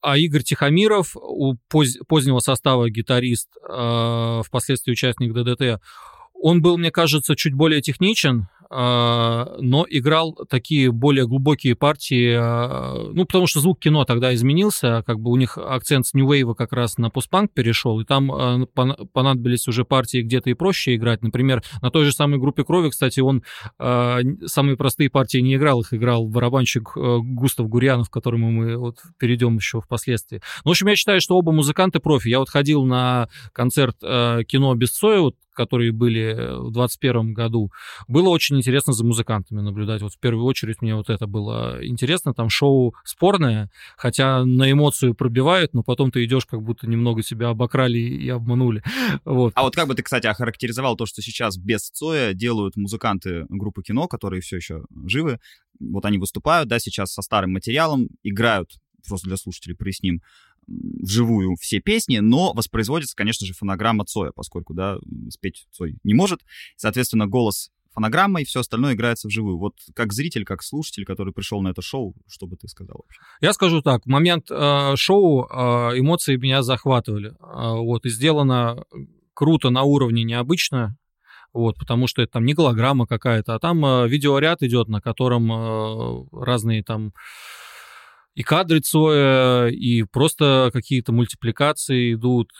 а 0.00 0.16
Игорь 0.16 0.42
Тихомиров, 0.42 1.16
у 1.16 1.54
поз- 1.68 1.98
позднего 2.06 2.40
состава 2.40 2.88
гитарист, 2.88 3.48
э, 3.68 4.42
впоследствии 4.44 4.92
участник 4.92 5.32
ДДТ, 5.32 5.80
он 6.40 6.62
был, 6.62 6.78
мне 6.78 6.90
кажется, 6.90 7.34
чуть 7.34 7.54
более 7.54 7.80
техничен, 7.80 8.48
но 8.70 9.86
играл 9.88 10.36
такие 10.48 10.92
более 10.92 11.26
глубокие 11.26 11.74
партии, 11.74 12.36
ну, 13.12 13.24
потому 13.24 13.46
что 13.46 13.60
звук 13.60 13.80
кино 13.80 14.04
тогда 14.04 14.34
изменился, 14.34 15.02
как 15.06 15.20
бы 15.20 15.30
у 15.30 15.36
них 15.36 15.56
акцент 15.56 16.06
с 16.06 16.14
New 16.14 16.26
Wave 16.30 16.54
как 16.54 16.72
раз 16.72 16.98
на 16.98 17.08
постпанк 17.08 17.52
перешел, 17.52 18.00
и 18.00 18.04
там 18.04 18.66
понадобились 19.12 19.66
уже 19.68 19.84
партии 19.84 20.22
где-то 20.22 20.50
и 20.50 20.54
проще 20.54 20.96
играть. 20.96 21.22
Например, 21.22 21.62
на 21.80 21.90
той 21.90 22.04
же 22.04 22.12
самой 22.12 22.38
группе 22.38 22.62
крови, 22.64 22.90
кстати, 22.90 23.20
он 23.20 23.42
самые 23.78 24.76
простые 24.76 25.08
партии 25.08 25.38
не 25.38 25.54
играл, 25.54 25.80
их 25.80 25.94
играл 25.94 26.26
барабанщик 26.26 26.90
Густав 26.94 27.68
Гурьянов, 27.68 28.10
к 28.10 28.12
которому 28.12 28.50
мы 28.50 28.76
вот 28.76 28.98
перейдем 29.18 29.56
еще 29.56 29.80
впоследствии. 29.80 30.42
Ну, 30.64 30.70
в 30.70 30.72
общем, 30.72 30.88
я 30.88 30.96
считаю, 30.96 31.20
что 31.20 31.36
оба 31.36 31.52
музыканты 31.52 32.00
профи. 32.00 32.28
Я 32.28 32.38
вот 32.38 32.50
ходил 32.50 32.84
на 32.84 33.28
концерт 33.52 33.96
кино 34.00 34.74
без 34.74 34.90
Цоя, 34.90 35.20
вот 35.20 35.36
которые 35.58 35.90
были 35.90 36.34
в 36.34 36.70
2021 36.70 37.34
году, 37.34 37.72
было 38.06 38.28
очень 38.28 38.56
интересно 38.58 38.92
за 38.92 39.04
музыкантами 39.04 39.60
наблюдать. 39.60 40.02
Вот 40.02 40.12
в 40.12 40.20
первую 40.20 40.44
очередь 40.44 40.80
мне 40.82 40.94
вот 40.94 41.10
это 41.10 41.26
было 41.26 41.84
интересно. 41.84 42.32
Там 42.32 42.48
шоу 42.48 42.94
спорное, 43.04 43.68
хотя 43.96 44.44
на 44.44 44.70
эмоцию 44.70 45.14
пробивают, 45.14 45.74
но 45.74 45.82
потом 45.82 46.12
ты 46.12 46.24
идешь, 46.24 46.46
как 46.46 46.62
будто 46.62 46.88
немного 46.88 47.24
себя 47.24 47.48
обокрали 47.48 47.98
и 47.98 48.28
обманули. 48.28 48.82
Вот. 49.24 49.52
А 49.56 49.62
вот 49.62 49.74
как 49.74 49.88
бы 49.88 49.94
ты, 49.94 50.02
кстати, 50.02 50.26
охарактеризовал 50.26 50.96
то, 50.96 51.06
что 51.06 51.22
сейчас 51.22 51.56
без 51.56 51.90
Цоя 51.90 52.34
делают 52.34 52.76
музыканты 52.76 53.46
группы 53.48 53.82
кино, 53.82 54.06
которые 54.06 54.40
все 54.40 54.56
еще 54.56 54.84
живы. 55.06 55.38
Вот 55.80 56.04
они 56.04 56.18
выступают, 56.18 56.68
да, 56.68 56.78
сейчас 56.78 57.12
со 57.12 57.22
старым 57.22 57.52
материалом, 57.52 58.08
играют, 58.22 58.70
просто 59.06 59.28
для 59.28 59.36
слушателей 59.36 59.76
проясним, 59.76 60.22
вживую 60.68 61.56
все 61.56 61.80
песни, 61.80 62.18
но 62.18 62.52
воспроизводится, 62.52 63.16
конечно 63.16 63.46
же, 63.46 63.54
фонограмма 63.54 64.04
Цоя, 64.04 64.32
поскольку, 64.34 64.74
да, 64.74 64.98
спеть 65.30 65.66
Цой 65.72 65.96
не 66.04 66.14
может. 66.14 66.40
Соответственно, 66.76 67.26
голос 67.26 67.70
фонограмма 67.92 68.42
и 68.42 68.44
все 68.44 68.60
остальное 68.60 68.94
играется 68.94 69.26
вживую. 69.26 69.58
Вот 69.58 69.74
как 69.94 70.12
зритель, 70.12 70.44
как 70.44 70.62
слушатель, 70.62 71.04
который 71.04 71.32
пришел 71.32 71.60
на 71.62 71.68
это 71.68 71.82
шоу, 71.82 72.14
что 72.28 72.46
бы 72.46 72.56
ты 72.56 72.68
сказал 72.68 73.00
вообще? 73.02 73.20
Я 73.40 73.52
скажу 73.52 73.82
так, 73.82 74.04
в 74.04 74.08
момент 74.08 74.50
э, 74.50 74.94
шоу 74.96 75.44
э, 75.44 75.98
эмоции 75.98 76.36
меня 76.36 76.62
захватывали. 76.62 77.30
Э, 77.30 77.76
вот, 77.76 78.06
и 78.06 78.10
сделано 78.10 78.84
круто 79.34 79.70
на 79.70 79.82
уровне 79.82 80.22
необычно, 80.22 80.96
вот, 81.52 81.76
потому 81.76 82.06
что 82.06 82.22
это 82.22 82.32
там 82.34 82.44
не 82.44 82.54
голограмма 82.54 83.06
какая-то, 83.06 83.54
а 83.54 83.58
там 83.58 83.84
э, 83.84 84.08
видеоряд 84.08 84.62
идет, 84.62 84.88
на 84.88 85.00
котором 85.00 85.50
э, 85.50 86.26
разные 86.32 86.84
там 86.84 87.12
и 88.38 88.44
кадры 88.44 88.78
Цоя, 88.78 89.66
и 89.66 90.04
просто 90.04 90.70
какие-то 90.72 91.10
мультипликации 91.10 92.14
идут. 92.14 92.52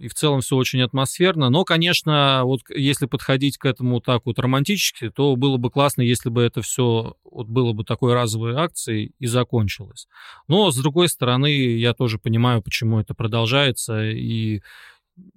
И 0.00 0.08
в 0.08 0.14
целом 0.14 0.40
все 0.40 0.56
очень 0.56 0.80
атмосферно. 0.80 1.50
Но, 1.50 1.64
конечно, 1.64 2.40
вот 2.44 2.60
если 2.74 3.04
подходить 3.04 3.58
к 3.58 3.66
этому 3.66 4.00
так 4.00 4.22
вот 4.24 4.38
романтически, 4.38 5.10
то 5.10 5.36
было 5.36 5.58
бы 5.58 5.70
классно, 5.70 6.00
если 6.00 6.30
бы 6.30 6.40
это 6.40 6.62
все 6.62 7.14
вот 7.30 7.46
было 7.46 7.74
бы 7.74 7.84
такой 7.84 8.14
разовой 8.14 8.54
акцией 8.54 9.12
и 9.18 9.26
закончилось. 9.26 10.08
Но, 10.46 10.70
с 10.70 10.76
другой 10.78 11.10
стороны, 11.10 11.76
я 11.76 11.92
тоже 11.92 12.18
понимаю, 12.18 12.62
почему 12.62 12.98
это 12.98 13.12
продолжается. 13.12 14.08
И 14.08 14.62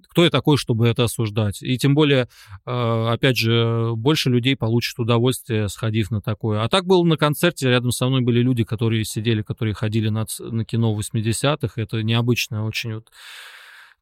кто 0.08 0.24
я 0.24 0.30
такой, 0.30 0.58
чтобы 0.58 0.88
это 0.88 1.04
осуждать? 1.04 1.62
И 1.62 1.78
тем 1.78 1.94
более, 1.94 2.28
э, 2.66 3.06
опять 3.08 3.38
же, 3.38 3.92
больше 3.96 4.28
людей 4.28 4.56
получат 4.56 4.98
удовольствие, 4.98 5.68
сходив 5.68 6.10
на 6.10 6.20
такое. 6.20 6.62
А 6.62 6.68
так 6.68 6.84
было 6.84 7.02
на 7.02 7.16
концерте, 7.16 7.68
рядом 7.70 7.92
со 7.92 8.08
мной 8.08 8.20
были 8.20 8.40
люди, 8.40 8.64
которые 8.64 9.04
сидели, 9.04 9.42
которые 9.42 9.74
ходили 9.74 10.10
на, 10.10 10.26
на 10.38 10.64
кино 10.64 10.94
в 10.94 11.00
80-х. 11.00 11.80
Это 11.80 12.02
необычно 12.02 12.66
очень 12.66 12.96
вот 12.96 13.08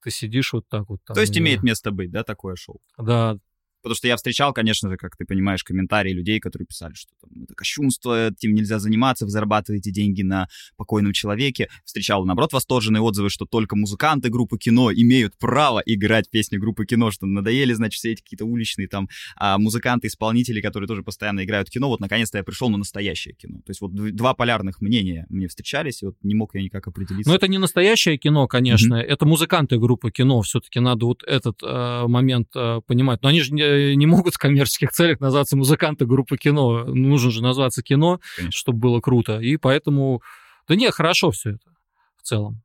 ты 0.02 0.10
сидишь 0.10 0.52
вот 0.52 0.66
так 0.68 0.88
вот. 0.88 1.00
Там, 1.04 1.14
То 1.14 1.20
есть 1.20 1.36
и... 1.36 1.40
имеет 1.40 1.62
место 1.62 1.90
быть, 1.90 2.10
да, 2.10 2.24
такое 2.24 2.56
шоу? 2.56 2.80
Да, 2.98 3.36
Потому 3.82 3.94
что 3.94 4.08
я 4.08 4.16
встречал, 4.16 4.52
конечно 4.52 4.90
же, 4.90 4.96
как 4.96 5.16
ты 5.16 5.24
понимаешь, 5.24 5.64
комментарии 5.64 6.12
людей, 6.12 6.40
которые 6.40 6.66
писали, 6.66 6.94
что 6.94 7.12
там, 7.20 7.44
это 7.44 7.54
кощунство, 7.54 8.28
этим 8.28 8.54
нельзя 8.54 8.78
заниматься, 8.78 9.24
вы 9.24 9.30
зарабатываете 9.30 9.90
деньги 9.90 10.22
на 10.22 10.48
покойном 10.76 11.12
человеке. 11.12 11.68
Встречал, 11.84 12.24
наоборот, 12.24 12.52
восторженные 12.52 13.00
отзывы, 13.00 13.30
что 13.30 13.46
только 13.46 13.76
музыканты 13.76 14.28
группы 14.28 14.58
кино 14.58 14.92
имеют 14.92 15.36
право 15.38 15.82
играть 15.86 16.30
песни 16.30 16.56
группы 16.56 16.84
кино, 16.86 17.10
что 17.10 17.26
надоели, 17.26 17.72
значит, 17.72 17.98
все 17.98 18.12
эти 18.12 18.22
какие-то 18.22 18.44
уличные 18.44 18.88
там 18.88 19.08
а, 19.36 19.58
музыканты-исполнители, 19.58 20.60
которые 20.60 20.86
тоже 20.86 21.02
постоянно 21.02 21.44
играют 21.44 21.70
кино. 21.70 21.88
Вот, 21.88 22.00
наконец-то 22.00 22.38
я 22.38 22.44
пришел 22.44 22.68
на 22.68 22.78
настоящее 22.78 23.34
кино. 23.34 23.58
То 23.64 23.70
есть 23.70 23.80
вот 23.80 23.94
два 23.94 24.34
полярных 24.34 24.80
мнения 24.80 25.26
мне 25.30 25.48
встречались, 25.48 26.02
и 26.02 26.06
вот 26.06 26.16
не 26.22 26.34
мог 26.34 26.54
я 26.54 26.62
никак 26.62 26.86
определиться. 26.86 27.30
Но 27.30 27.36
это 27.36 27.48
не 27.48 27.58
настоящее 27.58 28.18
кино, 28.18 28.46
конечно, 28.46 28.94
mm-hmm. 28.94 29.06
это 29.06 29.26
музыканты 29.26 29.78
группы 29.78 30.10
кино. 30.10 30.42
Все-таки 30.42 30.80
надо 30.80 31.06
вот 31.06 31.22
этот 31.22 31.62
э, 31.62 32.04
момент 32.06 32.48
э, 32.54 32.80
понимать. 32.86 33.22
Но 33.22 33.28
они 33.28 33.40
же 33.40 33.54
не 33.54 33.69
не 33.94 34.06
могут 34.06 34.34
в 34.34 34.38
коммерческих 34.38 34.90
целях 34.90 35.20
называться 35.20 35.56
музыканты 35.56 36.06
группы 36.06 36.36
кино. 36.36 36.84
Нужно 36.84 37.30
же 37.30 37.42
назваться 37.42 37.82
кино, 37.82 38.20
Конечно. 38.36 38.56
чтобы 38.56 38.78
было 38.78 39.00
круто. 39.00 39.40
И 39.40 39.56
поэтому... 39.56 40.22
Да 40.68 40.76
не, 40.76 40.90
хорошо 40.90 41.30
все 41.30 41.50
это 41.50 41.70
в 42.16 42.22
целом. 42.22 42.62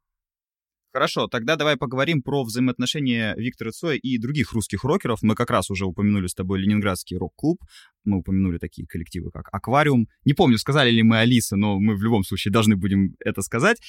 Хорошо, 0.96 1.28
тогда 1.28 1.58
давай 1.58 1.76
поговорим 1.76 2.22
про 2.22 2.46
взаимоотношения 2.46 3.36
Виктора 3.36 3.72
Цоя 3.72 3.98
и 3.98 4.18
других 4.18 4.54
русских 4.54 4.86
рокеров. 4.86 5.24
Мы 5.24 5.36
как 5.36 5.50
раз 5.50 5.70
уже 5.70 5.86
упомянули 5.86 6.28
с 6.28 6.34
тобой 6.34 6.60
Ленинградский 6.60 7.18
рок-клуб, 7.18 7.62
мы 8.06 8.20
упомянули 8.20 8.60
такие 8.60 8.88
коллективы, 8.88 9.30
как 9.30 9.50
«Аквариум». 9.52 10.08
Не 10.24 10.32
помню, 10.32 10.58
сказали 10.58 10.92
ли 10.92 11.04
мы 11.04 11.20
Алиса, 11.20 11.58
но 11.58 11.82
мы 11.82 11.98
в 11.98 12.02
любом 12.02 12.24
случае 12.24 12.54
должны 12.54 12.78
будем 12.78 13.14
это 13.20 13.42
сказать. 13.42 13.82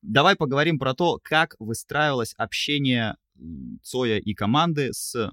Давай 0.00 0.36
поговорим 0.36 0.78
про 0.78 0.94
то, 0.94 1.18
как 1.22 1.54
выстраивалось 1.58 2.32
общение 2.38 3.16
Цоя 3.82 4.16
и 4.16 4.32
команды 4.32 4.94
с 4.94 5.30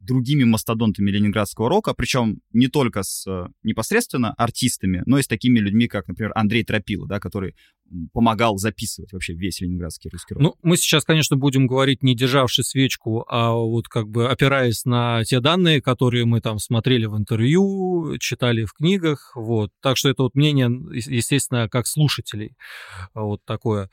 другими 0.00 0.44
мастодонтами 0.44 1.10
ленинградского 1.10 1.68
рока, 1.68 1.94
причем 1.94 2.40
не 2.52 2.68
только 2.68 3.02
с 3.02 3.26
э, 3.26 3.48
непосредственно 3.62 4.32
артистами, 4.34 5.02
но 5.06 5.18
и 5.18 5.22
с 5.22 5.26
такими 5.26 5.58
людьми, 5.58 5.88
как, 5.88 6.08
например, 6.08 6.32
Андрей 6.34 6.64
Тропила, 6.64 7.06
да, 7.06 7.18
который 7.18 7.54
помогал 8.12 8.56
записывать 8.58 9.12
вообще 9.12 9.34
весь 9.34 9.60
ленинградский 9.60 10.10
русский 10.10 10.34
рок. 10.34 10.42
Ну, 10.42 10.54
мы 10.62 10.76
сейчас, 10.76 11.04
конечно, 11.04 11.36
будем 11.36 11.66
говорить 11.66 12.02
не 12.02 12.14
державши 12.14 12.62
свечку, 12.62 13.24
а 13.28 13.52
вот 13.52 13.88
как 13.88 14.08
бы 14.08 14.28
опираясь 14.28 14.84
на 14.84 15.24
те 15.24 15.40
данные, 15.40 15.80
которые 15.80 16.24
мы 16.24 16.40
там 16.40 16.58
смотрели 16.58 17.06
в 17.06 17.16
интервью, 17.16 18.16
читали 18.18 18.64
в 18.64 18.72
книгах, 18.72 19.32
вот. 19.34 19.70
Так 19.80 19.96
что 19.96 20.08
это 20.08 20.24
вот 20.24 20.34
мнение, 20.34 20.68
естественно, 20.92 21.68
как 21.68 21.86
слушателей, 21.86 22.56
вот 23.14 23.40
такое. 23.44 23.90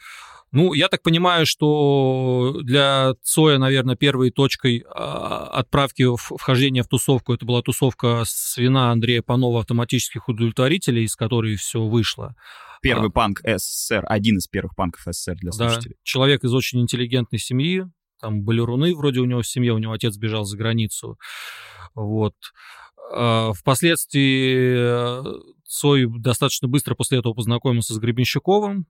Ну, 0.54 0.74
я 0.74 0.88
так 0.88 1.02
понимаю, 1.02 1.48
что 1.48 2.60
для 2.62 3.16
Цоя, 3.24 3.58
наверное, 3.58 3.96
первой 3.96 4.30
точкой 4.30 4.86
а, 4.88 5.48
отправки 5.48 6.06
вхождения 6.16 6.84
в 6.84 6.88
тусовку 6.88 7.34
это 7.34 7.44
была 7.44 7.64
тусовка 7.64 8.22
свина 8.28 8.92
Андрея 8.92 9.24
Панова 9.24 9.62
автоматических 9.62 10.30
удовлетворителей, 10.30 11.06
из 11.06 11.16
которой 11.16 11.56
все 11.56 11.82
вышло. 11.82 12.36
Первый 12.84 13.10
а, 13.10 13.12
панк 13.12 13.40
СССР, 13.44 14.06
один 14.08 14.38
из 14.38 14.48
первых 14.48 14.76
панков 14.76 15.02
СССР 15.10 15.36
для 15.38 15.52
слушателей. 15.52 15.96
Да, 15.96 16.02
человек 16.04 16.44
из 16.44 16.54
очень 16.54 16.82
интеллигентной 16.82 17.40
семьи, 17.40 17.86
там 18.22 18.44
были 18.44 18.60
руны 18.60 18.96
вроде 18.96 19.22
у 19.22 19.26
него 19.26 19.42
в 19.42 19.48
семье, 19.48 19.74
у 19.74 19.78
него 19.78 19.94
отец 19.94 20.18
бежал 20.18 20.46
за 20.46 20.58
границу. 20.58 21.18
Вот. 21.96 22.36
А, 23.12 23.54
впоследствии 23.54 24.76
э, 24.76 25.24
Цой 25.66 26.08
достаточно 26.08 26.68
быстро 26.68 26.94
после 26.94 27.20
этого 27.20 27.34
познакомился 27.34 27.94
с 27.94 27.98
Гребенщиковым, 27.98 28.86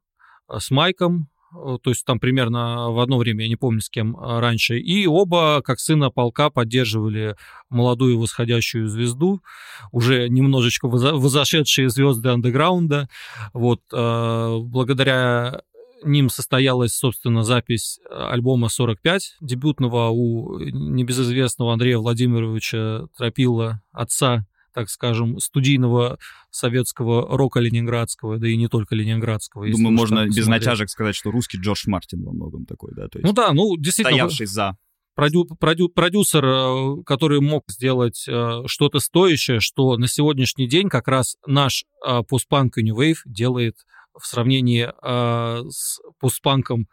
э, 0.49 0.59
с 0.59 0.69
Майком, 0.69 1.29
то 1.53 1.89
есть 1.89 2.05
там 2.05 2.19
примерно 2.19 2.91
в 2.91 2.99
одно 2.99 3.17
время, 3.17 3.43
я 3.43 3.49
не 3.49 3.55
помню 3.55 3.81
с 3.81 3.89
кем 3.89 4.17
а, 4.17 4.41
раньше, 4.41 4.79
и 4.79 5.05
оба, 5.07 5.61
как 5.63 5.79
сына 5.79 6.09
полка, 6.09 6.49
поддерживали 6.49 7.35
молодую 7.69 8.19
восходящую 8.19 8.87
звезду, 8.87 9.41
уже 9.91 10.29
немножечко 10.29 10.87
возошедшие 10.87 11.89
звезды 11.89 12.29
андеграунда, 12.29 13.09
вот, 13.53 13.81
э, 13.93 14.57
благодаря 14.61 15.61
ним 16.03 16.29
состоялась, 16.29 16.93
собственно, 16.93 17.43
запись 17.43 17.99
альбома 18.09 18.69
45, 18.69 19.37
дебютного 19.41 20.09
у 20.09 20.59
небезызвестного 20.59 21.73
Андрея 21.73 21.97
Владимировича 21.97 23.07
Тропила, 23.17 23.81
отца 23.91 24.45
так 24.73 24.89
скажем, 24.89 25.39
студийного 25.39 26.17
советского 26.49 27.37
рока 27.37 27.59
ленинградского, 27.59 28.37
да 28.37 28.47
и 28.47 28.57
не 28.57 28.67
только 28.67 28.95
ленинградского. 28.95 29.69
Думаю, 29.69 29.93
можно 29.93 30.27
без 30.27 30.47
натяжек 30.47 30.89
сказать, 30.89 31.15
что 31.15 31.31
русский 31.31 31.57
Джордж 31.57 31.83
Мартин 31.87 32.23
во 32.23 32.31
многом 32.31 32.65
такой, 32.65 32.91
да? 32.95 33.07
То 33.07 33.19
есть 33.19 33.25
ну 33.25 33.33
да, 33.33 33.53
ну 33.53 33.75
действительно. 33.77 34.17
Стоявший 34.17 34.45
за 34.47 34.77
продю, 35.15 35.45
продю, 35.59 35.89
продюсер, 35.89 36.45
э, 36.45 37.03
который 37.05 37.39
мог 37.41 37.63
сделать 37.67 38.25
э, 38.27 38.63
что-то 38.65 38.99
стоящее, 38.99 39.59
что 39.59 39.97
на 39.97 40.07
сегодняшний 40.07 40.67
день 40.67 40.89
как 40.89 41.07
раз 41.07 41.37
наш 41.45 41.85
э, 42.05 42.21
постпанк 42.27 42.77
New 42.77 42.99
Wave 42.99 43.19
делает 43.25 43.75
в 44.17 44.27
сравнении 44.27 44.87
с 45.71 45.99
постпанком 46.19 46.87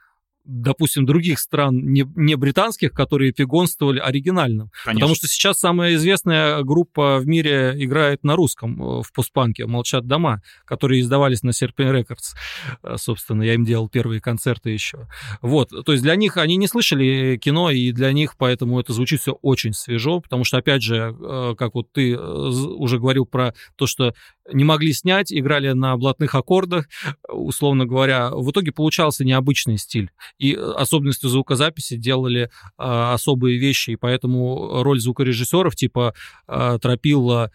допустим, 0.45 1.07
других 1.07 1.39
стран, 1.39 1.77
не, 1.77 2.05
не 2.17 2.35
британских, 2.35 2.93
которые 2.93 3.33
пигонствовали 3.33 3.99
оригинальным. 3.99 4.71
Конечно. 4.85 5.01
Потому 5.01 5.15
что 5.15 5.29
сейчас 5.29 5.59
самая 5.59 5.95
известная 5.95 6.63
группа 6.63 7.19
в 7.19 7.27
мире 7.27 7.75
играет 7.77 8.25
на 8.25 8.37
русском 8.37 8.83
э, 8.83 9.03
в 9.03 9.13
постпанке 9.13 9.67
«Молчат 9.67 10.07
дома», 10.07 10.43
которые 10.65 11.01
издавались 11.01 11.43
на 11.43 11.51
Serpent 11.51 11.93
Records. 12.01 12.35
Э, 12.83 12.97
собственно, 12.97 13.43
я 13.43 13.55
им 13.55 13.65
делал 13.65 13.89
первые 13.89 14.21
концерты 14.21 14.71
еще. 14.71 15.09
Вот, 15.43 15.71
то 15.71 15.93
есть 15.93 16.03
для 16.03 16.17
них, 16.17 16.37
они 16.37 16.57
не 16.57 16.67
слышали 16.67 17.39
кино, 17.41 17.71
и 17.71 17.93
для 17.93 18.13
них 18.13 18.37
поэтому 18.37 18.81
это 18.81 18.93
звучит 18.93 19.21
все 19.21 19.33
очень 19.33 19.73
свежо, 19.73 20.21
потому 20.21 20.45
что, 20.45 20.57
опять 20.59 20.83
же, 20.83 21.15
э, 21.19 21.55
как 21.57 21.75
вот 21.75 21.93
ты 21.93 22.17
уже 22.19 22.99
говорил 22.99 23.27
про 23.27 23.55
то, 23.77 23.87
что 23.87 24.15
не 24.53 24.65
могли 24.65 24.93
снять, 24.93 25.33
играли 25.33 25.71
на 25.73 25.97
блатных 25.97 26.35
аккордах, 26.35 26.89
условно 27.29 27.87
говоря. 27.87 28.31
В 28.31 28.51
итоге 28.51 28.73
получался 28.73 29.25
необычный 29.25 29.79
стиль. 29.79 30.11
И 30.39 30.55
особенностью 30.55 31.31
звукозаписи 31.31 31.97
делали 31.97 32.43
э, 32.43 32.49
особые 32.79 33.59
вещи, 33.59 33.91
и 33.91 33.97
поэтому 33.97 34.83
роль 34.83 35.01
звукорежиссеров 35.01 35.77
типа 35.77 36.15
э, 36.49 36.79
Тропилла 36.81 37.51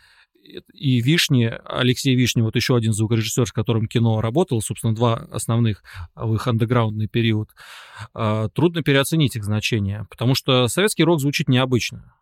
и 0.73 1.01
Вишни, 1.01 1.51
Алексей 1.65 2.15
Вишни, 2.15 2.41
вот 2.41 2.55
еще 2.55 2.75
один 2.75 2.93
звукорежиссер, 2.93 3.47
с 3.47 3.51
которым 3.51 3.87
кино 3.87 4.21
работал, 4.21 4.61
собственно, 4.61 4.93
два 4.93 5.27
основных 5.31 5.83
в 6.15 6.35
их 6.35 6.47
андеграундный 6.47 7.07
период, 7.07 7.49
э, 8.13 8.49
трудно 8.53 8.83
переоценить 8.83 9.35
их 9.35 9.43
значение, 9.43 10.05
потому 10.09 10.35
что 10.35 10.67
советский 10.67 11.03
рок 11.03 11.19
звучит 11.19 11.49
необычно. 11.49 12.14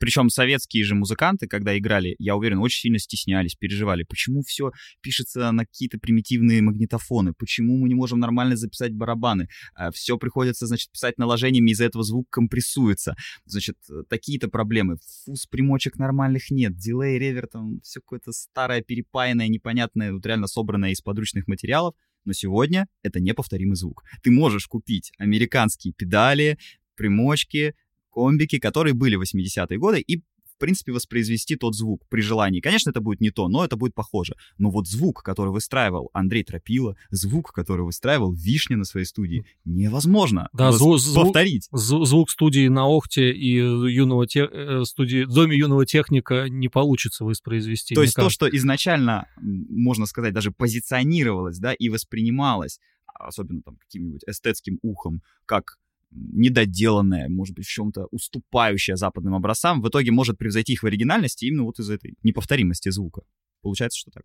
Причем 0.00 0.30
советские 0.30 0.82
же 0.82 0.94
музыканты, 0.94 1.46
когда 1.46 1.76
играли, 1.76 2.16
я 2.18 2.34
уверен, 2.34 2.58
очень 2.58 2.80
сильно 2.80 2.98
стеснялись, 2.98 3.54
переживали. 3.54 4.02
Почему 4.02 4.42
все 4.42 4.72
пишется 5.02 5.52
на 5.52 5.66
какие-то 5.66 5.98
примитивные 5.98 6.62
магнитофоны? 6.62 7.34
Почему 7.34 7.76
мы 7.76 7.88
не 7.88 7.94
можем 7.94 8.18
нормально 8.18 8.56
записать 8.56 8.94
барабаны? 8.94 9.48
А 9.74 9.92
все 9.92 10.16
приходится, 10.16 10.66
значит, 10.66 10.90
писать 10.90 11.18
наложениями, 11.18 11.72
из-за 11.72 11.84
этого 11.84 12.02
звук 12.02 12.30
компрессуется. 12.30 13.14
Значит, 13.44 13.76
такие-то 14.08 14.48
проблемы. 14.48 14.96
Фуз 15.24 15.46
примочек 15.46 15.98
нормальных 15.98 16.50
нет. 16.50 16.76
Дилей, 16.76 17.18
ревер, 17.18 17.46
там 17.46 17.80
все 17.82 18.00
какое-то 18.00 18.32
старое, 18.32 18.80
перепаянное, 18.80 19.48
непонятное, 19.48 20.14
вот 20.14 20.24
реально 20.24 20.46
собранное 20.46 20.92
из 20.92 21.02
подручных 21.02 21.46
материалов. 21.46 21.94
Но 22.24 22.32
сегодня 22.32 22.86
это 23.02 23.20
неповторимый 23.20 23.76
звук. 23.76 24.02
Ты 24.22 24.30
можешь 24.30 24.66
купить 24.66 25.12
американские 25.18 25.92
педали, 25.92 26.58
примочки, 26.94 27.74
комбики, 28.10 28.58
которые 28.58 28.94
были 28.94 29.16
в 29.16 29.22
80-е 29.22 29.78
годы, 29.78 30.00
и 30.00 30.22
в 30.50 30.58
принципе, 30.60 30.92
воспроизвести 30.92 31.56
тот 31.56 31.74
звук 31.74 32.02
при 32.10 32.20
желании. 32.20 32.60
Конечно, 32.60 32.90
это 32.90 33.00
будет 33.00 33.22
не 33.22 33.30
то, 33.30 33.48
но 33.48 33.64
это 33.64 33.76
будет 33.76 33.94
похоже. 33.94 34.36
Но 34.58 34.70
вот 34.70 34.86
звук, 34.86 35.22
который 35.22 35.52
выстраивал 35.52 36.10
Андрей 36.12 36.44
Тропила, 36.44 36.96
звук, 37.08 37.52
который 37.52 37.86
выстраивал 37.86 38.34
Вишня 38.34 38.76
на 38.76 38.84
своей 38.84 39.06
студии, 39.06 39.46
невозможно 39.64 40.50
да, 40.52 40.70
звук, 40.70 41.00
повторить. 41.14 41.66
Звук, 41.72 42.06
звук 42.06 42.30
студии 42.30 42.68
на 42.68 42.86
Охте 42.86 43.32
и 43.32 43.54
юного 43.54 44.26
те, 44.26 44.46
э, 44.52 44.84
студии, 44.84 45.24
Доме 45.24 45.56
юного 45.56 45.86
техника 45.86 46.50
не 46.50 46.68
получится 46.68 47.24
воспроизвести. 47.24 47.94
То 47.94 48.02
есть 48.02 48.14
то, 48.14 48.28
что 48.28 48.46
изначально, 48.46 49.28
можно 49.40 50.04
сказать, 50.04 50.34
даже 50.34 50.50
позиционировалось, 50.50 51.58
да, 51.58 51.72
и 51.72 51.88
воспринималось, 51.88 52.80
особенно 53.06 53.62
там 53.62 53.76
каким-нибудь 53.76 54.24
эстетским 54.26 54.78
ухом, 54.82 55.22
как 55.46 55.78
недоделанная, 56.10 57.28
может 57.28 57.54
быть, 57.54 57.66
в 57.66 57.70
чем-то 57.70 58.06
уступающая 58.10 58.96
западным 58.96 59.34
образцам, 59.34 59.80
в 59.80 59.88
итоге 59.88 60.10
может 60.10 60.38
превзойти 60.38 60.74
их 60.74 60.82
в 60.82 60.86
оригинальности 60.86 61.44
именно 61.44 61.64
вот 61.64 61.78
из 61.78 61.90
этой 61.90 62.14
неповторимости 62.22 62.88
звука. 62.90 63.22
Получается, 63.62 63.98
что 63.98 64.10
так. 64.10 64.24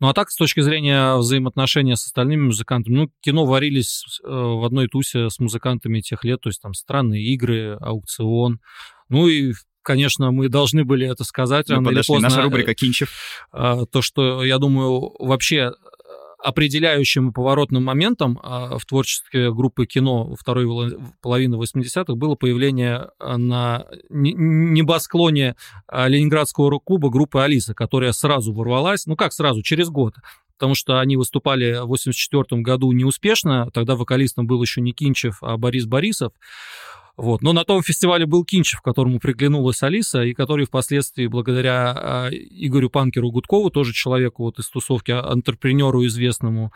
Ну 0.00 0.08
а 0.08 0.14
так, 0.14 0.30
с 0.30 0.36
точки 0.36 0.60
зрения 0.60 1.16
взаимоотношения 1.16 1.96
с 1.96 2.06
остальными 2.06 2.46
музыкантами, 2.46 2.94
ну, 2.94 3.10
кино 3.20 3.44
варились 3.44 4.04
э, 4.24 4.28
в 4.28 4.64
одной 4.64 4.88
тусе 4.88 5.30
с 5.30 5.38
музыкантами 5.38 6.00
тех 6.00 6.24
лет, 6.24 6.40
то 6.40 6.48
есть 6.48 6.60
там 6.60 6.74
странные 6.74 7.22
игры, 7.22 7.76
аукцион. 7.80 8.60
Ну 9.08 9.28
и 9.28 9.52
конечно, 9.82 10.32
мы 10.32 10.48
должны 10.48 10.84
были 10.84 11.06
это 11.06 11.24
сказать. 11.24 11.68
Мы 11.68 11.84
подошли, 11.84 12.14
поздно, 12.14 12.28
наша 12.28 12.42
рубрика 12.42 12.74
«Кинчев». 12.74 13.10
Э, 13.52 13.84
то, 13.90 14.02
что, 14.02 14.42
я 14.42 14.58
думаю, 14.58 15.12
вообще 15.18 15.72
определяющим 16.44 17.32
поворотным 17.32 17.84
моментом 17.84 18.38
а, 18.42 18.76
в 18.76 18.84
творчестве 18.84 19.50
группы 19.50 19.86
кино 19.86 20.34
второй 20.38 20.66
половины 21.22 21.54
80-х 21.54 22.14
было 22.14 22.34
появление 22.34 23.08
а, 23.18 23.38
на 23.38 23.86
небосклоне 24.10 25.56
а, 25.88 26.06
Ленинградского 26.06 26.70
рок-клуба 26.70 27.08
группы 27.08 27.40
«Алиса», 27.40 27.72
которая 27.72 28.12
сразу 28.12 28.52
ворвалась, 28.52 29.06
ну 29.06 29.16
как 29.16 29.32
сразу, 29.32 29.62
через 29.62 29.88
год, 29.88 30.16
потому 30.58 30.74
что 30.74 31.00
они 31.00 31.16
выступали 31.16 31.80
в 31.82 31.86
84 31.86 32.60
году 32.60 32.92
неуспешно, 32.92 33.70
тогда 33.72 33.96
вокалистом 33.96 34.46
был 34.46 34.60
еще 34.60 34.82
не 34.82 34.92
Кинчев, 34.92 35.38
а 35.40 35.56
Борис 35.56 35.86
Борисов, 35.86 36.32
вот. 37.16 37.42
Но 37.42 37.52
на 37.52 37.64
том 37.64 37.82
фестивале 37.82 38.26
был 38.26 38.44
Кинчев, 38.44 38.80
которому 38.80 39.20
приглянулась 39.20 39.82
Алиса, 39.82 40.22
и 40.22 40.34
который 40.34 40.66
впоследствии, 40.66 41.26
благодаря 41.28 41.92
а, 41.92 42.28
Игорю 42.30 42.90
Панкеру 42.90 43.30
Гудкову, 43.30 43.70
тоже 43.70 43.92
человеку 43.92 44.44
вот 44.44 44.58
из 44.58 44.68
тусовки, 44.68 45.12
антрепренеру 45.12 46.04
известному, 46.06 46.72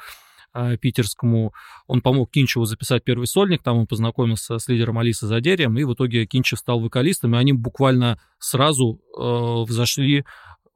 а, 0.53 0.77
питерскому. 0.77 1.53
Он 1.89 2.01
помог 2.01 2.31
Кинчеву 2.31 2.67
записать 2.67 3.03
первый 3.03 3.27
сольник, 3.27 3.63
там 3.63 3.79
он 3.79 3.87
познакомился 3.87 4.59
с 4.59 4.69
лидером 4.69 4.99
Алисы 4.99 5.27
Задерием, 5.27 5.77
и 5.77 5.85
в 5.85 5.95
итоге 5.95 6.25
Кинчев 6.25 6.61
стал 6.61 6.81
вокалистом, 6.81 7.35
и 7.35 7.39
они 7.39 7.53
буквально 7.53 8.21
сразу 8.39 9.01
э, 9.19 9.65
взошли 9.69 10.25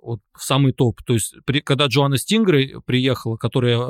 вот 0.03 0.21
в 0.37 0.43
самый 0.43 0.73
топ. 0.73 1.03
То 1.03 1.15
есть, 1.15 1.37
при, 1.45 1.61
когда 1.61 1.87
Джоанна 1.87 2.19
Стингрей 2.19 2.75
приехала, 2.85 3.37
которая 3.37 3.79
э, 3.79 3.81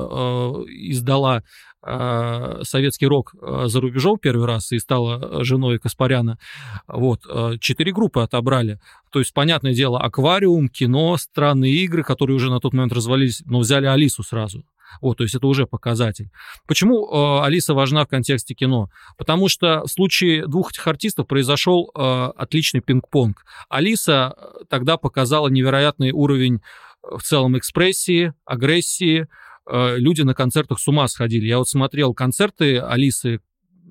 издала 0.69 1.43
э, 1.85 2.61
советский 2.63 3.07
рок 3.07 3.35
э, 3.35 3.65
за 3.67 3.81
рубежом 3.81 4.19
первый 4.19 4.47
раз 4.47 4.73
и 4.73 4.79
стала 4.79 5.43
женой 5.43 5.79
Каспаряна, 5.79 6.39
вот, 6.87 7.23
э, 7.29 7.55
четыре 7.61 7.93
группы 7.93 8.21
отобрали. 8.21 8.79
То 9.11 9.19
есть, 9.19 9.33
понятное 9.33 9.73
дело, 9.73 10.01
аквариум, 10.01 10.69
кино, 10.69 11.17
странные 11.17 11.73
игры, 11.73 12.03
которые 12.03 12.37
уже 12.37 12.51
на 12.51 12.61
тот 12.61 12.75
момент 12.75 12.93
развалились, 12.93 13.43
но 13.47 13.61
взяли 13.61 13.87
Алису 13.87 14.23
сразу. 14.23 14.65
Вот, 15.01 15.19
то 15.19 15.25
есть 15.25 15.35
это 15.35 15.47
уже 15.47 15.67
показатель. 15.67 16.31
Почему 16.67 17.07
э, 17.07 17.45
Алиса 17.45 17.75
важна 17.75 18.05
в 18.05 18.09
контексте 18.09 18.55
кино? 18.55 18.89
Потому 19.17 19.49
что 19.49 19.83
в 19.83 19.89
случае 19.89 20.47
двух 20.47 20.71
этих 20.71 20.87
артистов 20.87 21.27
произошел 21.27 21.91
э, 21.95 22.33
отличный 22.37 22.81
пинг-понг. 22.81 23.45
Алиса 23.69 24.35
э, 24.37 24.65
тогда 24.69 24.97
показала 24.97 25.49
невероятный 25.49 26.13
уровень 26.13 26.57
э, 26.57 27.17
в 27.17 27.23
целом 27.23 27.59
экспрессии, 27.59 28.33
агрессии. 28.45 29.27
Э, 29.71 29.97
люди 29.97 30.23
на 30.23 30.35
концертах 30.35 30.79
с 30.79 30.89
ума 30.89 31.09
сходили. 31.09 31.47
Я 31.47 31.59
вот 31.59 31.69
смотрел 31.69 32.15
концерты 32.15 32.79
Алисы 32.79 33.41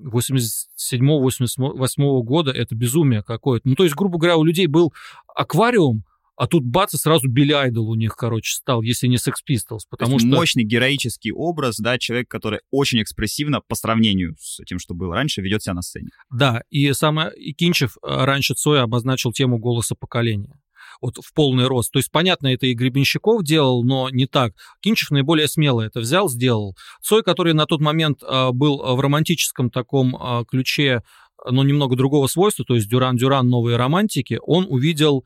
87-88 0.04 2.22
года, 2.22 2.50
это 2.50 2.74
безумие 2.74 3.22
какое-то. 3.22 3.68
Ну, 3.68 3.74
то 3.74 3.84
есть, 3.84 3.94
грубо 3.94 4.18
говоря, 4.18 4.36
у 4.36 4.44
людей 4.44 4.66
был 4.66 4.92
аквариум, 5.34 6.04
а 6.36 6.46
тут 6.46 6.64
бац, 6.64 6.94
и 6.94 6.96
сразу 6.96 7.28
Билли 7.28 7.52
Айдол 7.52 7.90
у 7.90 7.94
них, 7.94 8.16
короче, 8.16 8.54
стал, 8.54 8.82
если 8.82 9.06
не 9.06 9.16
Sex 9.16 9.34
Pistols, 9.48 9.80
потому 9.90 10.18
что... 10.18 10.28
мощный 10.28 10.64
героический 10.64 11.32
образ, 11.32 11.76
да, 11.78 11.98
человек, 11.98 12.28
который 12.28 12.60
очень 12.70 13.02
экспрессивно 13.02 13.60
по 13.60 13.74
сравнению 13.74 14.34
с 14.38 14.64
тем, 14.64 14.78
что 14.78 14.94
было 14.94 15.14
раньше, 15.14 15.42
ведет 15.42 15.62
себя 15.62 15.74
на 15.74 15.82
сцене. 15.82 16.08
Да, 16.30 16.62
и 16.70 16.92
самое... 16.92 17.32
И 17.36 17.52
Кинчев 17.52 17.96
э, 18.02 18.24
раньше 18.24 18.54
Цоя 18.54 18.82
обозначил 18.82 19.32
тему 19.32 19.58
голоса 19.58 19.94
поколения 19.94 20.58
вот 21.00 21.16
в 21.16 21.34
полный 21.34 21.66
рост. 21.66 21.92
То 21.92 21.98
есть, 21.98 22.10
понятно, 22.10 22.46
это 22.48 22.66
и 22.66 22.74
Гребенщиков 22.74 23.42
делал, 23.42 23.82
но 23.82 24.08
не 24.10 24.26
так. 24.26 24.52
Кинчев 24.80 25.10
наиболее 25.10 25.48
смело 25.48 25.80
это 25.80 26.00
взял, 26.00 26.28
сделал. 26.28 26.76
Цой, 27.02 27.22
который 27.22 27.54
на 27.54 27.66
тот 27.66 27.80
момент 27.80 28.22
э, 28.22 28.50
был 28.52 28.78
в 28.78 29.00
романтическом 29.00 29.70
таком 29.70 30.16
э, 30.16 30.44
ключе, 30.48 31.02
но 31.44 31.64
немного 31.64 31.96
другого 31.96 32.28
свойства, 32.28 32.64
то 32.64 32.74
есть 32.76 32.88
Дюран-Дюран, 32.88 33.48
новые 33.48 33.76
романтики, 33.76 34.38
он 34.42 34.66
увидел 34.68 35.24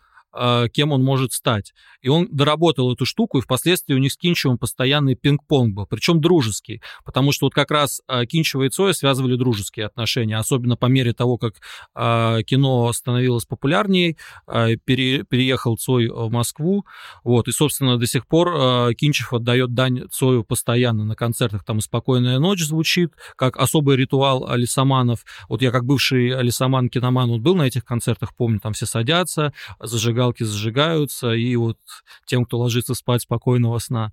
кем 0.73 0.93
он 0.93 1.03
может 1.03 1.33
стать. 1.33 1.73
И 2.03 2.09
он 2.09 2.29
доработал 2.31 2.93
эту 2.93 3.05
штуку, 3.05 3.39
и 3.39 3.41
впоследствии 3.41 3.95
у 3.95 3.99
них 3.99 4.13
с 4.13 4.17
Кинчевым 4.17 4.59
постоянный 4.59 5.15
пинг-понг 5.15 5.75
был, 5.75 5.87
причем 5.87 6.21
дружеский, 6.21 6.83
потому 7.05 7.33
что 7.33 7.47
вот 7.47 7.55
как 7.55 7.71
раз 7.71 8.01
а, 8.07 8.27
Кинчева 8.27 8.65
и 8.65 8.69
Цоя 8.69 8.93
связывали 8.93 9.37
дружеские 9.37 9.87
отношения, 9.87 10.37
особенно 10.37 10.77
по 10.77 10.87
мере 10.87 11.13
того, 11.13 11.39
как 11.39 11.55
а, 11.95 12.43
кино 12.43 12.93
становилось 12.93 13.45
популярнее, 13.45 14.17
пере, 14.85 15.25
переехал 15.25 15.77
Цой 15.77 16.09
в 16.09 16.31
Москву, 16.31 16.85
вот, 17.25 17.49
и, 17.49 17.53
собственно, 17.53 17.99
до 17.99 18.07
сих 18.07 18.27
пор 18.27 18.95
Кинчев 18.95 19.33
отдает 19.33 19.75
дань 19.75 20.09
Цою 20.11 20.45
постоянно 20.45 21.05
на 21.05 21.15
концертах, 21.15 21.65
там 21.65 21.79
и 21.79 21.81
«Спокойная 21.81 22.39
ночь» 22.39 22.63
звучит, 22.63 23.13
как 23.37 23.57
особый 23.57 23.97
ритуал 23.97 24.49
алисаманов, 24.49 25.25
вот 25.49 25.63
я 25.63 25.71
как 25.71 25.85
бывший 25.85 26.35
алисаман-киноман 26.35 27.31
вот 27.31 27.41
был 27.41 27.55
на 27.55 27.63
этих 27.63 27.85
концертах, 27.85 28.35
помню, 28.35 28.61
там 28.61 28.73
все 28.73 28.87
садятся, 28.87 29.53
зажигают 29.81 30.26
зажигалки 30.27 30.43
зажигаются, 30.45 31.33
и 31.33 31.57
вот 31.57 31.79
тем, 32.27 32.45
кто 32.45 32.59
ложится 32.59 32.95
спать, 32.95 33.23
спокойного 33.23 33.79
сна. 33.79 34.13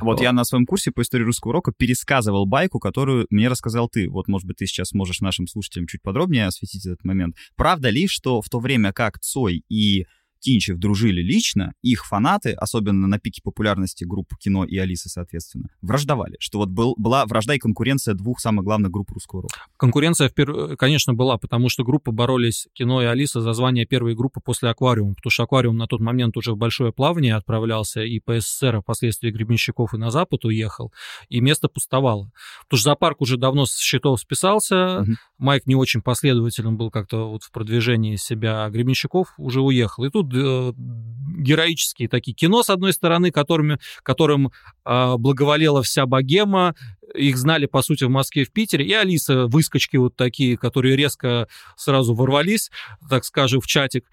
Вот 0.00 0.20
я 0.20 0.32
на 0.32 0.44
своем 0.44 0.66
курсе 0.66 0.90
по 0.90 1.02
истории 1.02 1.24
русского 1.24 1.50
урока 1.50 1.72
пересказывал 1.76 2.46
байку, 2.46 2.78
которую 2.78 3.26
мне 3.30 3.48
рассказал 3.48 3.88
ты. 3.88 4.08
Вот, 4.08 4.28
может 4.28 4.46
быть, 4.46 4.56
ты 4.58 4.66
сейчас 4.66 4.92
можешь 4.92 5.20
нашим 5.20 5.46
слушателям 5.46 5.86
чуть 5.86 6.02
подробнее 6.02 6.46
осветить 6.46 6.86
этот 6.86 7.04
момент. 7.04 7.36
Правда 7.56 7.90
ли, 7.90 8.06
что 8.08 8.40
в 8.40 8.48
то 8.48 8.58
время 8.58 8.92
как 8.92 9.18
Цой 9.20 9.64
и 9.68 10.06
Кинчев 10.44 10.78
дружили 10.78 11.22
лично, 11.22 11.72
их 11.80 12.04
фанаты, 12.04 12.52
особенно 12.52 13.06
на 13.06 13.18
пике 13.18 13.40
популярности 13.42 14.04
группы 14.04 14.36
кино 14.38 14.64
и 14.64 14.76
Алисы, 14.76 15.08
соответственно, 15.08 15.68
враждовали. 15.80 16.36
Что 16.38 16.58
вот 16.58 16.68
был, 16.68 16.94
была 16.98 17.24
вражда 17.24 17.54
и 17.54 17.58
конкуренция 17.58 18.12
двух 18.14 18.40
самых 18.40 18.64
главных 18.64 18.90
групп 18.90 19.10
русского 19.10 19.42
рока. 19.42 19.60
Конкуренция, 19.78 20.30
конечно, 20.76 21.14
была, 21.14 21.38
потому 21.38 21.70
что 21.70 21.82
группы 21.82 22.12
боролись, 22.12 22.68
кино 22.74 23.02
и 23.02 23.06
Алиса, 23.06 23.40
за 23.40 23.54
звание 23.54 23.86
первой 23.86 24.14
группы 24.14 24.40
после 24.44 24.68
«Аквариума», 24.68 25.14
потому 25.14 25.30
что 25.30 25.44
«Аквариум» 25.44 25.78
на 25.78 25.86
тот 25.86 26.00
момент 26.00 26.36
уже 26.36 26.52
в 26.52 26.58
большое 26.58 26.92
плавание 26.92 27.36
отправлялся, 27.36 28.02
и 28.02 28.20
по 28.20 28.38
СССР, 28.38 28.76
а 28.76 28.80
впоследствии 28.82 29.30
Гребенщиков 29.30 29.94
и 29.94 29.96
на 29.96 30.10
Запад 30.10 30.44
уехал, 30.44 30.92
и 31.30 31.40
место 31.40 31.68
пустовало. 31.68 32.30
Потому 32.64 32.78
что 32.78 32.84
зоопарк 32.84 33.22
уже 33.22 33.38
давно 33.38 33.64
с 33.64 33.78
счетов 33.78 34.20
списался, 34.20 35.00
угу. 35.00 35.12
Майк 35.38 35.66
не 35.66 35.74
очень 35.74 36.02
последователен 36.02 36.76
был 36.76 36.90
как-то 36.90 37.30
вот 37.30 37.42
в 37.42 37.50
продвижении 37.50 38.16
себя, 38.16 38.64
а 38.64 38.70
Гребенщиков 38.70 39.34
уже 39.38 39.60
уехал. 39.60 40.04
И 40.04 40.10
тут 40.10 40.28
героические 40.34 42.08
такие 42.08 42.34
кино, 42.34 42.62
с 42.62 42.70
одной 42.70 42.92
стороны, 42.92 43.30
которыми, 43.30 43.78
которым 44.02 44.50
э, 44.84 45.14
благоволела 45.16 45.82
вся 45.82 46.06
богема, 46.06 46.74
их 47.14 47.36
знали, 47.36 47.66
по 47.66 47.82
сути, 47.82 48.04
в 48.04 48.10
Москве 48.10 48.42
и 48.42 48.44
в 48.44 48.52
Питере, 48.52 48.84
и 48.84 48.92
Алиса, 48.92 49.46
выскочки 49.46 49.96
вот 49.96 50.16
такие, 50.16 50.56
которые 50.56 50.96
резко 50.96 51.48
сразу 51.76 52.14
ворвались, 52.14 52.70
так 53.08 53.24
скажем, 53.24 53.60
в 53.60 53.66
чатик. 53.66 54.04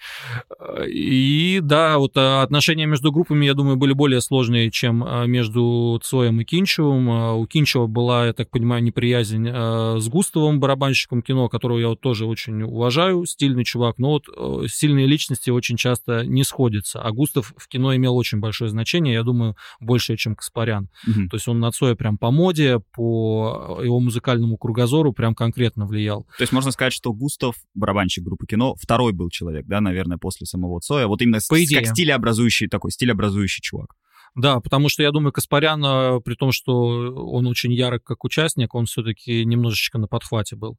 И 0.87 1.59
да, 1.61 1.97
вот 1.97 2.13
а, 2.15 2.41
отношения 2.41 2.85
между 2.85 3.11
группами, 3.11 3.45
я 3.45 3.53
думаю, 3.53 3.77
были 3.77 3.93
более 3.93 4.21
сложные, 4.21 4.71
чем 4.71 5.03
а, 5.03 5.25
между 5.25 5.99
Цоем 6.03 6.41
и 6.41 6.45
Кинчевым. 6.45 7.09
А, 7.09 7.33
у 7.33 7.45
Кинчева 7.47 7.87
была, 7.87 8.27
я 8.27 8.33
так 8.33 8.49
понимаю, 8.49 8.83
неприязнь 8.83 9.47
с 9.47 10.07
Густавом, 10.07 10.59
барабанщиком 10.59 11.21
кино, 11.21 11.49
которого 11.49 11.79
я 11.79 11.87
вот 11.89 12.01
тоже 12.01 12.25
очень 12.25 12.63
уважаю, 12.63 13.25
стильный 13.25 13.63
чувак, 13.63 13.97
но 13.97 14.11
вот 14.11 14.25
э, 14.35 14.67
сильные 14.67 15.07
личности 15.07 15.49
очень 15.49 15.77
часто 15.77 16.25
не 16.25 16.43
сходятся. 16.43 17.01
А 17.01 17.11
Густав 17.11 17.53
в 17.55 17.67
кино 17.67 17.95
имел 17.95 18.15
очень 18.15 18.39
большое 18.39 18.69
значение, 18.69 19.13
я 19.13 19.23
думаю, 19.23 19.55
большее, 19.79 20.17
чем 20.17 20.35
Каспарян. 20.35 20.89
Угу. 21.07 21.29
То 21.29 21.35
есть 21.35 21.47
он 21.47 21.59
на 21.59 21.71
Цоя 21.71 21.95
прям 21.95 22.17
по 22.17 22.31
моде, 22.31 22.80
по 22.93 23.79
его 23.81 23.99
музыкальному 23.99 24.57
кругозору 24.57 25.13
прям 25.13 25.35
конкретно 25.35 25.85
влиял. 25.85 26.23
То 26.37 26.41
есть 26.41 26.51
можно 26.53 26.71
сказать, 26.71 26.93
что 26.93 27.13
Густав, 27.13 27.55
барабанщик 27.73 28.23
группы 28.23 28.45
кино, 28.45 28.75
второй 28.79 29.13
был 29.13 29.29
человек, 29.29 29.65
да, 29.67 29.81
наверное, 29.81 30.17
после 30.17 30.45
самого 30.45 30.79
Цоя. 30.79 31.07
Вот 31.07 31.21
именно 31.21 31.39
по 31.49 31.63
идее. 31.63 31.79
как 31.79 31.87
стилеобразующий 31.87 32.67
такой, 32.67 32.91
стилеобразующий 32.91 33.61
чувак. 33.61 33.95
Да, 34.35 34.61
потому 34.61 34.87
что 34.87 35.03
я 35.03 35.11
думаю, 35.11 35.33
Каспарян, 35.33 35.83
э, 35.83 36.21
при 36.21 36.35
том, 36.35 36.53
что 36.53 36.73
он 36.73 37.47
очень 37.47 37.73
ярок 37.73 38.03
как 38.03 38.23
участник, 38.23 38.73
он 38.73 38.85
все-таки 38.85 39.43
немножечко 39.43 39.97
на 39.97 40.07
подхвате 40.07 40.55
был. 40.55 40.77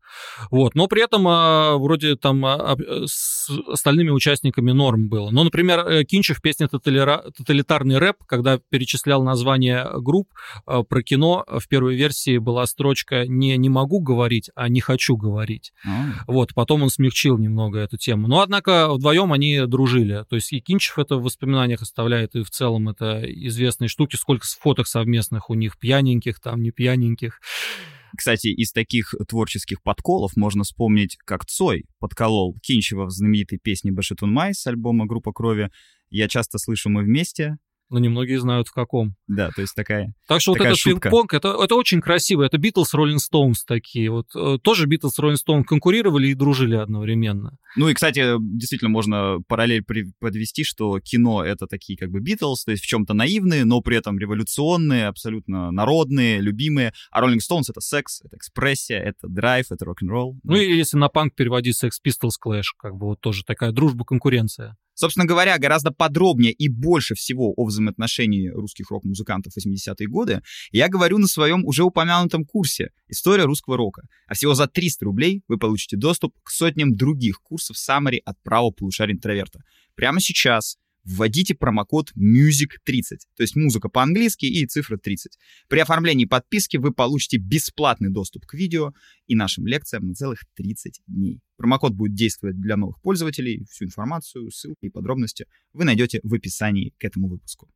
Вот. 0.50 0.74
Но 0.74 0.86
при 0.86 1.02
этом 1.02 1.28
а, 1.28 1.76
вроде 1.76 2.16
там 2.16 2.44
а, 2.46 2.76
с 3.04 3.50
остальными 3.68 4.08
участниками 4.08 4.72
норм 4.72 5.08
было. 5.08 5.30
Но, 5.30 5.44
например, 5.44 5.80
э, 5.80 6.04
Кинчев 6.04 6.38
в 6.38 6.40
песне 6.40 6.66
«Тоталитарный 6.66 7.98
рэп», 7.98 8.24
когда 8.26 8.58
перечислял 8.70 9.22
название 9.22 9.86
групп 9.96 10.28
э, 10.66 10.82
про 10.88 11.02
кино, 11.02 11.44
в 11.46 11.68
первой 11.68 11.94
версии 11.94 12.38
была 12.38 12.66
строчка 12.66 13.26
не 13.26 13.58
«не 13.58 13.68
могу 13.68 14.00
говорить», 14.00 14.50
а 14.54 14.70
«не 14.70 14.80
хочу 14.80 15.16
говорить». 15.16 15.72
Mm. 15.86 16.12
Вот. 16.26 16.54
Потом 16.54 16.84
он 16.84 16.88
смягчил 16.88 17.36
немного 17.36 17.80
эту 17.80 17.98
тему. 17.98 18.28
Но, 18.28 18.40
однако, 18.40 18.88
вдвоем 18.94 19.30
они 19.32 19.66
дружили. 19.66 20.24
То 20.30 20.36
есть 20.36 20.54
и 20.54 20.60
Кинчев 20.60 20.98
это 20.98 21.16
в 21.16 21.22
воспоминаниях 21.22 21.82
оставляет, 21.82 22.34
и 22.34 22.42
в 22.42 22.50
целом 22.50 22.88
это 22.88 23.20
известные 23.46 23.88
штуки, 23.88 24.16
сколько 24.16 24.46
фоток 24.46 24.86
совместных 24.86 25.50
у 25.50 25.54
них, 25.54 25.78
пьяненьких, 25.78 26.40
там, 26.40 26.62
не 26.62 26.70
пьяненьких. 26.70 27.40
Кстати, 28.16 28.48
из 28.48 28.72
таких 28.72 29.14
творческих 29.28 29.82
подколов 29.82 30.36
можно 30.36 30.64
вспомнить, 30.64 31.16
как 31.24 31.46
Цой 31.46 31.84
подколол 31.98 32.56
Кинчева 32.62 33.06
в 33.06 33.10
знаменитой 33.10 33.58
песне 33.58 33.90
«Башетун 33.90 34.32
Май» 34.32 34.52
с 34.52 34.66
альбома 34.66 35.06
«Группа 35.06 35.32
крови». 35.32 35.70
Я 36.10 36.28
часто 36.28 36.58
слышу 36.58 36.90
«Мы 36.90 37.04
вместе», 37.04 37.56
но 37.92 37.98
немногие 37.98 38.40
знают 38.40 38.68
в 38.68 38.72
каком. 38.72 39.14
Да, 39.26 39.50
то 39.50 39.60
есть 39.60 39.74
такая 39.74 40.14
Так 40.26 40.40
что 40.40 40.54
такая 40.54 40.70
вот 40.70 40.78
этот 40.78 40.84
пинг-понг, 40.84 41.34
это, 41.34 41.56
это 41.62 41.74
очень 41.74 42.00
красиво. 42.00 42.42
Это 42.42 42.58
Битлз, 42.58 42.94
Роллинг 42.94 43.20
Стоунс 43.20 43.64
такие. 43.64 44.10
Вот 44.10 44.26
э, 44.34 44.58
тоже 44.62 44.86
Битлз, 44.86 45.18
Роллинг 45.18 45.38
Стоунс 45.38 45.66
конкурировали 45.66 46.28
и 46.28 46.34
дружили 46.34 46.76
одновременно. 46.76 47.56
Ну 47.76 47.88
и, 47.88 47.94
кстати, 47.94 48.36
действительно 48.38 48.90
можно 48.90 49.38
параллель 49.46 49.84
подвести, 50.18 50.64
что 50.64 50.98
кино— 51.00 51.44
это 51.44 51.66
такие 51.66 51.98
как 51.98 52.10
бы 52.10 52.20
Битлз, 52.20 52.64
то 52.64 52.72
есть 52.72 52.82
в 52.82 52.86
чем-то 52.86 53.14
наивные, 53.14 53.64
но 53.64 53.80
при 53.80 53.96
этом 53.96 54.18
революционные, 54.18 55.06
абсолютно 55.06 55.70
народные, 55.70 56.40
любимые. 56.40 56.92
А 57.10 57.20
Роллинг 57.20 57.42
Стоунс— 57.42 57.70
это 57.70 57.80
секс, 57.80 58.22
это 58.22 58.36
экспрессия, 58.36 58.98
это 58.98 59.28
драйв, 59.28 59.70
это 59.70 59.84
рок-н-ролл. 59.84 60.38
Ну 60.42 60.56
и 60.56 60.76
если 60.76 60.96
на 60.96 61.08
панк 61.08 61.34
переводить 61.34 61.82
Sex 61.82 61.90
Pistols 62.04 62.36
Clash, 62.44 62.72
как 62.78 62.96
бы 62.96 63.06
вот 63.06 63.20
тоже 63.20 63.44
такая 63.44 63.72
дружба-конкуренция. 63.72 64.76
Собственно 65.02 65.26
говоря, 65.26 65.58
гораздо 65.58 65.90
подробнее 65.90 66.52
и 66.52 66.68
больше 66.68 67.16
всего 67.16 67.52
о 67.56 67.64
взаимоотношении 67.64 68.46
русских 68.46 68.92
рок-музыкантов 68.92 69.52
80-е 69.58 70.06
годы 70.06 70.42
я 70.70 70.88
говорю 70.88 71.18
на 71.18 71.26
своем 71.26 71.64
уже 71.64 71.82
упомянутом 71.82 72.44
курсе 72.44 72.90
«История 73.08 73.42
русского 73.42 73.76
рока». 73.76 74.02
А 74.28 74.34
всего 74.34 74.54
за 74.54 74.68
300 74.68 75.04
рублей 75.04 75.42
вы 75.48 75.58
получите 75.58 75.96
доступ 75.96 76.36
к 76.44 76.50
сотням 76.50 76.94
других 76.94 77.40
курсов 77.42 77.76
Summary 77.76 78.18
от 78.24 78.40
правого 78.44 78.70
полушария 78.70 79.16
интроверта. 79.16 79.58
Прямо 79.96 80.20
сейчас 80.20 80.76
вводите 81.04 81.54
промокод 81.54 82.12
MUSIC30, 82.16 83.18
то 83.36 83.42
есть 83.42 83.56
музыка 83.56 83.88
по-английски 83.88 84.46
и 84.46 84.66
цифра 84.66 84.96
30. 84.96 85.38
При 85.68 85.80
оформлении 85.80 86.24
подписки 86.24 86.76
вы 86.76 86.92
получите 86.92 87.38
бесплатный 87.38 88.10
доступ 88.10 88.46
к 88.46 88.54
видео 88.54 88.92
и 89.26 89.34
нашим 89.34 89.66
лекциям 89.66 90.06
на 90.06 90.14
целых 90.14 90.44
30 90.54 91.02
дней. 91.06 91.40
Промокод 91.56 91.94
будет 91.94 92.14
действовать 92.14 92.60
для 92.60 92.76
новых 92.76 93.00
пользователей. 93.00 93.64
Всю 93.70 93.84
информацию, 93.84 94.50
ссылки 94.50 94.86
и 94.86 94.90
подробности 94.90 95.46
вы 95.72 95.84
найдете 95.84 96.20
в 96.22 96.34
описании 96.34 96.94
к 96.98 97.04
этому 97.04 97.28
выпуску. 97.28 97.68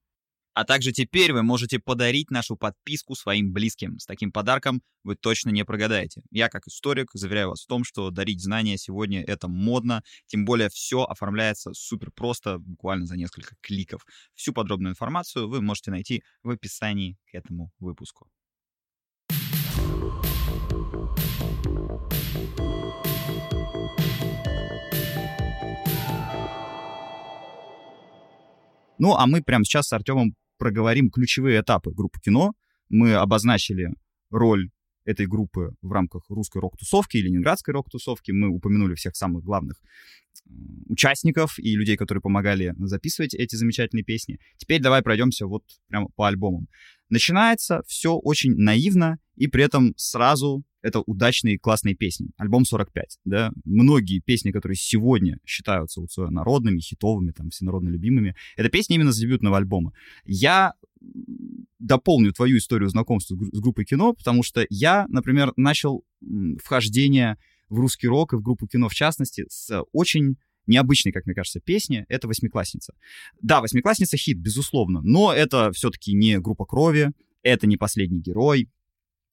А 0.57 0.65
также 0.65 0.91
теперь 0.91 1.35
вы 1.35 1.43
можете 1.43 1.79
подарить 1.79 2.31
нашу 2.31 2.57
подписку 2.57 3.15
своим 3.15 3.53
близким. 3.53 3.99
С 3.99 4.07
таким 4.07 4.33
подарком 4.33 4.81
вы 5.05 5.15
точно 5.15 5.51
не 5.51 5.67
прогадаете. 5.67 6.23
Я, 6.31 6.49
как 6.49 6.67
историк, 6.67 7.11
заверяю 7.13 7.51
вас 7.51 7.65
в 7.65 7.67
том, 7.67 7.85
что 7.85 8.11
дарить 8.11 8.43
знания 8.43 8.79
сегодня 8.79 9.23
это 9.23 9.49
модно. 9.49 10.03
Тем 10.25 10.47
более 10.47 10.71
все 10.71 11.03
оформляется 11.03 11.75
супер 11.75 12.11
просто, 12.11 12.59
буквально 12.59 13.05
за 13.05 13.19
несколько 13.19 13.55
кликов. 13.61 14.07
Всю 14.35 14.55
подробную 14.55 14.93
информацию 14.93 15.47
вы 15.47 15.61
можете 15.61 15.91
найти 15.91 16.23
в 16.43 16.49
описании 16.49 17.19
к 17.31 17.35
этому 17.35 17.71
выпуску. 17.79 18.27
Ну, 28.99 29.15
а 29.15 29.27
мы 29.27 29.43
прямо 29.43 29.67
сейчас 29.67 29.89
с 29.89 29.93
Артемом 29.93 30.35
проговорим 30.59 31.11
ключевые 31.11 31.61
этапы 31.61 31.93
группы 31.93 32.21
кино. 32.21 32.53
Мы 32.89 33.15
обозначили 33.15 33.95
роль 34.31 34.71
этой 35.05 35.27
группы 35.27 35.75
в 35.83 35.93
рамках 35.93 36.29
русской 36.29 36.59
рок-тусовки 36.59 37.17
и 37.17 37.23
ленинградской 37.23 37.73
рок-тусовки. 37.73 38.33
Мы 38.33 38.49
упомянули 38.49 38.95
всех 38.95 39.17
самых 39.17 39.45
главных 39.45 39.81
участников 40.89 41.59
и 41.59 41.75
людей, 41.75 41.97
которые 41.97 42.23
помогали 42.23 42.75
записывать 42.79 43.35
эти 43.35 43.57
замечательные 43.57 44.05
песни. 44.05 44.39
Теперь 44.57 44.81
давай 44.81 45.03
пройдемся 45.03 45.47
вот 45.47 45.65
прямо 45.89 46.09
по 46.15 46.29
альбомам. 46.29 46.69
Начинается 47.09 47.83
все 47.87 48.17
очень 48.17 48.55
наивно, 48.55 49.19
и 49.37 49.47
при 49.47 49.65
этом 49.65 49.95
сразу 49.97 50.65
это 50.83 51.01
удачные 51.01 51.59
классные 51.59 51.95
песни. 51.97 52.31
Альбом 52.37 52.65
45, 52.65 53.19
да. 53.25 53.53
Многие 53.65 54.21
песни, 54.21 54.53
которые 54.53 54.77
сегодня 54.77 55.39
считаются 55.45 56.01
вот 56.01 56.11
народными, 56.31 56.79
хитовыми, 56.79 57.33
там, 57.33 57.51
всенародно 57.51 57.89
любимыми, 57.89 58.37
это 58.57 58.69
песни 58.69 58.95
именно 58.95 59.13
с 59.13 59.19
дебютного 59.19 59.57
альбома. 59.57 59.93
Я 60.25 60.75
дополню 61.79 62.33
твою 62.33 62.59
историю 62.59 62.89
знакомства 62.89 63.37
с 63.53 63.61
группой 63.61 63.85
кино, 63.85 64.13
потому 64.13 64.43
что 64.43 64.65
я, 64.71 65.07
например, 65.09 65.53
начал 65.57 66.05
вхождение 66.63 67.37
в 67.69 67.79
русский 67.79 68.09
рок 68.09 68.33
и 68.33 68.37
в 68.37 68.43
группу 68.43 68.67
кино 68.67 68.89
в 68.89 68.95
частности 68.95 69.45
с 69.49 69.83
очень 69.93 70.37
необычной, 70.67 71.13
как 71.13 71.27
мне 71.27 71.35
кажется, 71.35 71.61
песни. 71.61 72.05
Это 72.09 72.27
«Восьмиклассница». 72.29 72.95
Да, 73.41 73.61
«Восьмиклассница» 73.61 74.17
хит, 74.17 74.39
безусловно, 74.39 75.01
но 75.03 75.33
это 75.33 75.71
все-таки 75.73 76.13
не 76.13 76.39
группа 76.39 76.65
крови, 76.65 77.13
это 77.43 77.67
не 77.67 77.77
последний 77.77 78.21
герой, 78.21 78.69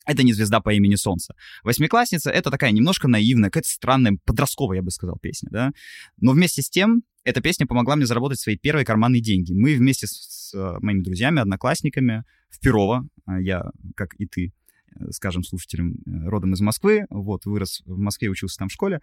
это 0.05 0.23
не 0.23 0.33
звезда 0.33 0.59
по 0.59 0.73
имени 0.73 0.95
Солнце. 0.95 1.33
Восьмиклассница— 1.63 2.29
это 2.31 2.51
такая 2.51 2.71
немножко 2.71 3.07
наивная, 3.07 3.49
какая-то 3.49 3.69
странная, 3.69 4.17
подростковая, 4.25 4.77
я 4.77 4.83
бы 4.83 4.91
сказал, 4.91 5.17
песня, 5.17 5.49
да. 5.51 5.71
Но 6.17 6.33
вместе 6.33 6.61
с 6.61 6.69
тем, 6.69 7.03
эта 7.23 7.41
песня 7.41 7.65
помогла 7.65 7.95
мне 7.95 8.05
заработать 8.05 8.39
свои 8.39 8.57
первые 8.57 8.85
карманные 8.85 9.21
деньги. 9.21 9.53
Мы 9.53 9.75
вместе 9.75 10.07
с, 10.07 10.11
с 10.11 10.53
э, 10.53 10.77
моими 10.81 11.01
друзьями, 11.01 11.39
одноклассниками 11.39 12.25
в 12.49 12.59
Перово, 12.59 13.07
а 13.25 13.39
я, 13.39 13.71
как 13.95 14.13
и 14.19 14.27
ты, 14.27 14.53
скажем, 15.11 15.43
слушателям, 15.43 15.93
э, 15.93 16.29
родом 16.29 16.53
из 16.53 16.61
Москвы, 16.61 17.05
вот, 17.09 17.45
вырос 17.45 17.81
в 17.85 17.97
Москве, 17.97 18.29
учился 18.29 18.57
там 18.57 18.69
в 18.69 18.73
школе, 18.73 18.99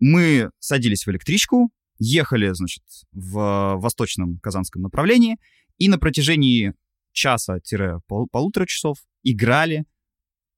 мы 0.00 0.50
садились 0.58 1.06
в 1.06 1.10
электричку, 1.10 1.70
ехали, 1.98 2.52
значит, 2.52 2.82
в 3.12 3.76
восточном 3.76 4.38
казанском 4.38 4.82
направлении, 4.82 5.36
и 5.78 5.88
на 5.88 5.98
протяжении 5.98 6.74
часа-полутора 7.12 8.66
часов 8.66 8.98
играли 9.22 9.84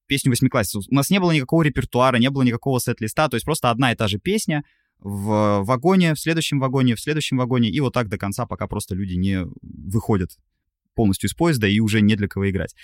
песню 0.07 0.31
восьмиклассницы. 0.31 0.89
У 0.91 0.95
нас 0.95 1.11
не 1.11 1.21
было 1.21 1.33
никакого 1.33 1.63
репертуара, 1.63 2.17
не 2.17 2.31
было 2.31 2.43
никакого 2.43 2.81
сет-листа, 2.81 3.29
то 3.29 3.37
есть 3.37 3.45
просто 3.45 3.71
одна 3.71 3.93
и 3.93 3.97
та 3.97 4.09
же 4.09 4.19
песня 4.19 4.65
в 4.99 5.63
вагоне, 5.63 6.15
в 6.15 6.21
следующем 6.21 6.59
вагоне, 6.59 6.95
в 6.95 7.01
следующем 7.01 7.37
вагоне, 7.37 7.71
и 7.71 7.81
вот 7.81 7.93
так 7.93 8.09
до 8.09 8.17
конца, 8.17 8.47
пока 8.47 8.67
просто 8.67 8.95
люди 8.95 9.15
не 9.15 9.47
выходят 9.63 10.39
полностью 10.95 11.29
из 11.29 11.35
поезда 11.35 11.67
и 11.67 11.81
уже 11.81 12.01
не 12.01 12.17
для 12.17 12.29
кого 12.29 12.49
играть 12.49 12.75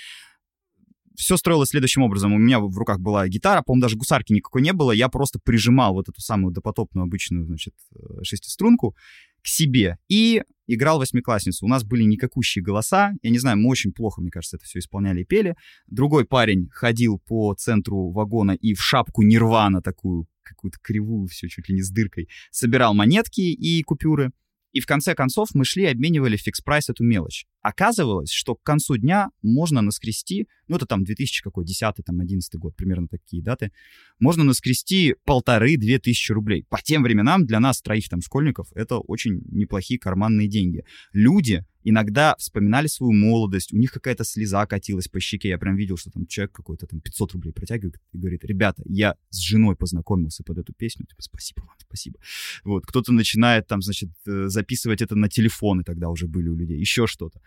все 1.16 1.36
строилось 1.36 1.70
следующим 1.70 2.02
образом. 2.02 2.32
У 2.32 2.38
меня 2.38 2.60
в 2.60 2.76
руках 2.76 3.00
была 3.00 3.26
гитара, 3.28 3.62
по-моему, 3.62 3.82
даже 3.82 3.96
гусарки 3.96 4.32
никакой 4.32 4.62
не 4.62 4.72
было. 4.72 4.92
Я 4.92 5.08
просто 5.08 5.38
прижимал 5.42 5.94
вот 5.94 6.08
эту 6.08 6.20
самую 6.20 6.52
допотопную 6.52 7.04
обычную, 7.04 7.46
значит, 7.46 7.74
э, 7.94 8.22
шестиструнку 8.22 8.96
к 9.42 9.46
себе 9.46 9.98
и 10.08 10.42
играл 10.66 10.98
восьмиклассницу. 10.98 11.66
У 11.66 11.68
нас 11.68 11.84
были 11.84 12.04
никакущие 12.04 12.62
голоса. 12.62 13.12
Я 13.22 13.30
не 13.30 13.38
знаю, 13.38 13.58
мы 13.58 13.68
очень 13.68 13.92
плохо, 13.92 14.20
мне 14.20 14.30
кажется, 14.30 14.56
это 14.56 14.64
все 14.64 14.78
исполняли 14.78 15.22
и 15.22 15.24
пели. 15.24 15.56
Другой 15.86 16.24
парень 16.24 16.68
ходил 16.70 17.18
по 17.18 17.54
центру 17.54 18.10
вагона 18.10 18.52
и 18.52 18.74
в 18.74 18.82
шапку 18.82 19.22
Нирвана 19.22 19.82
такую, 19.82 20.26
какую-то 20.42 20.78
кривую, 20.80 21.28
все 21.28 21.48
чуть 21.48 21.68
ли 21.68 21.74
не 21.74 21.82
с 21.82 21.90
дыркой, 21.90 22.28
собирал 22.50 22.94
монетки 22.94 23.40
и 23.40 23.82
купюры. 23.82 24.30
И 24.72 24.80
в 24.80 24.86
конце 24.86 25.14
концов 25.14 25.50
мы 25.54 25.64
шли 25.64 25.84
обменивали 25.84 26.36
Fix 26.38 26.57
Price 26.57 26.88
эту 26.88 27.04
мелочь. 27.04 27.46
Оказывалось, 27.62 28.30
что 28.30 28.56
к 28.56 28.62
концу 28.62 28.96
дня 28.96 29.30
можно 29.40 29.82
наскрести, 29.82 30.48
ну 30.66 30.76
это 30.76 30.86
там 30.86 31.04
2000 31.04 31.42
какой, 31.42 31.64
10 31.64 31.94
там 32.04 32.20
11 32.20 32.54
год, 32.56 32.74
примерно 32.76 33.06
такие 33.08 33.42
даты, 33.42 33.72
можно 34.18 34.42
наскрести 34.42 35.14
полторы-две 35.24 35.98
тысячи 35.98 36.32
рублей. 36.32 36.64
По 36.68 36.80
тем 36.82 37.02
временам 37.02 37.46
для 37.46 37.60
нас, 37.60 37.80
троих 37.80 38.08
там 38.08 38.20
школьников, 38.20 38.68
это 38.74 38.98
очень 38.98 39.42
неплохие 39.50 39.98
карманные 39.98 40.48
деньги. 40.48 40.84
Люди 41.12 41.64
иногда 41.84 42.34
вспоминали 42.38 42.86
свою 42.86 43.12
молодость, 43.12 43.72
у 43.72 43.76
них 43.76 43.92
какая-то 43.92 44.24
слеза 44.24 44.66
катилась 44.66 45.08
по 45.08 45.20
щеке, 45.20 45.48
я 45.48 45.58
прям 45.58 45.76
видел, 45.76 45.96
что 45.96 46.10
там 46.10 46.26
человек 46.26 46.52
какой-то 46.52 46.86
там 46.86 47.00
500 47.00 47.32
рублей 47.32 47.52
протягивает 47.52 47.96
и 48.12 48.18
говорит, 48.18 48.44
ребята, 48.44 48.82
я 48.86 49.16
с 49.30 49.38
женой 49.38 49.76
познакомился 49.76 50.44
под 50.44 50.58
эту 50.58 50.72
песню, 50.72 51.06
типа, 51.06 51.22
спасибо 51.22 51.60
вам, 51.60 51.76
спасибо. 51.78 52.18
Вот, 52.64 52.86
кто-то 52.86 53.12
начинает 53.12 53.66
там, 53.66 53.82
значит, 53.82 54.10
э, 54.26 54.48
записывать 54.48 55.02
это 55.02 55.16
на 55.16 55.28
телефон, 55.28 55.80
и 55.80 55.84
тогда 55.84 56.08
уже 56.08 56.26
были 56.26 56.48
у 56.48 56.54
людей, 56.54 56.78
еще 56.78 57.06
что-то. 57.06 57.40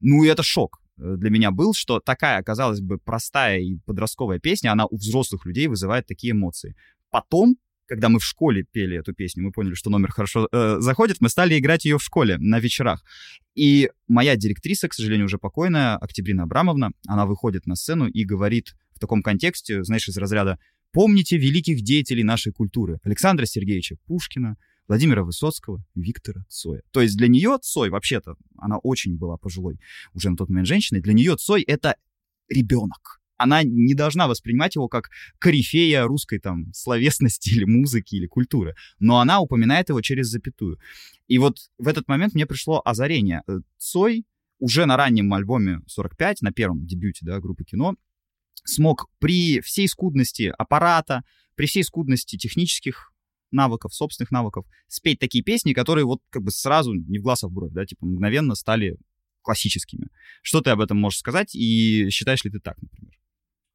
Ну, 0.00 0.24
и 0.24 0.28
это 0.28 0.42
шок 0.42 0.80
э, 0.98 1.16
для 1.16 1.30
меня 1.30 1.50
был, 1.50 1.74
что 1.74 2.00
такая, 2.00 2.42
казалось 2.42 2.80
бы, 2.80 2.98
простая 2.98 3.60
и 3.60 3.76
подростковая 3.86 4.38
песня, 4.38 4.72
она 4.72 4.86
у 4.86 4.96
взрослых 4.96 5.46
людей 5.46 5.66
вызывает 5.66 6.06
такие 6.06 6.32
эмоции. 6.32 6.76
Потом 7.10 7.56
когда 7.86 8.08
мы 8.08 8.18
в 8.18 8.24
школе 8.24 8.64
пели 8.64 8.98
эту 8.98 9.12
песню, 9.12 9.42
мы 9.42 9.52
поняли, 9.52 9.74
что 9.74 9.90
номер 9.90 10.10
хорошо 10.10 10.48
э, 10.50 10.76
заходит, 10.80 11.18
мы 11.20 11.28
стали 11.28 11.58
играть 11.58 11.84
ее 11.84 11.98
в 11.98 12.02
школе 12.02 12.38
на 12.38 12.58
вечерах. 12.58 13.04
И 13.54 13.90
моя 14.08 14.36
директриса, 14.36 14.88
к 14.88 14.94
сожалению, 14.94 15.26
уже 15.26 15.38
покойная, 15.38 15.96
Октябрина 15.96 16.44
Абрамовна, 16.44 16.92
она 17.06 17.26
выходит 17.26 17.66
на 17.66 17.76
сцену 17.76 18.06
и 18.06 18.24
говорит 18.24 18.74
в 18.94 19.00
таком 19.00 19.22
контексте, 19.22 19.84
знаешь, 19.84 20.08
из 20.08 20.16
разряда 20.16 20.58
«Помните 20.92 21.36
великих 21.36 21.82
деятелей 21.82 22.22
нашей 22.22 22.52
культуры 22.52 23.00
Александра 23.02 23.44
Сергеевича 23.46 23.96
Пушкина, 24.06 24.56
Владимира 24.88 25.24
Высоцкого, 25.24 25.84
Виктора 25.94 26.44
Цоя. 26.48 26.82
То 26.90 27.00
есть 27.00 27.16
для 27.16 27.28
нее 27.28 27.58
Цой, 27.60 27.90
вообще-то, 27.90 28.36
она 28.58 28.78
очень 28.78 29.16
была 29.16 29.36
пожилой 29.36 29.80
уже 30.12 30.30
на 30.30 30.36
тот 30.36 30.48
момент 30.48 30.68
женщиной, 30.68 31.00
для 31.00 31.14
нее 31.14 31.36
Цой— 31.36 31.62
это 31.66 31.96
ребенок 32.48 33.20
она 33.36 33.62
не 33.62 33.94
должна 33.94 34.28
воспринимать 34.28 34.76
его 34.76 34.88
как 34.88 35.10
корифея 35.38 36.04
русской 36.04 36.38
там 36.38 36.72
словесности 36.72 37.50
или 37.50 37.64
музыки 37.64 38.14
или 38.14 38.26
культуры, 38.26 38.74
но 38.98 39.20
она 39.20 39.40
упоминает 39.40 39.88
его 39.88 40.00
через 40.00 40.28
запятую. 40.28 40.78
И 41.26 41.38
вот 41.38 41.58
в 41.78 41.88
этот 41.88 42.08
момент 42.08 42.34
мне 42.34 42.46
пришло 42.46 42.80
озарение. 42.84 43.42
Э, 43.46 43.60
Цой 43.78 44.24
уже 44.58 44.86
на 44.86 44.96
раннем 44.96 45.32
альбоме 45.34 45.80
45, 45.86 46.42
на 46.42 46.52
первом 46.52 46.86
дебюте 46.86 47.26
да, 47.26 47.40
группы 47.40 47.64
кино, 47.64 47.96
смог 48.64 49.10
при 49.18 49.60
всей 49.60 49.88
скудности 49.88 50.52
аппарата, 50.56 51.22
при 51.54 51.66
всей 51.66 51.84
скудности 51.84 52.36
технических 52.36 53.12
навыков, 53.54 53.94
собственных 53.94 54.30
навыков, 54.30 54.66
спеть 54.88 55.18
такие 55.18 55.42
песни, 55.42 55.72
которые 55.72 56.04
вот 56.04 56.20
как 56.30 56.42
бы 56.42 56.50
сразу 56.50 56.92
не 56.92 57.18
в 57.18 57.22
глаз, 57.22 57.44
а 57.44 57.48
в 57.48 57.52
бровь, 57.52 57.72
да, 57.72 57.86
типа 57.86 58.04
мгновенно 58.04 58.54
стали 58.54 58.96
классическими. 59.42 60.08
Что 60.42 60.60
ты 60.60 60.70
об 60.70 60.80
этом 60.80 60.98
можешь 60.98 61.20
сказать 61.20 61.54
и 61.54 62.10
считаешь 62.10 62.44
ли 62.44 62.50
ты 62.50 62.60
так, 62.60 62.76
например? 62.80 63.12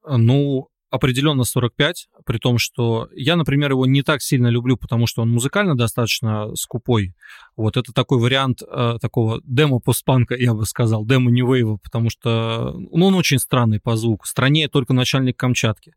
Ну, 0.05 0.67
определенно 0.89 1.43
45, 1.43 2.07
при 2.25 2.37
том, 2.37 2.57
что 2.57 3.07
я, 3.13 3.35
например, 3.35 3.71
его 3.71 3.85
не 3.85 4.01
так 4.01 4.21
сильно 4.21 4.47
люблю, 4.47 4.75
потому 4.75 5.05
что 5.07 5.21
он 5.21 5.29
музыкально 5.29 5.77
достаточно 5.77 6.55
скупой. 6.55 7.13
Вот 7.55 7.77
это 7.77 7.93
такой 7.93 8.19
вариант 8.19 8.61
э, 8.61 8.97
такого 8.99 9.41
демо-постпанка, 9.43 10.35
я 10.35 10.53
бы 10.53 10.65
сказал, 10.65 11.05
демо 11.05 11.29
нью 11.29 11.79
потому 11.83 12.09
что 12.09 12.73
ну, 12.91 13.07
он 13.07 13.15
очень 13.15 13.39
странный 13.39 13.79
по 13.79 13.95
звуку. 13.95 14.25
Страннее 14.25 14.67
только 14.67 14.93
начальник 14.93 15.37
Камчатки. 15.37 15.93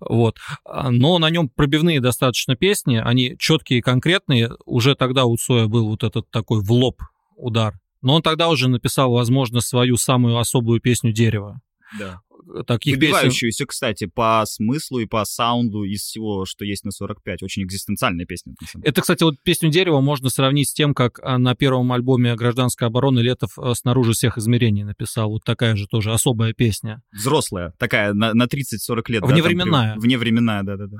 Вот. 0.00 0.38
Но 0.64 1.18
на 1.18 1.30
нем 1.30 1.48
пробивные 1.48 2.00
достаточно 2.00 2.56
песни, 2.56 3.00
они 3.02 3.36
четкие 3.38 3.78
и 3.78 3.82
конкретные. 3.82 4.50
Уже 4.64 4.94
тогда 4.94 5.24
у 5.24 5.36
Цоя 5.36 5.66
был 5.66 5.88
вот 5.88 6.02
этот 6.02 6.30
такой 6.30 6.60
в 6.60 6.70
лоб 6.72 7.02
удар. 7.36 7.74
Но 8.02 8.14
он 8.14 8.22
тогда 8.22 8.48
уже 8.48 8.68
написал, 8.68 9.10
возможно, 9.12 9.60
свою 9.60 9.96
самую 9.96 10.38
особую 10.38 10.80
песню 10.80 11.12
«Дерево». 11.12 11.60
Да 11.98 12.20
таких 12.66 12.94
Выбивающуюся, 12.94 13.64
песен... 13.64 13.66
кстати, 13.66 14.06
по 14.06 14.42
смыслу 14.46 15.00
и 15.00 15.06
по 15.06 15.24
саунду 15.24 15.84
из 15.84 16.02
всего, 16.02 16.44
что 16.44 16.64
есть 16.64 16.84
на 16.84 16.90
45. 16.90 17.42
Очень 17.42 17.62
экзистенциальная 17.64 18.26
песня. 18.26 18.54
Это, 18.82 19.00
кстати, 19.00 19.22
вот 19.22 19.36
песню 19.42 19.70
«Дерево» 19.70 20.00
можно 20.00 20.30
сравнить 20.30 20.70
с 20.70 20.72
тем, 20.72 20.94
как 20.94 21.20
а, 21.22 21.38
на 21.38 21.54
первом 21.54 21.92
альбоме 21.92 22.34
«Гражданская 22.34 22.88
оборона» 22.88 23.20
Летов 23.20 23.58
а, 23.58 23.74
«Снаружи 23.74 24.12
всех 24.12 24.38
измерений» 24.38 24.84
написал. 24.84 25.30
Вот 25.30 25.44
такая 25.44 25.76
же 25.76 25.86
тоже 25.86 26.12
особая 26.12 26.52
песня. 26.52 27.02
Взрослая, 27.12 27.72
такая, 27.78 28.12
на, 28.12 28.34
на 28.34 28.44
30-40 28.44 29.02
лет. 29.08 29.22
Вневременная. 29.24 29.94
Да, 29.94 30.00
Вневременная, 30.00 30.62
да-да-да. 30.62 30.98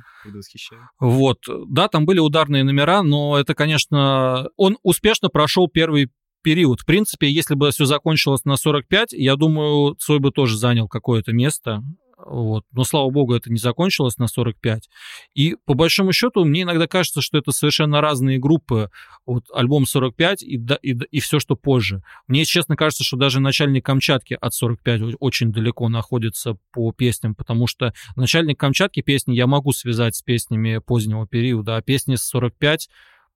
Вот. 1.00 1.38
Да, 1.68 1.88
там 1.88 2.04
были 2.06 2.18
ударные 2.18 2.64
номера, 2.64 3.02
но 3.02 3.38
это, 3.38 3.54
конечно... 3.54 4.48
Он 4.56 4.78
успешно 4.82 5.28
прошел 5.28 5.68
первый 5.68 6.10
период. 6.46 6.82
В 6.82 6.86
принципе, 6.86 7.28
если 7.28 7.56
бы 7.56 7.72
все 7.72 7.86
закончилось 7.86 8.44
на 8.44 8.56
45, 8.56 9.14
я 9.14 9.34
думаю, 9.34 9.96
Цой 9.96 10.20
бы 10.20 10.30
тоже 10.30 10.56
занял 10.56 10.86
какое-то 10.86 11.32
место. 11.32 11.82
Вот. 12.24 12.64
Но, 12.70 12.84
слава 12.84 13.10
богу, 13.10 13.34
это 13.34 13.50
не 13.50 13.58
закончилось 13.58 14.16
на 14.16 14.28
45. 14.28 14.88
И, 15.34 15.56
по 15.64 15.74
большому 15.74 16.12
счету, 16.12 16.44
мне 16.44 16.62
иногда 16.62 16.86
кажется, 16.86 17.20
что 17.20 17.36
это 17.36 17.50
совершенно 17.50 18.00
разные 18.00 18.38
группы. 18.38 18.90
Вот 19.26 19.46
альбом 19.52 19.86
45 19.86 20.44
и, 20.44 20.54
и, 20.82 20.96
и 21.10 21.18
все, 21.18 21.40
что 21.40 21.56
позже. 21.56 22.04
Мне, 22.28 22.44
честно, 22.44 22.76
кажется, 22.76 23.02
что 23.02 23.16
даже 23.16 23.40
начальник 23.40 23.84
Камчатки 23.84 24.38
от 24.40 24.54
45 24.54 25.16
очень 25.18 25.50
далеко 25.50 25.88
находится 25.88 26.56
по 26.70 26.92
песням, 26.92 27.34
потому 27.34 27.66
что 27.66 27.92
начальник 28.14 28.60
Камчатки 28.60 29.02
песни 29.02 29.34
я 29.34 29.48
могу 29.48 29.72
связать 29.72 30.14
с 30.14 30.22
песнями 30.22 30.78
позднего 30.78 31.26
периода, 31.26 31.76
а 31.76 31.82
песни 31.82 32.14
с 32.14 32.22
45 32.22 32.88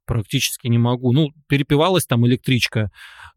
практически 0.06 0.66
не 0.68 0.78
могу. 0.78 1.12
Ну, 1.12 1.30
перепевалась 1.48 2.04
там 2.04 2.26
электричка 2.26 2.90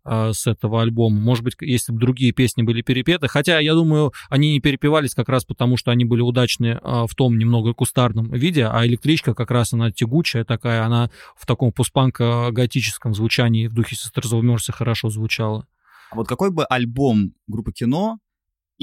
э, 0.05 0.32
с 0.34 0.47
этого 0.47 0.82
альбома. 0.82 1.20
Может 1.20 1.43
быть, 1.43 1.55
если 1.61 1.91
бы 1.91 1.99
другие 1.99 2.32
песни 2.32 2.64
были 2.64 2.82
перепеты. 2.82 3.28
Хотя, 3.28 3.59
я 3.59 3.74
думаю, 3.74 4.11
они 4.30 4.53
не 4.53 4.59
перепевались 4.59 5.14
как 5.14 5.30
раз 5.30 5.45
потому, 5.45 5.78
что 5.78 5.91
они 5.91 6.05
были 6.05 6.22
удачны 6.22 6.80
э, 6.82 7.05
в 7.07 7.16
том 7.16 7.38
немного 7.38 7.74
кустарном 7.74 8.32
виде, 8.32 8.66
а 8.66 8.86
электричка 8.86 9.34
как 9.34 9.51
раз 9.51 9.74
она 9.74 9.91
тягучая 9.91 10.45
такая, 10.45 10.84
она 10.84 11.09
в 11.36 11.45
таком 11.45 11.72
постпанко-готическом 11.72 13.14
звучании 13.14 13.68
в 13.68 13.74
духе 13.74 13.95
Sisters 13.95 14.32
of 14.32 14.72
хорошо 14.72 15.09
звучала. 15.09 15.68
А 16.11 16.16
вот 16.16 16.28
какой 16.28 16.51
бы 16.51 16.64
альбом 16.66 17.34
группы 17.47 17.72
кино 17.72 18.20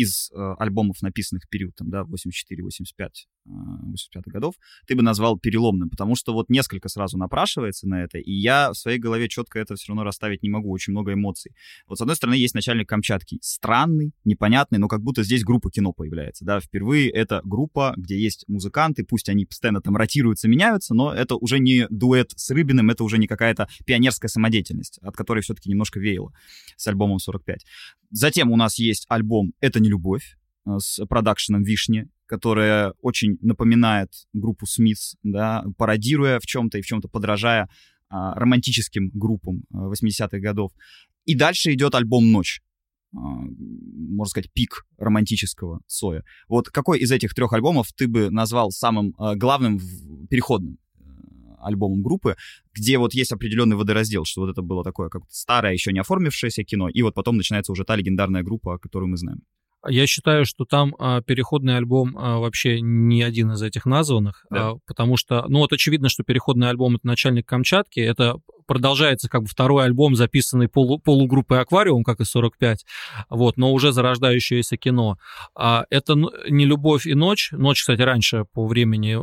из 0.00 0.30
э, 0.30 0.54
альбомов, 0.58 1.02
написанных 1.02 1.44
в 1.44 1.48
период, 1.48 1.74
там, 1.76 1.90
да, 1.90 2.02
84-85 2.02 3.08
э, 3.46 3.50
85 3.90 4.24
годов, 4.26 4.54
ты 4.86 4.96
бы 4.96 5.02
назвал 5.02 5.38
переломным, 5.38 5.90
потому 5.90 6.16
что 6.16 6.32
вот 6.32 6.48
несколько 6.48 6.88
сразу 6.88 7.18
напрашивается 7.18 7.86
на 7.86 8.02
это, 8.02 8.18
и 8.18 8.32
я 8.32 8.70
в 8.70 8.74
своей 8.74 8.98
голове 8.98 9.28
четко 9.28 9.58
это 9.58 9.74
все 9.74 9.88
равно 9.88 10.04
расставить 10.04 10.42
не 10.42 10.48
могу, 10.48 10.70
очень 10.70 10.92
много 10.92 11.12
эмоций. 11.12 11.52
Вот 11.86 11.98
с 11.98 12.00
одной 12.00 12.16
стороны 12.16 12.34
есть 12.34 12.54
начальник 12.54 12.88
Камчатки, 12.88 13.38
странный, 13.42 14.12
непонятный, 14.24 14.78
но 14.78 14.88
как 14.88 15.02
будто 15.02 15.22
здесь 15.22 15.44
группа 15.44 15.70
кино 15.70 15.92
появляется, 15.92 16.44
да, 16.44 16.60
впервые 16.60 17.10
это 17.10 17.42
группа, 17.44 17.92
где 17.96 18.18
есть 18.18 18.44
музыканты, 18.48 19.04
пусть 19.04 19.28
они 19.28 19.44
постоянно 19.44 19.82
там 19.82 19.96
ротируются, 19.96 20.48
меняются, 20.48 20.94
но 20.94 21.12
это 21.12 21.36
уже 21.36 21.58
не 21.58 21.86
дуэт 21.90 22.32
с 22.36 22.50
Рыбиным, 22.50 22.88
это 22.88 23.04
уже 23.04 23.18
не 23.18 23.26
какая-то 23.26 23.68
пионерская 23.84 24.30
самодеятельность, 24.30 24.98
от 25.02 25.14
которой 25.14 25.40
все-таки 25.40 25.68
немножко 25.68 26.00
веяло 26.00 26.32
с 26.76 26.86
альбомом 26.86 27.18
45. 27.18 27.66
Затем 28.10 28.50
у 28.50 28.56
нас 28.56 28.78
есть 28.78 29.06
альбом 29.08 29.52
«Это 29.60 29.80
не 29.80 29.88
любовь» 29.90 30.36
э, 30.66 30.78
с 30.78 31.04
продакшеном 31.06 31.62
«Вишни», 31.62 32.08
которая 32.26 32.94
очень 33.02 33.38
напоминает 33.40 34.10
группу 34.32 34.66
Смитс, 34.66 35.16
да, 35.22 35.64
пародируя 35.76 36.38
в 36.38 36.46
чем-то 36.46 36.78
и 36.78 36.82
в 36.82 36.86
чем-то 36.86 37.08
подражая 37.08 37.68
а, 38.08 38.34
романтическим 38.34 39.10
группам 39.12 39.64
80-х 39.72 40.36
э, 40.36 40.40
годов. 40.40 40.72
И 41.26 41.34
дальше 41.34 41.72
идет 41.72 41.94
альбом 41.94 42.30
«Ночь», 42.30 42.62
а, 43.12 43.18
можно 43.18 44.30
сказать, 44.30 44.52
пик 44.52 44.86
романтического 44.96 45.80
Соя. 45.86 46.24
Вот 46.48 46.68
какой 46.68 47.00
из 47.00 47.10
этих 47.10 47.34
трех 47.34 47.52
альбомов 47.52 47.92
ты 47.92 48.06
бы 48.06 48.30
назвал 48.30 48.70
самым 48.70 49.14
главным 49.36 49.80
переходным? 50.28 50.78
альбомом 51.60 52.02
группы, 52.02 52.36
где 52.72 52.98
вот 52.98 53.14
есть 53.14 53.32
определенный 53.32 53.76
водораздел, 53.76 54.24
что 54.24 54.42
вот 54.42 54.50
это 54.50 54.62
было 54.62 54.82
такое 54.82 55.08
как 55.08 55.22
старое, 55.28 55.72
еще 55.72 55.92
не 55.92 56.00
оформившееся 56.00 56.64
кино, 56.64 56.88
и 56.88 57.02
вот 57.02 57.14
потом 57.14 57.36
начинается 57.36 57.72
уже 57.72 57.84
та 57.84 57.96
легендарная 57.96 58.42
группа, 58.42 58.78
которую 58.78 59.10
мы 59.10 59.16
знаем. 59.16 59.42
Я 59.88 60.06
считаю, 60.06 60.44
что 60.44 60.64
там 60.64 60.94
а, 60.98 61.22
переходный 61.22 61.76
альбом 61.76 62.16
а, 62.18 62.38
вообще 62.38 62.80
не 62.80 63.22
один 63.22 63.52
из 63.52 63.62
этих 63.62 63.86
названных, 63.86 64.44
да. 64.50 64.70
а, 64.70 64.74
потому 64.86 65.16
что, 65.16 65.44
ну 65.48 65.60
вот 65.60 65.72
очевидно, 65.72 66.08
что 66.08 66.22
переходный 66.22 66.68
альбом 66.68 66.96
это 66.96 67.06
начальник 67.06 67.46
Камчатки, 67.46 68.00
это 68.00 68.36
продолжается 68.66 69.28
как 69.28 69.42
бы 69.42 69.48
второй 69.48 69.84
альбом, 69.84 70.14
записанный 70.14 70.68
полу, 70.68 71.00
полугруппой 71.00 71.60
Аквариум, 71.60 72.04
как 72.04 72.20
и 72.20 72.24
45, 72.24 72.86
вот, 73.28 73.56
но 73.56 73.72
уже 73.72 73.90
зарождающееся 73.90 74.76
кино. 74.76 75.18
А, 75.56 75.86
это 75.90 76.14
не 76.48 76.66
любовь 76.66 77.06
и 77.06 77.14
ночь. 77.14 77.50
Ночь, 77.50 77.80
кстати, 77.80 78.02
раньше 78.02 78.44
по 78.52 78.66
времени. 78.68 79.14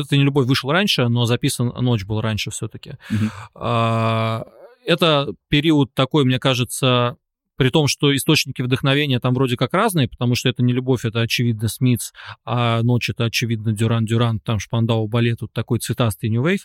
Это 0.00 0.16
не 0.16 0.24
любовь 0.24 0.46
вышел 0.46 0.72
раньше, 0.72 1.06
но 1.08 1.26
записан 1.26 1.68
ночь 1.68 2.04
был 2.04 2.20
раньше 2.20 2.50
все-таки. 2.50 2.96
Угу. 3.10 3.30
А, 3.54 4.46
это 4.84 5.32
период 5.48 5.94
такой, 5.94 6.24
мне 6.24 6.38
кажется, 6.38 7.16
при 7.56 7.70
том, 7.70 7.86
что 7.86 8.14
источники 8.14 8.62
вдохновения 8.62 9.20
там 9.20 9.34
вроде 9.34 9.56
как 9.56 9.74
разные, 9.74 10.08
потому 10.08 10.34
что 10.34 10.48
это 10.48 10.62
не 10.62 10.72
любовь, 10.72 11.04
это 11.04 11.20
очевидно 11.20 11.68
Смитс, 11.68 12.12
а 12.44 12.82
ночь 12.82 13.10
это 13.10 13.24
очевидно 13.24 13.72
Дюран 13.72 14.04
Дюран, 14.04 14.40
там 14.40 14.58
Шпандау 14.58 15.06
балет, 15.08 15.42
вот 15.42 15.52
такой 15.52 15.78
цветастый 15.78 16.30
New 16.30 16.44
Wave. 16.44 16.62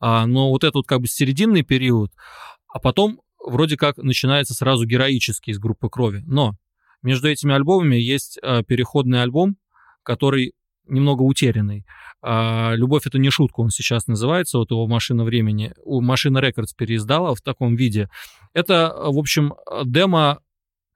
А, 0.00 0.26
но 0.26 0.50
вот 0.50 0.64
этот 0.64 0.76
вот 0.76 0.86
как 0.86 1.00
бы 1.00 1.06
серединный 1.06 1.62
период, 1.62 2.12
а 2.72 2.78
потом 2.78 3.20
вроде 3.44 3.76
как 3.76 3.96
начинается 3.96 4.54
сразу 4.54 4.84
героический 4.84 5.52
из 5.52 5.58
группы 5.58 5.88
крови. 5.88 6.22
Но 6.26 6.54
между 7.02 7.28
этими 7.28 7.54
альбомами 7.54 7.96
есть 7.96 8.38
а, 8.42 8.62
переходный 8.62 9.22
альбом, 9.22 9.56
который 10.02 10.54
немного 10.86 11.22
утерянный. 11.22 11.84
А, 12.22 12.74
«Любовь— 12.74 13.02
это 13.06 13.18
не 13.18 13.30
шутка», 13.30 13.60
он 13.60 13.70
сейчас 13.70 14.06
называется, 14.06 14.58
вот 14.58 14.70
его 14.70 14.86
«Машина 14.86 15.24
времени», 15.24 15.72
у 15.84 16.00
«Машина 16.00 16.38
Рекордс» 16.38 16.72
переиздала 16.74 17.34
в 17.34 17.40
таком 17.40 17.76
виде. 17.76 18.08
Это, 18.54 18.94
в 18.96 19.18
общем, 19.18 19.54
демо 19.84 20.40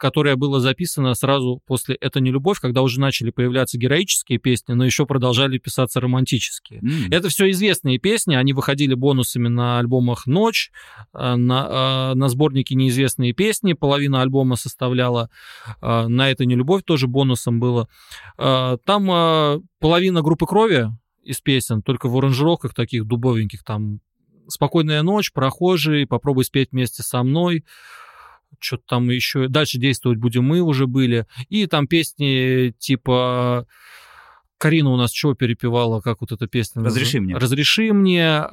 которое 0.02 0.34
было 0.34 0.58
записано 0.58 1.14
сразу 1.14 1.62
после 1.64 1.94
«Это 1.94 2.18
не 2.18 2.32
любовь», 2.32 2.58
когда 2.58 2.82
уже 2.82 2.98
начали 2.98 3.30
появляться 3.30 3.78
героические 3.78 4.40
песни, 4.40 4.72
но 4.72 4.84
еще 4.84 5.06
продолжали 5.06 5.58
писаться 5.58 6.00
романтические. 6.00 6.80
Mm. 6.80 7.14
Это 7.14 7.28
все 7.28 7.48
известные 7.52 7.98
песни, 7.98 8.34
они 8.34 8.52
выходили 8.52 8.94
бонусами 8.94 9.46
на 9.46 9.78
альбомах 9.78 10.26
«Ночь», 10.26 10.72
э, 11.14 11.36
на, 11.36 12.10
э, 12.10 12.14
на 12.16 12.28
сборнике 12.28 12.74
«Неизвестные 12.74 13.32
песни», 13.32 13.74
половина 13.74 14.22
альбома 14.22 14.56
составляла 14.56 15.30
э, 15.80 16.06
«На 16.08 16.32
это 16.32 16.46
не 16.46 16.56
любовь», 16.56 16.82
тоже 16.82 17.06
бонусом 17.06 17.60
было. 17.60 17.88
Там 18.36 19.62
половина 19.78 20.22
группы 20.22 20.46
крови 20.46 20.88
из 21.22 21.40
песен, 21.40 21.82
только 21.82 22.08
в 22.08 22.16
аранжировках 22.16 22.74
таких 22.74 23.06
дубовеньких, 23.06 23.64
там 23.64 24.00
«Спокойная 24.48 25.02
ночь», 25.02 25.32
«Прохожий», 25.32 26.06
«Попробуй 26.06 26.44
спеть 26.44 26.72
вместе 26.72 27.02
со 27.02 27.22
мной», 27.22 27.64
что-то 28.60 28.84
там 28.86 29.08
еще, 29.10 29.48
дальше 29.48 29.78
действовать 29.78 30.18
будем 30.18 30.44
мы 30.44 30.60
уже 30.60 30.86
были, 30.86 31.26
и 31.48 31.66
там 31.66 31.86
песни 31.86 32.74
типа... 32.78 33.66
Карина 34.58 34.90
у 34.90 34.96
нас 34.96 35.10
чего 35.10 35.34
перепевала, 35.34 36.00
как 36.00 36.20
вот 36.20 36.30
эта 36.30 36.46
песня? 36.46 36.84
Разреши 36.84 37.20
мне. 37.20 37.36
Разреши 37.36 37.92
мне. 37.92 38.46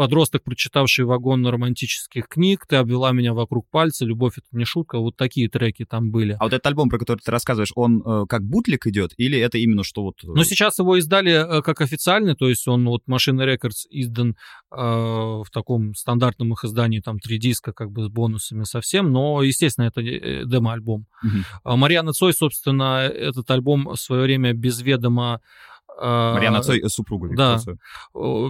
А, 0.00 0.04
подросток, 0.04 0.42
прочитавший 0.44 1.04
вагон 1.04 1.46
романтических 1.46 2.26
книг, 2.26 2.64
ты 2.66 2.76
обвела 2.76 3.12
меня 3.12 3.34
вокруг 3.34 3.68
пальца, 3.70 4.06
любовь 4.06 4.38
это 4.38 4.46
не 4.52 4.64
шутка, 4.64 4.98
вот 4.98 5.16
такие 5.16 5.48
треки 5.48 5.84
там 5.84 6.10
были. 6.10 6.36
А 6.40 6.44
вот 6.44 6.54
этот 6.54 6.66
альбом, 6.66 6.88
про 6.88 6.98
который 6.98 7.18
ты 7.18 7.30
рассказываешь, 7.30 7.72
он 7.74 8.02
э, 8.04 8.24
как 8.26 8.42
бутлик 8.42 8.86
идет 8.86 9.12
или 9.18 9.38
это 9.38 9.58
именно 9.58 9.84
что 9.84 10.02
вот... 10.02 10.24
Э, 10.24 10.28
ну, 10.28 10.42
сейчас 10.44 10.78
его 10.78 10.98
издали 10.98 11.32
э, 11.32 11.62
как 11.62 11.82
официальный, 11.82 12.34
то 12.34 12.48
есть 12.48 12.66
он 12.66 12.86
вот 12.86 13.02
Машина 13.06 13.42
Рекордс 13.42 13.86
издан 13.90 14.36
э, 14.70 14.76
в 14.76 15.46
таком 15.52 15.94
стандартном 15.94 16.52
их 16.54 16.64
издании, 16.64 17.00
там 17.00 17.18
три 17.18 17.38
диска 17.38 17.72
как 17.72 17.90
бы 17.90 18.04
с 18.04 18.08
бонусами 18.08 18.64
совсем, 18.64 19.12
но, 19.12 19.42
естественно, 19.42 19.84
это 19.84 20.00
э, 20.00 20.44
демо-альбом. 20.46 21.06
Угу. 21.22 21.76
Марьяна 21.76 22.12
Цой, 22.12 22.32
собственно, 22.32 23.02
этот 23.06 23.50
альбом 23.50 23.88
в 23.88 23.96
свое 23.96 24.22
время 24.22 24.54
без 24.54 24.80
ведома 24.80 25.40
Марьяна 26.00 26.62
Цой, 26.62 26.82
супруга 26.88 27.28
Да, 27.36 27.58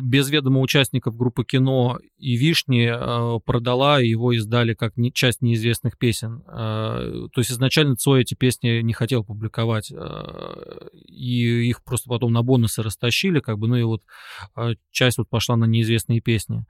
без 0.00 0.30
ведома 0.30 0.60
участников 0.60 1.16
группы 1.16 1.44
кино 1.44 1.98
и 2.18 2.36
«Вишни» 2.36 2.90
э, 2.90 3.40
продала, 3.44 3.98
его 3.98 4.32
издали 4.32 4.74
как 4.74 4.94
часть 5.14 5.42
неизвестных 5.42 5.98
песен. 5.98 6.42
Э, 6.46 7.28
то 7.32 7.40
есть 7.40 7.50
изначально 7.50 7.96
Цой 7.96 8.22
эти 8.22 8.34
песни 8.34 8.80
не 8.82 8.92
хотел 8.92 9.24
публиковать, 9.24 9.90
э, 9.90 10.88
и 11.06 11.68
их 11.68 11.82
просто 11.82 12.08
потом 12.08 12.32
на 12.32 12.42
бонусы 12.42 12.82
растащили, 12.82 13.40
как 13.40 13.58
бы, 13.58 13.68
ну 13.68 13.76
и 13.76 13.82
вот 13.82 14.02
часть 14.90 15.18
вот 15.18 15.28
пошла 15.28 15.56
на 15.56 15.64
неизвестные 15.64 16.20
песни. 16.20 16.64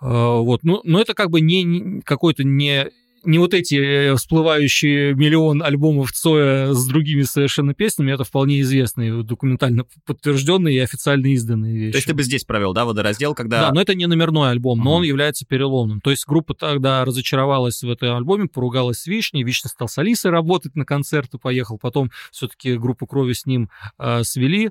Вот, 0.00 0.62
ну, 0.62 0.80
но 0.84 0.98
это 0.98 1.12
как 1.12 1.28
бы 1.28 1.42
не 1.42 2.00
какой-то 2.00 2.42
не 2.42 2.90
не 3.24 3.38
вот 3.38 3.54
эти 3.54 3.74
э, 3.74 4.14
всплывающие 4.16 5.14
миллион 5.14 5.62
альбомов 5.62 6.12
Цоя 6.12 6.72
с 6.72 6.86
другими 6.86 7.22
совершенно 7.22 7.74
песнями, 7.74 8.12
это 8.12 8.24
вполне 8.24 8.60
известные, 8.60 9.22
документально 9.22 9.84
подтвержденные 10.06 10.76
и 10.76 10.78
официально 10.78 11.26
изданные 11.28 11.76
вещи. 11.76 11.92
То 11.92 11.98
есть 11.98 12.06
ты 12.06 12.14
бы 12.14 12.22
здесь 12.22 12.44
провел, 12.44 12.72
да, 12.72 12.84
водораздел, 12.84 13.34
когда... 13.34 13.68
Да, 13.68 13.72
но 13.72 13.80
это 13.80 13.94
не 13.94 14.06
номерной 14.06 14.50
альбом, 14.50 14.80
uh-huh. 14.80 14.84
но 14.84 14.94
он 14.94 15.02
является 15.02 15.44
переломным. 15.44 16.00
То 16.00 16.10
есть 16.10 16.26
группа 16.26 16.54
тогда 16.54 17.04
разочаровалась 17.04 17.82
в 17.82 17.90
этом 17.90 18.16
альбоме, 18.16 18.48
поругалась 18.48 19.00
с 19.00 19.06
Вишней, 19.06 19.42
Вишня 19.42 19.68
стал 19.68 19.88
с 19.88 19.98
Алисой 19.98 20.30
работать 20.30 20.74
на 20.76 20.84
концерты, 20.84 21.38
поехал, 21.38 21.78
потом 21.78 22.10
все-таки 22.30 22.76
группу 22.76 23.06
Крови 23.06 23.32
с 23.32 23.46
ним 23.46 23.70
э, 23.98 24.22
свели, 24.24 24.70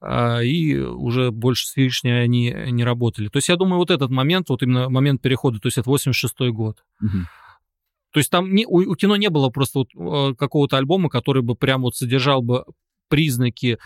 э, 0.00 0.44
и 0.44 0.78
уже 0.78 1.30
больше 1.30 1.66
с 1.66 1.76
Вишней 1.76 2.22
они 2.22 2.54
не 2.70 2.84
работали. 2.84 3.28
То 3.28 3.38
есть 3.38 3.48
я 3.48 3.56
думаю, 3.56 3.78
вот 3.78 3.90
этот 3.90 4.10
момент, 4.10 4.48
вот 4.48 4.62
именно 4.62 4.88
момент 4.88 5.20
перехода, 5.20 5.58
то 5.58 5.66
есть 5.66 5.78
это 5.78 5.90
86-й 5.90 6.50
год. 6.50 6.78
Uh-huh. 7.02 7.24
То 8.12 8.18
есть 8.18 8.30
там 8.30 8.54
не, 8.54 8.66
у, 8.66 8.78
у 8.78 8.94
кино 8.94 9.16
не 9.16 9.30
было 9.30 9.48
просто 9.48 9.80
вот, 9.80 9.88
э, 9.94 10.34
какого-то 10.34 10.76
альбома, 10.76 11.08
который 11.08 11.42
бы 11.42 11.54
прям 11.54 11.82
вот 11.82 11.96
содержал 11.96 12.42
бы 12.42 12.64
признаки 13.08 13.78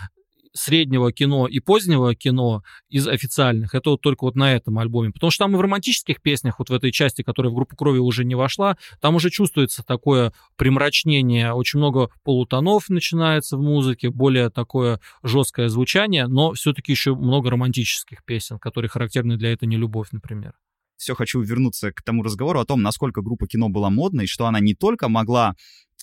среднего 0.57 1.13
кино 1.13 1.47
и 1.47 1.61
позднего 1.61 2.15
кино 2.15 2.63
из 2.89 3.07
официальных, 3.07 3.75
это 3.75 3.91
вот 3.91 4.01
только 4.01 4.25
вот 4.25 4.35
на 4.35 4.55
этом 4.55 4.79
альбоме. 4.79 5.13
Потому 5.13 5.31
что 5.31 5.45
там 5.45 5.55
и 5.55 5.59
в 5.59 5.61
романтических 5.61 6.23
песнях, 6.23 6.59
вот 6.59 6.71
в 6.71 6.73
этой 6.73 6.93
части, 6.93 7.23
которая 7.23 7.53
в 7.53 7.55
группу 7.55 7.77
крови 7.77 7.99
уже 7.99 8.25
не 8.25 8.35
вошла, 8.35 8.77
там 9.01 9.15
уже 9.17 9.31
чувствуется 9.31 9.85
такое 9.85 10.33
примрачнение, 10.57 11.53
очень 11.53 11.79
много 11.79 12.11
полутонов 12.25 12.89
начинается 12.89 13.57
в 13.57 13.61
музыке, 13.61 14.11
более 14.11 14.51
такое 14.51 15.01
жесткое 15.23 15.69
звучание, 15.69 16.27
но 16.27 16.53
все-таки 16.53 16.93
еще 16.93 17.15
много 17.15 17.51
романтических 17.51 18.25
песен, 18.25 18.59
которые 18.59 18.89
характерны 18.89 19.37
для 19.37 19.53
этого 19.53 19.69
не 19.69 19.77
любовь, 19.77 20.09
например 20.13 20.55
все 20.97 21.15
хочу 21.15 21.41
вернуться 21.41 21.93
к 21.93 22.03
тому 22.03 22.23
разговору 22.23 22.61
о 22.61 22.65
том, 22.65 22.83
насколько 22.83 23.23
группа 23.23 23.47
кино 23.47 23.69
была 23.69 23.91
модной, 23.91 24.27
что 24.27 24.47
она 24.47 24.61
не 24.61 24.75
только 24.75 25.09
могла 25.09 25.55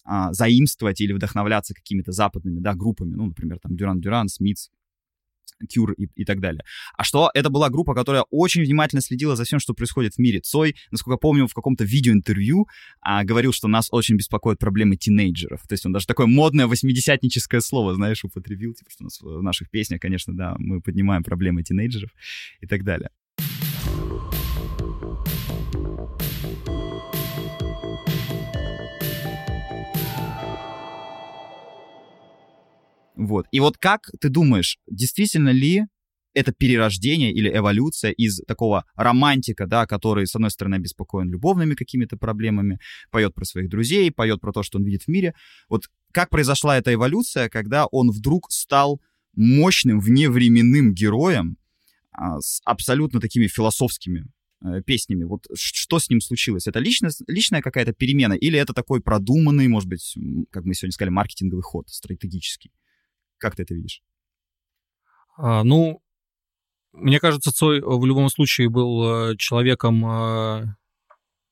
а, 0.06 0.34
заимствовать 0.34 1.02
или 1.02 1.14
вдохновляться 1.14 1.74
какими-то 1.74 2.12
западными 2.12 2.60
да, 2.60 2.74
группами, 2.74 3.14
ну, 3.16 3.28
например, 3.28 3.60
там 3.62 3.76
Дюран 3.76 4.02
Дюран, 4.02 4.28
Смитс, 4.28 4.70
Кюр 5.72 5.94
и, 5.94 6.08
и 6.16 6.26
так 6.26 6.39
далее. 6.39 6.64
А 6.98 7.04
что 7.04 7.30
это 7.34 7.50
была 7.50 7.70
группа, 7.70 7.94
которая 7.94 8.24
очень 8.30 8.64
внимательно 8.64 9.02
следила 9.02 9.36
за 9.36 9.44
всем, 9.44 9.60
что 9.60 9.74
происходит 9.74 10.16
в 10.16 10.18
мире. 10.20 10.39
Цой, 10.41 10.76
насколько 10.91 11.18
помню, 11.18 11.48
в 11.48 11.54
каком-то 11.54 11.84
видеоинтервью 11.84 12.68
а, 13.02 13.24
говорил, 13.24 13.54
что 13.54 13.68
нас 13.68 13.88
очень 13.91 14.16
беспокоят 14.16 14.60
проблемы 14.60 14.98
тинейджеров. 14.98 15.62
То 15.68 15.74
есть 15.74 15.86
он 15.86 15.94
даже 15.94 16.06
такое 16.06 16.28
модное 16.28 16.68
восьмидесятническое 16.68 17.62
слово, 17.62 17.96
знаешь, 17.96 18.24
употребил, 18.24 18.74
типа, 18.74 18.89
что 18.91 19.04
у 19.04 19.06
нас 19.06 19.22
в 19.22 19.41
наших 19.41 19.70
песнях, 19.70 20.02
конечно, 20.02 20.36
да, 20.36 20.56
мы 20.58 20.82
поднимаем 20.82 21.24
проблемы 21.24 21.64
тинейджеров 21.64 22.10
и 22.62 22.68
так 22.68 22.84
далее. 22.84 23.10
Вот. 33.16 33.47
И 33.51 33.59
вот 33.59 33.78
как 33.78 34.09
ты 34.20 34.30
думаешь, 34.30 34.78
действительно 34.88 35.49
ли 35.49 35.86
это 36.34 36.51
перерождение 36.51 37.32
или 37.32 37.49
эволюция 37.55 38.11
из 38.11 38.41
такого 38.47 38.86
романтика, 38.95 39.66
да, 39.66 39.86
который, 39.86 40.28
с 40.28 40.36
одной 40.36 40.51
стороны, 40.51 40.76
обеспокоен 40.76 41.30
любовными 41.30 41.76
какими-то 41.76 42.18
проблемами, 42.18 42.80
поет 43.11 43.34
про 43.34 43.45
своих 43.45 43.70
друзей, 43.70 44.11
поет 44.11 44.41
про 44.41 44.51
то, 44.51 44.64
что 44.64 44.78
он 44.78 44.84
видит 44.84 45.03
в 45.03 45.07
мире. 45.07 45.34
Вот 45.70 45.84
как 46.11 46.30
произошла 46.30 46.78
эта 46.78 46.93
эволюция, 46.93 47.49
когда 47.49 47.86
он 47.88 48.09
вдруг 48.09 48.51
стал 48.51 49.01
мощным 49.36 49.99
вневременным 49.99 50.93
героем 50.93 51.57
с 52.39 52.61
абсолютно 52.66 53.20
такими 53.20 53.47
философскими 53.47 54.26
э, 54.64 54.82
песнями. 54.82 55.24
Вот 55.24 55.45
что 55.53 55.99
с 55.99 56.09
ним 56.09 56.22
случилось? 56.22 56.68
Это 56.68 56.80
личность, 56.80 57.22
личная 57.28 57.61
какая-то 57.61 57.93
перемена 57.93 58.34
или 58.34 58.59
это 58.59 58.74
такой 58.74 59.01
продуманный, 59.01 59.68
может 59.68 59.89
быть, 59.89 60.16
как 60.51 60.66
мы 60.66 60.74
сегодня 60.74 60.93
сказали, 60.93 61.11
маркетинговый 61.11 61.64
ход 61.64 61.89
стратегический? 61.89 62.72
Как 63.38 63.55
ты 63.55 63.64
это 63.64 63.74
видишь? 63.74 64.01
А, 65.38 65.64
ну, 65.64 66.01
мне 66.93 67.20
кажется, 67.20 67.51
Цой 67.51 67.82
в 67.82 68.05
любом 68.05 68.30
случае 68.30 68.70
был 68.70 69.32
э, 69.32 69.38
человеком 69.38 70.05
э, 70.05 70.66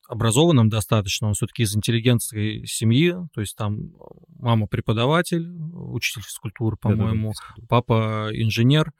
образованным 0.07 0.69
достаточно, 0.69 1.27
он 1.27 1.33
все-таки 1.33 1.63
из 1.63 1.75
интеллигентской 1.75 2.65
семьи, 2.67 3.15
то 3.33 3.41
есть 3.41 3.55
там 3.55 3.93
мама 4.39 4.67
преподаватель, 4.67 5.47
учитель 5.73 6.21
физкультуры, 6.21 6.75
по-моему, 6.75 7.33
папа 7.69 8.29
инженер. 8.33 8.91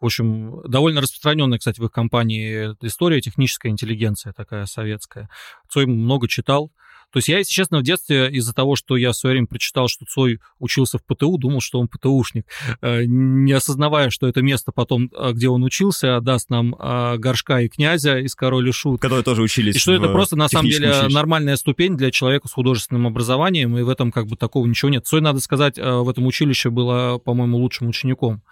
В 0.00 0.04
общем, 0.06 0.60
довольно 0.68 1.00
распространенная, 1.00 1.58
кстати, 1.58 1.80
в 1.80 1.84
их 1.84 1.90
компании 1.90 2.74
история, 2.82 3.20
техническая 3.20 3.72
интеллигенция 3.72 4.32
такая 4.32 4.66
советская. 4.66 5.28
Цой 5.68 5.86
много 5.86 6.28
читал, 6.28 6.70
То 7.12 7.18
есть 7.18 7.28
я, 7.28 7.38
если 7.38 7.52
честно, 7.52 7.78
в 7.78 7.82
детстве 7.82 8.30
из-за 8.30 8.52
того, 8.52 8.76
что 8.76 8.96
я 8.96 9.12
в 9.12 9.16
свое 9.16 9.34
время 9.34 9.46
прочитал, 9.46 9.88
что 9.88 10.04
Цой 10.04 10.40
учился 10.58 10.98
в 10.98 11.04
ПТУ, 11.04 11.38
думал, 11.38 11.60
что 11.60 11.78
он 11.78 11.88
ПТУшник, 11.88 12.46
э, 12.82 13.04
не 13.06 13.52
осознавая, 13.52 14.10
что 14.10 14.28
это 14.28 14.42
место 14.42 14.72
потом, 14.72 15.10
э, 15.16 15.32
где 15.32 15.48
он 15.48 15.62
учился, 15.62 16.20
даст 16.20 16.50
нам 16.50 16.74
э, 16.74 17.16
Горшка 17.16 17.60
и 17.60 17.68
Князя 17.68 18.18
из 18.18 18.34
«Король 18.34 18.68
и 18.68 18.72
Шут». 18.72 19.00
Которые 19.00 19.24
тоже 19.24 19.42
учились 19.42 19.76
И 19.76 19.78
что 19.78 19.92
это 19.92 20.08
просто, 20.08 20.36
на 20.36 20.48
самом 20.48 20.68
деле, 20.68 20.90
училище. 20.90 21.14
нормальная 21.14 21.56
ступень 21.56 21.96
для 21.96 22.10
человека 22.10 22.48
с 22.48 22.52
художественным 22.52 23.06
образованием, 23.06 23.78
и 23.78 23.82
в 23.82 23.88
этом 23.88 24.12
как 24.12 24.26
бы 24.26 24.36
такого 24.36 24.66
ничего 24.66 24.90
нет. 24.90 25.06
Цой, 25.06 25.20
надо 25.20 25.40
сказать, 25.40 25.78
в 25.78 26.08
этом 26.08 26.26
училище 26.26 26.70
было, 26.70 27.18
по-моему, 27.18 27.56
лучшим 27.58 27.88
учеником. 27.88 28.42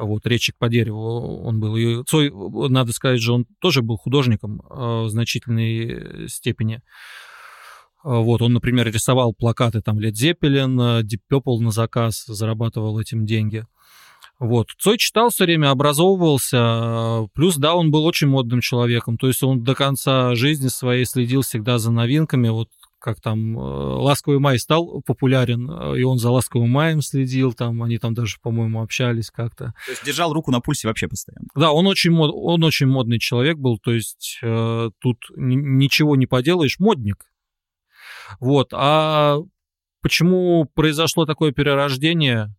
Вот, 0.00 0.26
речик 0.26 0.56
по 0.58 0.68
дереву 0.68 1.42
он 1.42 1.60
был. 1.60 1.76
И 1.76 2.02
Цой, 2.04 2.32
надо 2.70 2.92
сказать 2.92 3.20
же, 3.20 3.32
он 3.32 3.44
тоже 3.60 3.82
был 3.82 3.98
художником 3.98 4.62
в 4.68 5.08
значительной 5.08 6.28
степени. 6.28 6.80
Вот, 8.02 8.40
он, 8.40 8.54
например, 8.54 8.90
рисовал 8.90 9.34
плакаты 9.34 9.82
там 9.82 10.00
Лед 10.00 10.16
Зеппелин, 10.16 10.80
Deep 11.02 11.20
Purple 11.30 11.58
на 11.58 11.70
заказ, 11.70 12.24
зарабатывал 12.26 12.98
этим 12.98 13.26
деньги. 13.26 13.66
Вот. 14.38 14.68
Цой 14.78 14.96
читал 14.96 15.28
все 15.28 15.44
время, 15.44 15.70
образовывался, 15.70 17.28
плюс, 17.34 17.56
да, 17.56 17.74
он 17.74 17.90
был 17.90 18.06
очень 18.06 18.28
модным 18.28 18.62
человеком, 18.62 19.18
то 19.18 19.26
есть 19.26 19.42
он 19.42 19.62
до 19.62 19.74
конца 19.74 20.34
жизни 20.34 20.68
своей 20.68 21.04
следил 21.04 21.42
всегда 21.42 21.76
за 21.76 21.92
новинками, 21.92 22.48
вот 22.48 22.70
как 23.00 23.20
там 23.20 23.56
«Ласковый 23.56 24.38
май» 24.38 24.58
стал 24.58 25.02
популярен, 25.02 25.94
и 25.94 26.02
он 26.02 26.18
за 26.18 26.30
«Ласковым 26.30 26.70
маем» 26.70 27.00
следил, 27.02 27.52
там 27.52 27.82
они 27.82 27.98
там 27.98 28.14
даже, 28.14 28.36
по-моему, 28.40 28.82
общались 28.82 29.30
как-то. 29.30 29.74
То 29.86 29.90
есть 29.90 30.04
держал 30.04 30.32
руку 30.32 30.50
на 30.50 30.60
пульсе 30.60 30.86
вообще 30.86 31.08
постоянно. 31.08 31.48
Да, 31.54 31.72
он 31.72 31.86
очень, 31.86 32.10
мод, 32.10 32.30
он 32.34 32.62
очень 32.62 32.86
модный 32.86 33.18
человек 33.18 33.58
был, 33.58 33.78
то 33.78 33.92
есть 33.92 34.38
э, 34.42 34.90
тут 35.00 35.18
ничего 35.36 36.16
не 36.16 36.26
поделаешь, 36.26 36.78
модник. 36.78 37.24
Вот. 38.38 38.72
А 38.72 39.38
почему 40.02 40.66
произошло 40.74 41.26
такое 41.26 41.52
перерождение? 41.52 42.54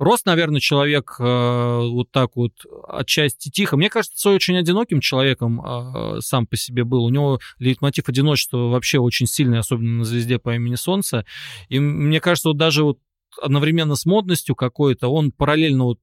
Рост, 0.00 0.24
наверное, 0.24 0.60
человек 0.60 1.16
э, 1.18 1.22
вот 1.22 2.10
так 2.10 2.34
вот 2.34 2.54
отчасти 2.88 3.50
тихо. 3.50 3.76
Мне 3.76 3.90
кажется, 3.90 4.30
очень 4.30 4.56
одиноким 4.56 5.00
человеком 5.00 5.60
э, 5.60 6.20
сам 6.20 6.46
по 6.46 6.56
себе 6.56 6.84
был. 6.84 7.04
У 7.04 7.10
него 7.10 7.38
лейтмотив 7.58 8.08
одиночества 8.08 8.70
вообще 8.70 8.98
очень 8.98 9.26
сильный, 9.26 9.58
особенно 9.58 9.98
на 9.98 10.04
«Звезде 10.04 10.38
по 10.38 10.54
имени 10.54 10.76
Солнце». 10.76 11.26
И 11.68 11.78
мне 11.78 12.18
кажется, 12.18 12.48
вот 12.48 12.56
даже 12.56 12.82
вот 12.82 12.98
одновременно 13.42 13.94
с 13.94 14.06
модностью 14.06 14.56
какой-то 14.56 15.08
он 15.08 15.32
параллельно 15.32 15.84
вот 15.84 15.98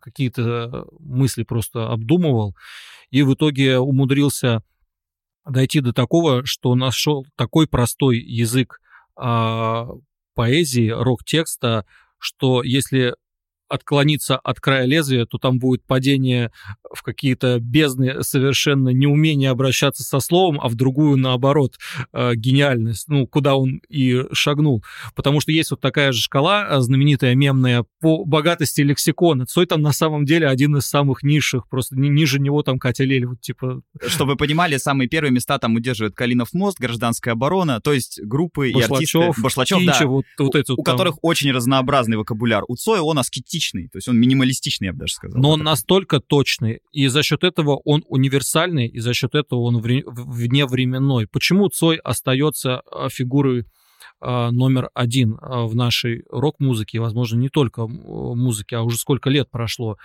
какие-то 0.00 0.86
мысли 1.00 1.42
просто 1.42 1.88
обдумывал 1.90 2.54
и 3.10 3.22
в 3.22 3.34
итоге 3.34 3.80
умудрился 3.80 4.62
дойти 5.44 5.80
до 5.80 5.92
такого, 5.92 6.46
что 6.46 6.72
нашел 6.76 7.26
такой 7.34 7.66
простой 7.66 8.20
язык 8.20 8.80
э, 9.20 9.86
поэзии, 10.36 10.90
рок-текста, 10.90 11.84
что 12.20 12.62
если 12.62 13.16
отклониться 13.70 14.36
от 14.36 14.60
края 14.60 14.84
лезвия, 14.84 15.24
то 15.24 15.38
там 15.38 15.58
будет 15.58 15.84
падение 15.86 16.50
в 16.92 17.02
какие-то 17.02 17.58
бездны 17.60 18.22
совершенно 18.22 18.90
неумение 18.90 19.50
обращаться 19.50 20.02
со 20.02 20.20
словом, 20.20 20.60
а 20.60 20.68
в 20.68 20.74
другую, 20.74 21.16
наоборот, 21.16 21.76
э, 22.12 22.34
гениальность, 22.34 23.08
ну, 23.08 23.26
куда 23.26 23.56
он 23.56 23.80
и 23.88 24.24
шагнул. 24.32 24.84
Потому 25.14 25.40
что 25.40 25.52
есть 25.52 25.70
вот 25.70 25.80
такая 25.80 26.12
же 26.12 26.20
шкала 26.20 26.66
э, 26.68 26.80
знаменитая, 26.80 27.34
мемная, 27.34 27.84
по 28.00 28.24
богатости 28.24 28.80
лексикона. 28.80 29.46
Цой 29.46 29.66
там 29.66 29.82
на 29.82 29.92
самом 29.92 30.24
деле 30.24 30.48
один 30.48 30.76
из 30.76 30.86
самых 30.86 31.22
низших, 31.22 31.68
просто 31.68 31.96
ниже 31.96 32.40
него 32.40 32.62
там 32.62 32.78
Катя 32.78 33.04
Лель, 33.04 33.26
вот 33.26 33.40
типа... 33.40 33.82
Чтобы 34.06 34.32
вы 34.32 34.36
понимали, 34.36 34.76
самые 34.78 35.08
первые 35.08 35.32
места 35.32 35.58
там 35.58 35.76
удерживает 35.76 36.14
Калинов 36.14 36.52
мост, 36.52 36.78
гражданская 36.80 37.34
оборона, 37.34 37.80
то 37.80 37.92
есть 37.92 38.20
группы 38.22 38.72
Башлачев, 38.72 39.14
и 39.14 39.24
артисты... 39.24 39.42
Башлачев, 39.42 39.78
Кинчев, 39.78 40.00
да, 40.00 40.06
вот, 40.06 40.24
вот 40.38 40.54
эти 40.56 40.72
у, 40.72 40.74
у 40.74 40.82
там. 40.82 40.96
которых 40.96 41.18
очень 41.22 41.52
разнообразный 41.52 42.16
вокабуляр. 42.16 42.64
У 42.66 42.74
Цоя 42.74 43.02
он 43.02 43.18
аскетичный, 43.18 43.59
то 43.88 43.98
есть 43.98 44.08
он 44.08 44.18
минималистичный, 44.18 44.86
я 44.86 44.92
бы 44.92 45.00
даже 45.00 45.14
сказал. 45.14 45.40
Но 45.40 45.50
он 45.50 45.60
настолько 45.60 46.20
точный, 46.20 46.80
и 46.92 47.06
за 47.08 47.22
счет 47.22 47.44
этого 47.44 47.80
он 47.84 48.04
универсальный, 48.08 48.86
и 48.88 48.98
за 48.98 49.14
счет 49.14 49.34
этого 49.34 49.60
он 49.60 49.80
вре- 49.80 50.04
вневременной. 50.06 51.26
Почему 51.26 51.68
Цой 51.68 51.96
остается 51.96 52.80
а, 52.80 53.08
фигурой 53.08 53.66
а, 54.20 54.50
номер 54.50 54.90
один 54.94 55.38
а, 55.40 55.66
в 55.66 55.74
нашей 55.74 56.24
рок-музыке, 56.30 56.98
и, 56.98 57.00
возможно, 57.00 57.38
не 57.38 57.48
только 57.48 57.86
музыке, 57.86 58.76
а 58.76 58.82
уже 58.82 58.98
сколько 58.98 59.30
лет 59.30 59.50
прошло 59.50 59.96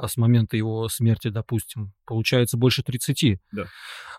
с 0.00 0.16
момента 0.16 0.56
его 0.56 0.88
смерти, 0.88 1.28
допустим, 1.28 1.92
получается 2.06 2.56
больше 2.56 2.82
30. 2.82 3.38
Да. 3.52 3.66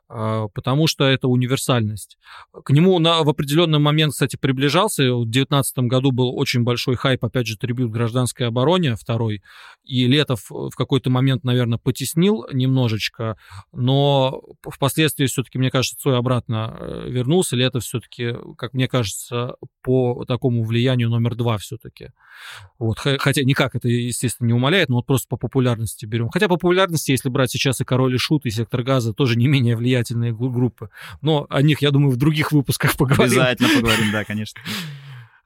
А, 0.08 0.48
Потому 0.50 0.88
что 0.88 1.06
это 1.06 1.28
универсальность. 1.28 2.18
К 2.52 2.70
нему 2.72 3.00
на, 3.00 3.24
в 3.24 3.30
определенный 3.30 3.80
момент, 3.80 4.14
кстати, 4.14 4.36
приближался. 4.36 5.04
В 5.04 5.26
2019 5.26 5.78
году 5.80 6.12
был 6.12 6.36
очень 6.36 6.64
большой 6.64 6.96
хайп, 6.96 7.26
опять 7.26 7.48
же, 7.48 7.58
трибют 7.58 7.92
гражданской 7.92 8.48
обороне, 8.48 8.96
второй. 8.96 9.42
И 9.84 10.06
Летов 10.08 10.46
в 10.50 10.76
какой-то 10.76 11.10
момент, 11.10 11.44
наверное, 11.44 11.80
потеснил 11.80 12.46
немножечко, 12.52 13.38
но 13.72 14.42
впоследствии 14.64 15.26
все-таки, 15.26 15.58
мне 15.58 15.72
кажется, 15.72 15.98
Цой 15.98 16.18
обратно 16.18 16.78
э, 16.80 17.10
вернулся. 17.10 17.56
Летов 17.56 17.84
все-таки, 17.84 18.34
как 18.58 18.74
мне 18.74 18.88
кажется, 18.88 19.56
по 19.82 20.26
такому 20.26 20.64
влиянию 20.64 21.10
номер 21.10 21.36
два 21.36 21.58
все-таки. 21.58 22.10
Вот. 22.80 23.00
Хотя 23.00 23.44
никак 23.44 23.76
это, 23.76 23.88
естественно, 23.88 24.48
не 24.48 24.54
умаляет, 24.54 24.90
но 24.90 24.98
вот 24.98 25.06
просто 25.06 25.28
по 25.30 25.38
популярности 25.38 26.06
берем. 26.06 26.30
Хотя 26.30 26.48
по 26.48 26.56
популярности, 26.56 27.12
если 27.12 27.30
брать 27.30 27.52
сейчас 27.52 27.82
и 27.82 27.86
Король 27.86 28.16
и 28.16 28.18
Шут, 28.18 28.46
и 28.46 28.50
Сектор 28.50 28.84
Газа, 28.84 29.14
тоже 29.14 29.38
не 29.38 29.48
менее 29.48 29.76
влиятельные 29.96 30.34
гру- 30.34 30.52
группы. 30.52 30.90
Но 31.22 31.46
о 31.50 31.62
них, 31.62 31.82
я 31.82 31.92
думаю, 31.92 32.12
в 32.12 32.18
других 32.18 32.52
выпусках 32.52 32.96
поговорим. 32.98 33.24
Обязательно 33.40 33.70
поговорим, 33.76 34.12
да, 34.12 34.24
конечно. 34.24 34.62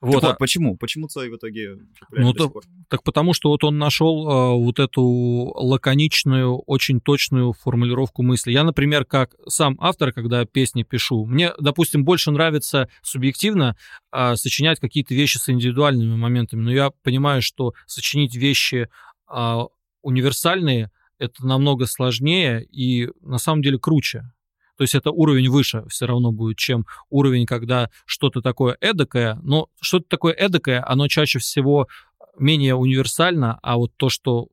Вот, 0.02 0.22
Так 0.22 0.24
а- 0.24 0.28
вот, 0.28 0.38
почему? 0.38 0.78
Почему 0.78 1.10
Цой 1.10 1.30
в 1.30 1.36
итоге 1.36 1.76
Ну, 2.12 2.32
до 2.32 2.46
то- 2.46 2.50
пор? 2.52 2.64
Так 2.88 3.04
потому 3.04 3.34
что 3.34 3.50
вот 3.50 3.66
он 3.66 3.78
нашел 3.78 4.30
э, 4.30 4.64
вот 4.64 4.80
эту 4.80 5.04
лаконичную, 5.04 6.56
очень 6.60 7.02
точную 7.02 7.52
формулировку 7.52 8.24
мысли. 8.24 8.54
Я, 8.54 8.64
например, 8.64 9.04
как 9.04 9.36
сам 9.50 9.76
автор, 9.82 10.14
когда 10.14 10.46
песни 10.46 10.84
пишу, 10.84 11.26
мне, 11.26 11.52
допустим, 11.60 12.06
больше 12.06 12.32
нравится 12.32 12.88
субъективно 13.02 13.76
э, 14.14 14.38
сочинять 14.38 14.80
какие-то 14.80 15.14
вещи 15.14 15.36
с 15.38 15.50
индивидуальными 15.50 16.16
моментами, 16.16 16.62
но 16.62 16.72
я 16.72 16.92
понимаю, 17.04 17.42
что 17.42 17.74
сочинить 17.86 18.38
вещи 18.38 18.88
э, 19.30 19.58
универсальные 20.02 20.92
это 21.18 21.46
намного 21.46 21.86
сложнее 21.88 22.64
и 22.64 23.10
на 23.20 23.38
самом 23.38 23.62
деле 23.62 23.78
круче. 23.78 24.32
То 24.80 24.84
есть 24.84 24.96
это 24.96 25.12
уровень 25.12 25.50
выше 25.50 25.84
все 25.90 26.06
равно 26.06 26.32
будет, 26.32 26.56
чем 26.56 26.86
уровень, 27.10 27.46
когда 27.46 27.90
что-то 28.06 28.42
такое 28.42 28.78
эдакое. 28.80 29.38
Но 29.44 29.68
что-то 29.82 30.06
такое 30.08 30.32
эдакое, 30.32 30.82
оно 30.88 31.10
чаще 31.10 31.40
всего 31.40 31.90
менее 32.38 32.76
универсально, 32.76 33.60
а 33.62 33.76
вот 33.76 33.92
то, 33.98 34.08
что 34.08 34.48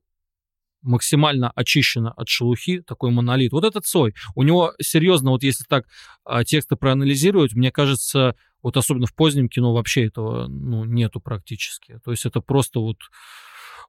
максимально 0.81 1.49
очищено 1.51 2.11
от 2.11 2.27
шелухи, 2.27 2.81
такой 2.81 3.09
монолит. 3.11 3.53
Вот 3.53 3.63
этот 3.63 3.85
Цой, 3.85 4.15
у 4.35 4.43
него 4.43 4.73
серьезно, 4.81 5.31
вот 5.31 5.43
если 5.43 5.63
так 5.63 5.85
а, 6.25 6.43
тексты 6.43 6.75
проанализировать, 6.75 7.53
мне 7.53 7.71
кажется, 7.71 8.35
вот 8.61 8.75
особенно 8.75 9.05
в 9.05 9.15
позднем 9.15 9.47
кино 9.47 9.73
вообще 9.73 10.07
этого 10.07 10.47
ну, 10.47 10.83
нету 10.83 11.21
практически. 11.21 12.01
То 12.03 12.11
есть 12.11 12.25
это 12.25 12.41
просто 12.41 12.81
вот 12.81 12.97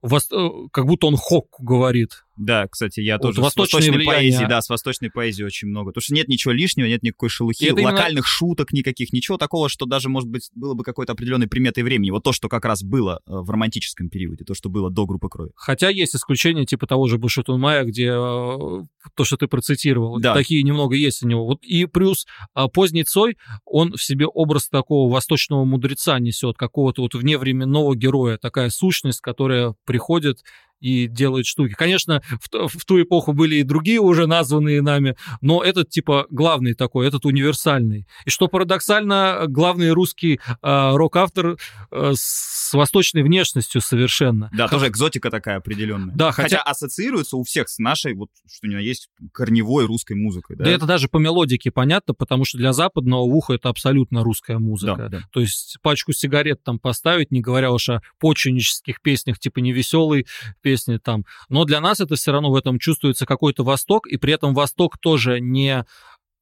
вос- 0.05 0.33
э, 0.33 0.69
как 0.71 0.87
будто 0.87 1.09
он 1.09 1.17
Хокку 1.17 1.65
говорит. 1.65 2.25
Да, 2.39 2.69
кстати, 2.69 3.01
я 3.01 3.17
Вот 3.17 3.23
тоже 3.23 3.41
с 3.41 3.43
восточной 3.43 3.91
влияние. 3.91 4.07
поэзией, 4.07 4.49
да, 4.49 4.63
с 4.63 4.69
восточной 4.69 5.11
поэзией 5.11 5.45
очень 5.45 5.69
много. 5.69 5.91
Потому 5.91 6.03
что 6.03 6.15
нет 6.15 6.29
ничего 6.29 6.53
лишнего, 6.53 6.87
нет 6.87 7.03
никакой 7.03 7.29
шелухи, 7.29 7.65
это 7.65 7.81
именно- 7.81 7.91
локальных 7.91 8.27
шуток 8.27 8.73
никаких, 8.73 9.13
ничего 9.13 9.37
такого, 9.39 9.69
что 9.69 9.87
даже, 9.87 10.09
может 10.09 10.29
быть, 10.29 10.49
было 10.55 10.75
бы 10.75 10.85
какой-то 10.85 11.13
определенной 11.13 11.49
приметой 11.49 11.83
времени. 11.83 12.11
Вот 12.11 12.23
то, 12.23 12.33
что 12.33 12.49
как 12.49 12.65
раз 12.65 12.83
было 12.85 13.21
э, 13.27 13.31
в 13.33 13.51
романтическом 13.51 14.09
периоде, 14.09 14.45
то, 14.45 14.55
что 14.55 14.69
было 14.69 14.91
до 14.91 15.05
группы 15.05 15.29
крови. 15.29 15.51
Хотя 15.57 15.89
есть 15.89 16.15
исключения 16.15 16.65
типа 16.65 16.87
того 16.87 17.09
же 17.09 17.19
Бушетун 17.19 17.61
Мая, 17.61 17.85
где 17.85 18.07
э, 18.07 18.13
то, 18.13 19.25
что 19.25 19.37
ты 19.37 19.49
процитировал, 19.49 20.21
Да. 20.21 20.33
такие 20.35 20.63
немного 20.63 20.95
есть 20.95 21.23
у 21.25 21.29
него. 21.29 21.45
Вот 21.45 21.65
и 21.65 21.87
плюс 21.87 22.27
а, 22.55 22.69
поздний 22.69 23.03
Цой, 23.05 23.37
он 23.65 23.93
в 23.97 24.03
себе 24.03 24.27
образ 24.27 24.69
такого 24.69 25.13
восточного 25.13 25.65
мудреца 25.65 26.19
несет, 26.21 26.57
какого-то 26.57 27.03
вот 27.03 27.15
вневременного 27.15 27.97
героя, 27.97 28.39
такая 28.39 28.71
сущность, 28.71 29.21
которая 29.21 29.75
приходит 29.85 30.39
и 30.81 31.07
делает 31.07 31.47
штуки. 31.47 31.75
Конечно, 31.75 32.23
в, 32.41 32.69
в 32.69 32.85
ту 32.85 33.03
эпоху 33.03 33.33
были 33.33 33.57
и 33.57 33.63
другие 33.63 34.01
уже 34.01 34.27
названные 34.27 34.83
нами, 34.83 35.17
но 35.41 35.63
этот 35.63 35.91
типа 35.91 36.27
главный 36.31 36.75
такой, 36.75 37.07
этот 37.07 37.25
универсальный. 37.25 38.07
И 38.25 38.31
что 38.31 38.49
парадоксально, 38.49 39.45
главный 39.49 39.91
русский 39.91 40.41
а, 40.63 40.97
рок-автор 40.97 41.59
а, 41.91 42.13
с 42.15 42.73
восточной 42.73 43.23
внешностью 43.23 43.81
совершенно. 43.81 44.51
Да, 44.53 44.69
тоже 44.69 44.89
экзотика 44.89 45.31
такая 45.31 45.57
определенная. 45.57 46.15
Да, 46.15 46.33
хотя... 46.33 46.59
хотя- 46.59 46.63
ассоциируется 46.63 47.37
у 47.37 47.43
всех 47.43 47.69
с 47.69 47.79
нашей, 47.79 48.15
вот, 48.15 48.31
что 48.47 48.67
у 48.67 48.71
него 48.71 48.81
есть, 48.81 49.09
корневой 49.33 49.87
русской 49.87 50.15
музыкой. 50.15 50.57
Да, 50.57 50.65
Да 50.65 50.71
это 50.71 50.87
даже 50.87 51.09
по 51.09 51.19
мелодике 51.19 51.71
понятно, 51.71 52.15
потому 52.15 52.45
что 52.45 52.59
для 52.59 52.73
западного 52.73 53.23
уха 53.23 53.55
это 53.55 53.69
абсолютно 53.69 54.23
русская 54.23 54.59
музыка. 54.59 54.97
Да, 54.97 55.09
да. 55.09 55.23
То 55.33 55.41
есть 55.41 55.79
пачку 55.83 56.13
сигарет 56.13 56.63
там 56.63 56.79
поставить, 56.79 57.31
не 57.31 57.41
говоря 57.41 57.73
уж 57.73 57.89
о 57.89 58.03
почвеннических 58.19 59.01
песнях, 59.01 59.39
типа 59.39 59.59
невеселой 59.59 60.27
песни 60.69 60.99
там. 60.99 61.25
Но 61.49 61.65
для 61.65 61.81
нас 61.81 61.99
это 62.01 62.15
все 62.15 62.31
равно 62.31 62.51
в 62.51 62.55
этом 62.55 62.79
чувствуется 62.79 63.25
какой-то 63.25 63.65
восток, 63.65 64.07
и 64.07 64.19
при 64.19 64.35
этом 64.35 64.53
восток 64.53 64.99
тоже 64.99 65.41
не 65.41 65.87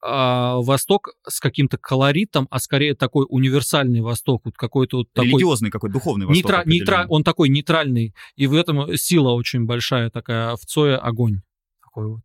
а, 0.03 0.57
Восток 0.57 1.11
с 1.29 1.39
каким-то 1.39 1.79
колоритом, 1.79 2.49
а 2.51 2.59
скорее 2.59 2.97
такой 2.97 3.25
универсальный 3.29 4.01
Восток, 4.01 4.43
вот 4.45 4.57
какой-то 4.57 4.97
вот 4.99 5.13
такой... 5.13 5.31
Религиозный 5.31 5.71
какой, 5.71 5.91
духовный 5.91 6.27
Восток. 6.27 6.51
Нейтра... 6.51 6.63
Нейтра... 6.67 7.07
Он 7.09 7.23
такой 7.23 7.49
нейтральный, 7.49 8.15
и 8.35 8.49
в 8.49 8.55
этом 8.55 8.97
сила 8.97 9.31
очень 9.31 9.65
большая 9.65 10.11
такая, 10.11 10.57
в 10.57 10.67
Цое 10.67 10.97
огонь 10.97 11.43
такой 11.81 12.09
вот 12.09 12.25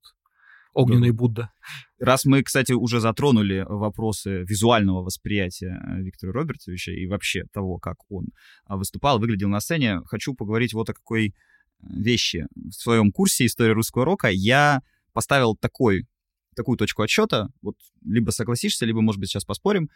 огненный 0.73 1.11
Будда. 1.11 1.51
Раз 1.99 2.25
мы, 2.25 2.41
кстати, 2.43 2.71
уже 2.73 2.99
затронули 2.99 3.65
вопросы 3.67 4.43
визуального 4.43 5.03
восприятия 5.03 5.79
э, 5.85 6.01
Виктора 6.01 6.33
Робертовича 6.33 6.91
и 6.91 7.07
вообще 7.07 7.43
того, 7.53 7.77
как 7.77 7.97
он 8.09 8.27
а, 8.65 8.77
выступал, 8.77 9.19
выглядел 9.19 9.49
на 9.49 9.59
сцене, 9.59 10.01
хочу 10.05 10.33
поговорить 10.33 10.73
вот 10.73 10.89
о 10.89 10.93
какой 10.93 11.35
вещи. 11.83 12.47
В 12.55 12.71
своем 12.71 13.11
курсе 13.11 13.45
«История 13.45 13.73
русского 13.73 14.05
рока» 14.05 14.27
я 14.29 14.81
поставил 15.13 15.55
такой, 15.55 16.07
такую 16.55 16.77
точку 16.77 17.01
отсчета, 17.03 17.49
вот 17.61 17.75
либо 18.03 18.31
согласишься, 18.31 18.85
либо, 18.85 19.01
может 19.01 19.19
быть, 19.19 19.29
сейчас 19.29 19.45
поспорим. 19.45 19.89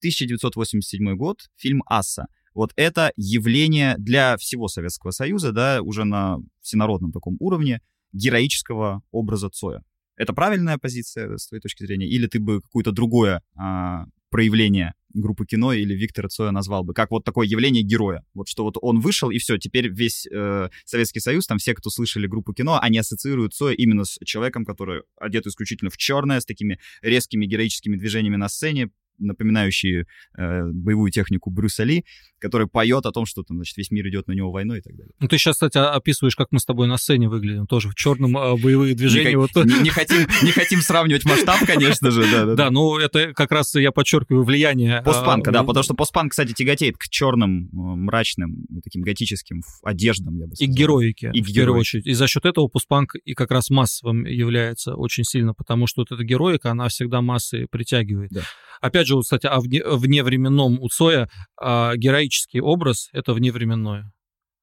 1987 0.00 1.16
год, 1.16 1.50
фильм 1.56 1.82
«Асса». 1.86 2.26
Вот 2.54 2.72
это 2.76 3.12
явление 3.16 3.94
для 3.98 4.36
всего 4.36 4.66
Советского 4.68 5.12
Союза, 5.12 5.52
да, 5.52 5.82
уже 5.82 6.04
на 6.04 6.38
всенародном 6.60 7.12
таком 7.12 7.36
уровне 7.38 7.80
героического 8.12 9.02
образа 9.12 9.50
Цоя. 9.50 9.82
Это 10.16 10.32
правильная 10.32 10.76
позиция 10.76 11.36
с 11.36 11.46
твоей 11.46 11.62
точки 11.62 11.84
зрения? 11.84 12.08
Или 12.08 12.26
ты 12.26 12.40
бы 12.40 12.60
какое-то 12.60 12.92
другое 12.92 13.42
а, 13.56 14.06
проявление 14.30 14.94
группы 15.14 15.46
кино 15.46 15.72
или 15.72 15.94
Виктора 15.94 16.28
Цоя 16.28 16.50
назвал 16.50 16.84
бы, 16.84 16.94
как 16.94 17.10
вот 17.10 17.24
такое 17.24 17.46
явление 17.46 17.82
героя. 17.82 18.24
Вот 18.34 18.48
что 18.48 18.64
вот 18.64 18.76
он 18.80 19.00
вышел, 19.00 19.30
и 19.30 19.38
все, 19.38 19.58
теперь 19.58 19.88
весь 19.88 20.26
э, 20.26 20.68
Советский 20.84 21.20
Союз, 21.20 21.46
там 21.46 21.58
все, 21.58 21.74
кто 21.74 21.90
слышали 21.90 22.26
группу 22.26 22.52
кино, 22.52 22.78
они 22.80 22.98
ассоциируют 22.98 23.54
Цоя 23.54 23.74
именно 23.74 24.04
с 24.04 24.18
человеком, 24.24 24.64
который 24.64 25.02
одет 25.18 25.46
исключительно 25.46 25.90
в 25.90 25.96
черное, 25.96 26.40
с 26.40 26.44
такими 26.44 26.78
резкими 27.02 27.46
героическими 27.46 27.96
движениями 27.96 28.36
на 28.36 28.48
сцене, 28.48 28.90
напоминающие 29.20 30.06
э, 30.36 30.64
боевую 30.64 31.10
технику 31.10 31.50
Брюса 31.50 31.84
Ли, 31.84 32.04
который 32.38 32.66
поет 32.66 33.06
о 33.06 33.12
том, 33.12 33.26
что 33.26 33.42
там, 33.42 33.58
значит, 33.58 33.76
весь 33.76 33.90
мир 33.90 34.08
идет 34.08 34.26
на 34.26 34.32
него 34.32 34.50
войной 34.50 34.78
и 34.78 34.82
так 34.82 34.96
далее. 34.96 35.12
Ну, 35.20 35.28
ты 35.28 35.38
сейчас, 35.38 35.56
кстати, 35.56 35.78
описываешь, 35.78 36.36
как 36.36 36.48
мы 36.50 36.58
с 36.58 36.64
тобой 36.64 36.88
на 36.88 36.96
сцене 36.96 37.28
выглядим, 37.28 37.66
тоже 37.66 37.88
в 37.88 37.94
черном 37.94 38.36
э, 38.36 38.56
боевые 38.56 38.94
движения. 38.94 39.30
Не, 39.30 39.36
вот. 39.36 39.54
не, 39.56 39.82
не, 39.82 39.90
хотим, 39.90 40.26
не 40.42 40.50
хотим 40.50 40.80
сравнивать 40.80 41.24
масштаб, 41.24 41.60
конечно 41.66 42.10
же, 42.10 42.22
да. 42.22 42.44
Да, 42.46 42.54
да, 42.54 42.70
ну 42.70 42.98
это 42.98 43.32
как 43.34 43.52
раз 43.52 43.74
я 43.74 43.92
подчеркиваю 43.92 44.44
влияние... 44.44 44.98
А, 44.98 45.02
Постпанка, 45.02 45.52
да, 45.52 45.62
потому 45.62 45.84
что 45.84 45.94
постпанк, 45.94 46.32
кстати, 46.32 46.52
тяготеет 46.52 46.96
к 46.96 47.04
черным, 47.08 47.68
мрачным, 47.72 48.66
таким 48.82 49.02
готическим 49.02 49.62
одеждам, 49.82 50.36
я 50.38 50.46
бы 50.46 50.56
сказал. 50.56 50.72
И 50.72 50.76
героике, 50.76 51.30
и 51.32 51.42
в 51.42 51.52
первую 51.52 51.80
очередь. 51.80 52.06
И 52.06 52.12
за 52.12 52.26
счет 52.26 52.44
этого 52.44 52.68
постпанк 52.68 53.14
и 53.16 53.34
как 53.34 53.50
раз 53.50 53.70
массовым 53.70 54.24
является 54.24 54.94
очень 54.94 55.24
сильно, 55.24 55.54
потому 55.54 55.86
что 55.86 56.02
вот 56.02 56.12
эта 56.12 56.24
героика, 56.24 56.70
она 56.70 56.88
всегда 56.88 57.20
массы 57.20 57.66
притягивает. 57.70 58.30
Да. 58.32 58.42
Опять 58.80 59.06
же, 59.06 59.09
кстати, 59.18 59.46
о 59.46 59.58
вне, 59.60 59.82
вневременном 59.84 60.78
у 60.80 60.88
Цоя 60.88 61.28
а, 61.60 61.96
героический 61.96 62.60
образ— 62.60 63.08
это 63.12 63.34
вневременное. 63.34 64.12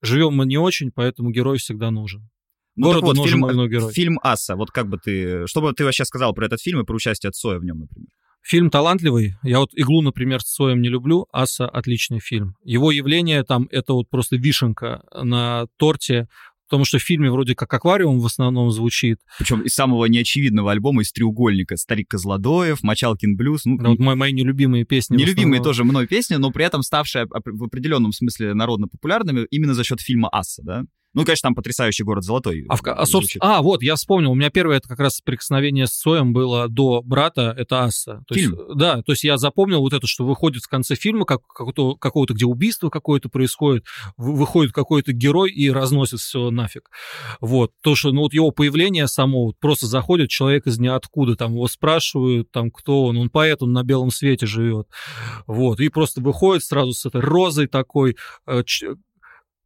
Живем 0.02 0.34
мы 0.36 0.46
не 0.46 0.58
очень, 0.58 0.92
поэтому 0.92 1.32
герой 1.32 1.58
всегда 1.58 1.92
нужен. 1.92 2.30
Ну, 2.76 2.88
Городу 2.88 3.08
вот, 3.08 3.18
нужен 3.18 3.48
фильм, 3.48 3.70
герой. 3.70 3.92
Фильм 3.92 4.20
«Асса», 4.22 4.56
вот 4.56 4.70
как 4.72 4.88
бы 4.88 5.00
ты... 5.00 5.48
Что 5.48 5.62
бы 5.62 5.74
ты 5.74 5.84
вообще 5.84 6.06
сказал 6.06 6.34
про 6.34 6.46
этот 6.46 6.62
фильм 6.62 6.82
и 6.82 6.86
про 6.86 6.96
участие 6.96 7.32
Цоя 7.32 7.58
в 7.58 7.64
нем, 7.64 7.80
например? 7.80 8.08
Фильм 8.44 8.70
талантливый. 8.70 9.34
Я 9.44 9.60
вот 9.60 9.74
«Иглу», 9.74 10.02
например, 10.02 10.42
с 10.42 10.54
Цоем 10.54 10.82
не 10.82 10.88
люблю. 10.88 11.26
«Асса»— 11.34 11.68
отличный 11.74 12.20
фильм. 12.20 12.56
Его 12.64 12.92
явление 12.92 13.44
там— 13.44 13.68
это 13.72 13.94
вот 13.94 14.10
просто 14.10 14.38
вишенка 14.38 15.04
на 15.12 15.66
торте 15.78 16.28
потому 16.68 16.86
что 16.86 17.00
в 17.00 17.02
фильме 17.02 17.32
вроде 17.32 17.56
как 17.56 17.74
аквариум 17.74 18.20
в 18.20 18.26
основном 18.26 18.72
звучит. 18.72 19.20
Причем 19.40 19.62
из 19.62 19.74
самого 19.74 20.06
неочевидного 20.06 20.72
альбома, 20.72 21.02
из 21.02 21.12
треугольника. 21.12 21.78
Старик 21.78 22.10
Козлодоев, 22.10 22.84
Мочалкин 22.84 23.36
блюз. 23.36 23.66
Ну, 23.66 23.78
да, 23.78 23.90
вот 23.90 24.00
мои, 24.00 24.16
мои 24.16 24.34
нелюбимые 24.34 24.86
песни. 24.86 25.18
Нелюбимые 25.18 25.62
тоже 25.62 25.84
мной 25.84 26.08
песни, 26.08 26.36
но 26.36 26.52
при 26.52 26.66
этом 26.66 26.84
ставшие 26.84 27.28
в 27.28 27.64
определенном 27.64 28.12
смысле 28.12 28.54
народно 28.54 28.88
популярными 28.88 29.48
именно 29.50 29.74
за 29.74 29.84
счет 29.84 30.02
фильма 30.02 30.30
«Асса», 30.30 30.62
да? 30.64 30.84
Ну, 31.14 31.26
конечно, 31.26 31.48
там 31.48 31.56
потрясающий 31.56 32.04
город 32.04 32.24
Золотой. 32.24 32.66
А, 32.70 32.76
в, 32.76 32.82
а, 32.86 33.06
собственно, 33.06 33.58
а, 33.58 33.62
вот, 33.62 33.82
я 33.82 33.96
вспомнил. 33.96 34.32
У 34.32 34.36
меня 34.36 34.50
первое, 34.50 34.78
это 34.78 34.88
как 34.88 35.00
раз 35.00 35.20
прикосновение 35.22 35.88
с 35.88 35.94
Соем 35.94 36.34
было 36.34 36.68
до 36.68 37.02
брата, 37.02 37.56
это 37.58 37.86
Асса. 37.86 38.24
То 38.28 38.36
Фильм? 38.36 38.54
Есть, 38.54 38.76
да, 38.76 39.02
то 39.02 39.14
есть 39.14 39.24
я 39.24 39.38
запомнил 39.38 39.80
вот 39.80 39.94
это, 39.94 40.06
что 40.06 40.26
выходит 40.26 40.64
в 40.64 40.68
конце 40.68 40.96
фильма 40.96 41.26
как, 41.26 41.42
какого-то, 41.48 41.96
какого-то, 41.96 42.34
где 42.34 42.46
убийство 42.46 42.90
какое-то 42.90 43.30
происходит, 43.30 43.86
выходит 44.18 44.74
какой-то 44.74 45.14
герой 45.14 45.52
и 45.52 45.72
разносит 45.72 46.20
все 46.20 46.52
нафиг. 46.52 46.90
Вот. 47.42 47.72
То, 47.82 47.96
что, 47.96 48.12
ну, 48.12 48.22
вот 48.22 48.34
его 48.34 48.52
появление 48.52 49.08
само, 49.08 49.46
вот, 49.46 49.60
просто 49.60 49.88
заходит 49.88 50.30
человек 50.30 50.68
из 50.68 50.78
ниоткуда, 50.78 51.36
там 51.36 51.54
его 51.54 51.68
спрашивают, 51.68 52.52
там, 52.52 52.70
кто 52.70 53.06
он, 53.06 53.18
он 53.18 53.30
поэт, 53.30 53.64
он 53.64 53.72
на 53.74 53.84
белом 53.84 54.12
свете 54.12 54.46
живет. 54.46 54.88
Вот. 55.48 55.80
И 55.80 55.90
просто 55.90 56.22
выходит 56.22 56.64
сразу 56.64 56.94
с 56.94 57.06
этой 57.06 57.22
розой 57.22 57.68
такой, 57.68 58.18
э, 58.46 58.64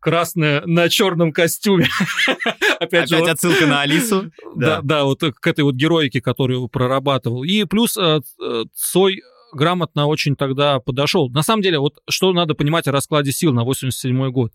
красная 0.02 0.64
на 0.66 0.90
черном 0.90 1.32
костюме. 1.32 1.88
Опять, 2.80 3.08
же, 3.08 3.18
отсылка 3.18 3.68
на 3.68 3.82
Алису. 3.82 4.32
Да. 4.54 4.82
да, 4.84 5.06
вот 5.06 5.22
к 5.22 5.48
этой 5.48 5.64
вот 5.64 5.76
героике, 5.76 6.20
которую 6.20 6.68
прорабатывал. 6.68 7.44
И 7.44 7.64
плюс 7.64 7.96
э, 7.96 8.20
э, 8.42 8.64
Цой 8.76 9.22
грамотно 9.54 10.08
очень 10.08 10.36
тогда 10.36 10.80
подошел. 10.80 11.30
На 11.30 11.42
самом 11.42 11.62
деле, 11.62 11.80
вот 11.80 12.00
что 12.10 12.34
надо 12.34 12.54
понимать 12.54 12.88
о 12.88 12.92
раскладе 12.92 13.32
сил 13.32 13.54
на 13.54 13.64
87 13.64 14.30
год. 14.32 14.52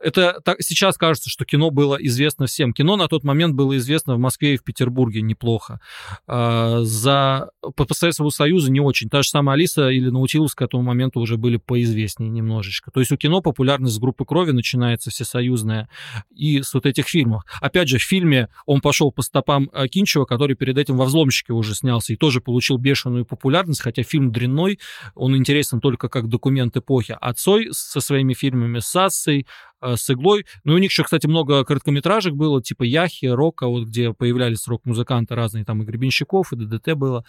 Это 0.00 0.40
так, 0.44 0.56
сейчас 0.60 0.96
кажется, 0.96 1.28
что 1.28 1.44
кино 1.44 1.70
было 1.70 1.96
известно 1.96 2.46
всем. 2.46 2.72
Кино 2.72 2.96
на 2.96 3.06
тот 3.06 3.22
момент 3.22 3.54
было 3.54 3.76
известно 3.76 4.14
в 4.14 4.18
Москве 4.18 4.54
и 4.54 4.56
в 4.56 4.64
Петербурге 4.64 5.20
неплохо. 5.20 5.80
А, 6.26 6.80
за, 6.82 7.50
по, 7.60 7.84
по 7.84 7.94
Советскому 7.94 8.30
не 8.68 8.80
очень. 8.80 9.10
Та 9.10 9.22
же 9.22 9.28
самая 9.28 9.54
Алиса 9.54 9.88
или 9.88 10.08
Наутилус 10.08 10.54
к 10.54 10.62
этому 10.62 10.82
моменту 10.82 11.20
уже 11.20 11.36
были 11.36 11.58
поизвестнее 11.58 12.30
немножечко. 12.30 12.90
То 12.90 13.00
есть 13.00 13.12
у 13.12 13.16
кино 13.16 13.42
популярность 13.42 13.94
с 13.94 13.98
группы 13.98 14.24
крови 14.24 14.52
начинается 14.52 15.10
всесоюзная 15.10 15.88
и 16.34 16.62
с 16.62 16.72
вот 16.72 16.86
этих 16.86 17.06
фильмов. 17.06 17.44
Опять 17.60 17.88
же, 17.88 17.98
в 17.98 18.02
фильме 18.02 18.48
он 18.64 18.80
пошел 18.80 19.12
по 19.12 19.22
стопам 19.22 19.70
э, 19.72 19.86
Кинчева, 19.88 20.24
который 20.24 20.56
перед 20.56 20.78
этим 20.78 20.96
во 20.96 21.04
«Взломщике» 21.04 21.52
уже 21.52 21.74
снялся 21.74 22.12
и 22.12 22.16
тоже 22.16 22.40
получил 22.40 22.78
бешеную 22.78 23.26
популярность, 23.26 23.82
хотя 23.82 24.02
фильм 24.02 24.32
дрянной, 24.32 24.78
он 25.14 25.36
интересен 25.36 25.80
только 25.80 26.08
как 26.08 26.28
документ 26.28 26.76
эпохи. 26.76 27.16
А 27.20 27.34
Цой 27.34 27.68
со 27.72 28.00
своими 28.00 28.32
фильмами 28.32 28.78
с 28.78 28.96
Ассой, 28.96 29.46
Э, 29.50 29.69
с 29.82 30.10
иглой. 30.10 30.46
Ну, 30.64 30.74
у 30.74 30.78
них 30.78 30.90
еще, 30.90 31.04
кстати, 31.04 31.26
много 31.26 31.64
короткометражек 31.64 32.34
было, 32.34 32.62
типа 32.62 32.82
Яхи, 32.82 33.26
Рока, 33.26 33.66
вот 33.66 33.86
где 33.86 34.12
появлялись 34.12 34.66
рок-музыканты 34.66 35.34
разные, 35.34 35.64
там 35.64 35.82
и 35.82 35.86
Гребенщиков, 35.86 36.52
и 36.52 36.56
ДДТ 36.56 36.94
было. 36.94 37.24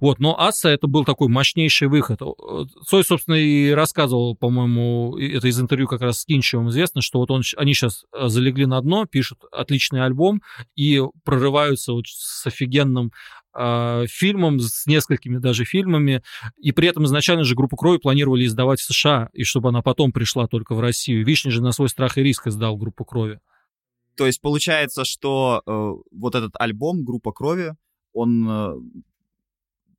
Вот, 0.00 0.18
но 0.18 0.38
Асса 0.38 0.68
это 0.68 0.86
был 0.86 1.04
такой 1.04 1.28
мощнейший 1.28 1.88
выход. 1.88 2.20
Цой, 2.86 3.04
собственно, 3.04 3.34
и 3.34 3.70
рассказывал, 3.70 4.36
по-моему, 4.36 5.16
это 5.18 5.48
из 5.48 5.60
интервью 5.60 5.88
как 5.88 6.00
раз 6.00 6.20
с 6.20 6.24
Кинчевым 6.24 6.70
известно, 6.70 7.00
что 7.00 7.18
вот 7.18 7.30
он, 7.30 7.42
они 7.56 7.74
сейчас 7.74 8.04
э, 8.12 8.28
залегли 8.28 8.66
на 8.66 8.80
дно, 8.80 9.06
пишут 9.06 9.40
отличный 9.52 10.04
альбом 10.04 10.42
и 10.76 11.02
прорываются 11.24 11.92
вот 11.92 12.06
с 12.06 12.46
офигенным 12.46 13.06
э, 13.06 13.41
фильмом, 13.54 14.60
с 14.60 14.86
несколькими 14.86 15.38
даже 15.38 15.64
фильмами, 15.64 16.22
и 16.56 16.72
при 16.72 16.88
этом 16.88 17.04
изначально 17.04 17.44
же 17.44 17.54
группу 17.54 17.76
крови 17.76 17.98
планировали 17.98 18.46
издавать 18.46 18.80
в 18.80 18.84
США, 18.84 19.28
и 19.32 19.44
чтобы 19.44 19.68
она 19.68 19.82
потом 19.82 20.12
пришла 20.12 20.46
только 20.46 20.74
в 20.74 20.80
Россию. 20.80 21.24
Вишня 21.24 21.50
же 21.50 21.62
на 21.62 21.72
свой 21.72 21.88
страх 21.88 22.18
и 22.18 22.22
риск 22.22 22.46
издал 22.46 22.76
группу 22.76 23.04
крови. 23.04 23.40
То 24.16 24.26
есть 24.26 24.40
получается, 24.40 25.04
что 25.04 25.62
э, 25.66 25.92
вот 26.10 26.34
этот 26.34 26.52
альбом 26.58 27.04
«Группа 27.04 27.32
крови», 27.32 27.74
он 28.12 28.46
э, 28.48 28.74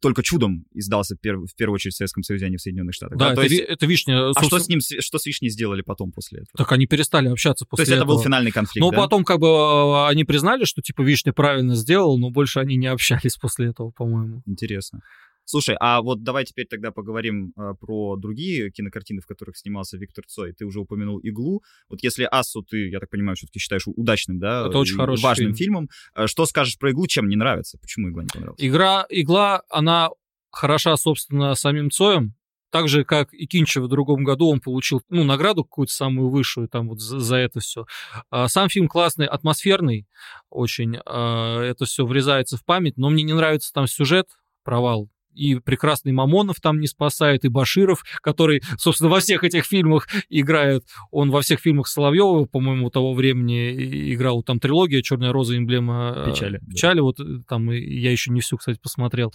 только 0.04 0.22
чудом 0.22 0.66
издался 0.74 1.16
пер, 1.16 1.38
в 1.38 1.56
первую 1.56 1.76
очередь 1.76 1.94
в 1.94 1.98
Советском 1.98 2.24
Союзе, 2.24 2.46
а 2.46 2.50
не 2.50 2.58
в 2.58 2.62
Соединенных 2.62 2.94
Штатах. 2.94 3.18
Да, 3.18 3.28
да? 3.28 3.32
Это, 3.32 3.42
То 3.42 3.48
есть, 3.48 3.62
это 3.62 3.86
вишня. 3.86 4.30
А 4.30 4.44
что 4.44 4.60
с 4.60 4.68
ним, 4.68 4.80
что 4.82 5.18
с 5.18 5.26
вишней 5.26 5.50
сделали 5.50 5.82
потом 5.82 6.12
после 6.12 6.40
этого? 6.40 6.52
Так 6.58 6.72
они 6.74 6.86
перестали 6.86 7.30
общаться 7.30 7.66
после 7.66 7.84
этого. 7.84 7.86
То 7.86 7.92
есть 7.92 8.04
этого. 8.04 8.12
это 8.12 8.18
был 8.18 8.24
финальный 8.24 8.52
конфликт, 8.52 8.84
Но 8.84 8.92
да? 8.92 8.98
потом 8.98 9.24
как 9.24 9.40
бы 9.40 9.48
а, 9.48 10.10
они 10.10 10.26
признали, 10.26 10.66
что 10.66 10.82
типа 10.82 11.02
вишня 11.02 11.32
правильно 11.32 11.76
сделал, 11.76 12.20
но 12.20 12.30
больше 12.30 12.60
они 12.60 12.76
не 12.76 12.88
общались 12.88 13.38
после 13.42 13.70
этого, 13.70 13.92
по-моему. 13.92 14.44
Интересно. 14.46 15.00
Слушай, 15.46 15.76
а 15.80 16.02
вот 16.02 16.24
давай 16.24 16.46
теперь 16.46 16.68
тогда 16.68 16.92
поговорим 16.92 17.54
э, 17.58 17.74
про 17.80 18.16
другие 18.16 18.72
кинокартины, 18.72 19.22
в 19.22 19.26
которых 19.26 19.58
снимался 19.58 19.98
Виктор 19.98 20.26
Цой. 20.26 20.54
Ты 20.54 20.66
уже 20.66 20.80
упомянул 20.80 21.20
«Иглу». 21.20 21.64
Вот 21.90 22.02
если 22.02 22.24
«Ассу» 22.24 22.64
ты, 22.64 22.90
я 22.90 23.00
так 23.00 23.10
понимаю, 23.10 23.36
все-таки 23.36 23.60
считаешь 23.60 23.84
удачным, 23.86 24.40
да? 24.40 24.68
Это 24.68 24.78
очень 24.78 24.96
хороший 24.96 25.24
Важным 25.24 25.54
фильм. 25.54 25.88
фильмом. 25.88 25.90
Э, 26.16 26.28
что 26.28 26.46
скажешь 26.46 26.78
про 26.78 26.92
«Иглу», 26.92 27.08
чем 27.08 27.28
не 27.28 27.36
нравится? 27.36 27.78
Почему 27.78 28.10
«Игла» 28.10 28.24
не 28.24 28.30
понравилась? 28.30 28.60
Игра, 28.62 29.06
«Игла», 29.10 29.64
она 29.70 30.10
хороша, 30.52 30.96
собственно, 30.96 31.56
самим 31.56 31.92
Цоем, 31.92 32.36
так 32.74 32.88
же, 32.88 33.04
как 33.04 33.32
и 33.34 33.46
Кинчев 33.46 33.84
в 33.84 33.88
другом 33.88 34.24
году, 34.24 34.50
он 34.50 34.60
получил 34.60 35.04
ну, 35.10 35.24
награду 35.24 35.64
какую-то 35.64 35.94
самую 35.94 36.30
высшую 36.30 36.68
там 36.68 36.90
вот 36.90 37.00
за, 37.02 37.20
за 37.20 37.36
это 37.36 37.60
все. 37.60 37.86
А, 38.32 38.48
сам 38.48 38.68
фильм 38.68 38.88
классный, 38.88 39.28
атмосферный 39.28 40.08
очень. 40.50 40.98
А, 41.06 41.62
это 41.62 41.86
все 41.86 42.04
врезается 42.04 42.58
в 42.58 42.66
память, 42.66 42.98
но 42.98 43.12
мне 43.12 43.22
не 43.22 43.34
нравится 43.34 43.72
там 43.72 43.86
сюжет, 43.86 44.28
провал 44.64 45.13
и 45.34 45.56
прекрасный 45.56 46.12
Мамонов 46.12 46.60
там 46.62 46.80
не 46.80 46.88
спасает, 46.88 47.46
и 47.46 47.50
Баширов, 47.50 48.04
который, 48.22 48.62
собственно, 48.78 49.10
во 49.10 49.20
всех 49.20 49.44
этих 49.44 49.66
фильмах 49.66 50.08
играет. 50.30 50.86
Он 51.12 51.32
во 51.32 51.42
всех 51.42 51.60
фильмах 51.60 51.88
Соловьева, 51.88 52.46
по-моему, 52.46 52.90
того 52.90 53.14
времени 53.14 54.14
играл. 54.14 54.44
Там 54.44 54.60
трилогия 54.60 55.02
«Черная 55.02 55.32
роза», 55.32 55.58
эмблема 55.58 56.14
э, 56.16 56.32
печали. 56.32 56.60
Печали, 56.70 56.98
да. 56.98 57.04
вот 57.04 57.20
э, 57.20 57.24
там 57.48 57.70
я 57.72 58.12
еще 58.12 58.32
не 58.32 58.42
всю, 58.42 58.58
кстати, 58.58 58.80
посмотрел. 58.82 59.34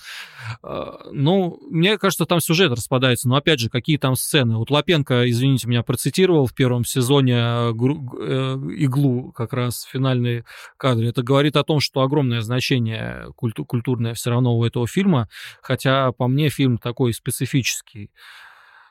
А, 0.63 0.99
ну, 1.13 1.59
мне 1.71 1.99
кажется, 1.99 2.27
там 2.27 2.41
сюжет 2.41 2.73
распадается. 2.73 3.29
Но, 3.29 3.37
опять 3.37 3.61
же, 3.61 3.69
какие 3.69 3.99
там 3.99 4.15
сцены? 4.15 4.57
Вот 4.57 4.71
Лапенко, 4.71 5.29
извините, 5.29 5.69
меня 5.69 5.83
процитировал 5.83 6.47
в 6.47 6.55
первом 6.55 6.85
сезоне 6.85 7.37
э, 7.37 7.71
«Иглу», 7.73 9.33
как 9.33 9.53
раз 9.53 9.83
финальные 9.83 10.45
кадры. 10.77 11.09
Это 11.09 11.23
говорит 11.23 11.57
о 11.57 11.65
том, 11.65 11.81
что 11.81 12.03
огромное 12.03 12.41
значение 12.41 13.29
культурное 13.37 14.15
все 14.15 14.31
равно 14.31 14.57
у 14.57 14.65
этого 14.65 14.87
фильма, 14.87 15.29
хотя 15.63 15.88
хотя 15.89 16.13
по 16.13 16.29
мне 16.29 16.49
фильм 16.51 16.79
такой 16.79 17.13
специфический. 17.13 18.11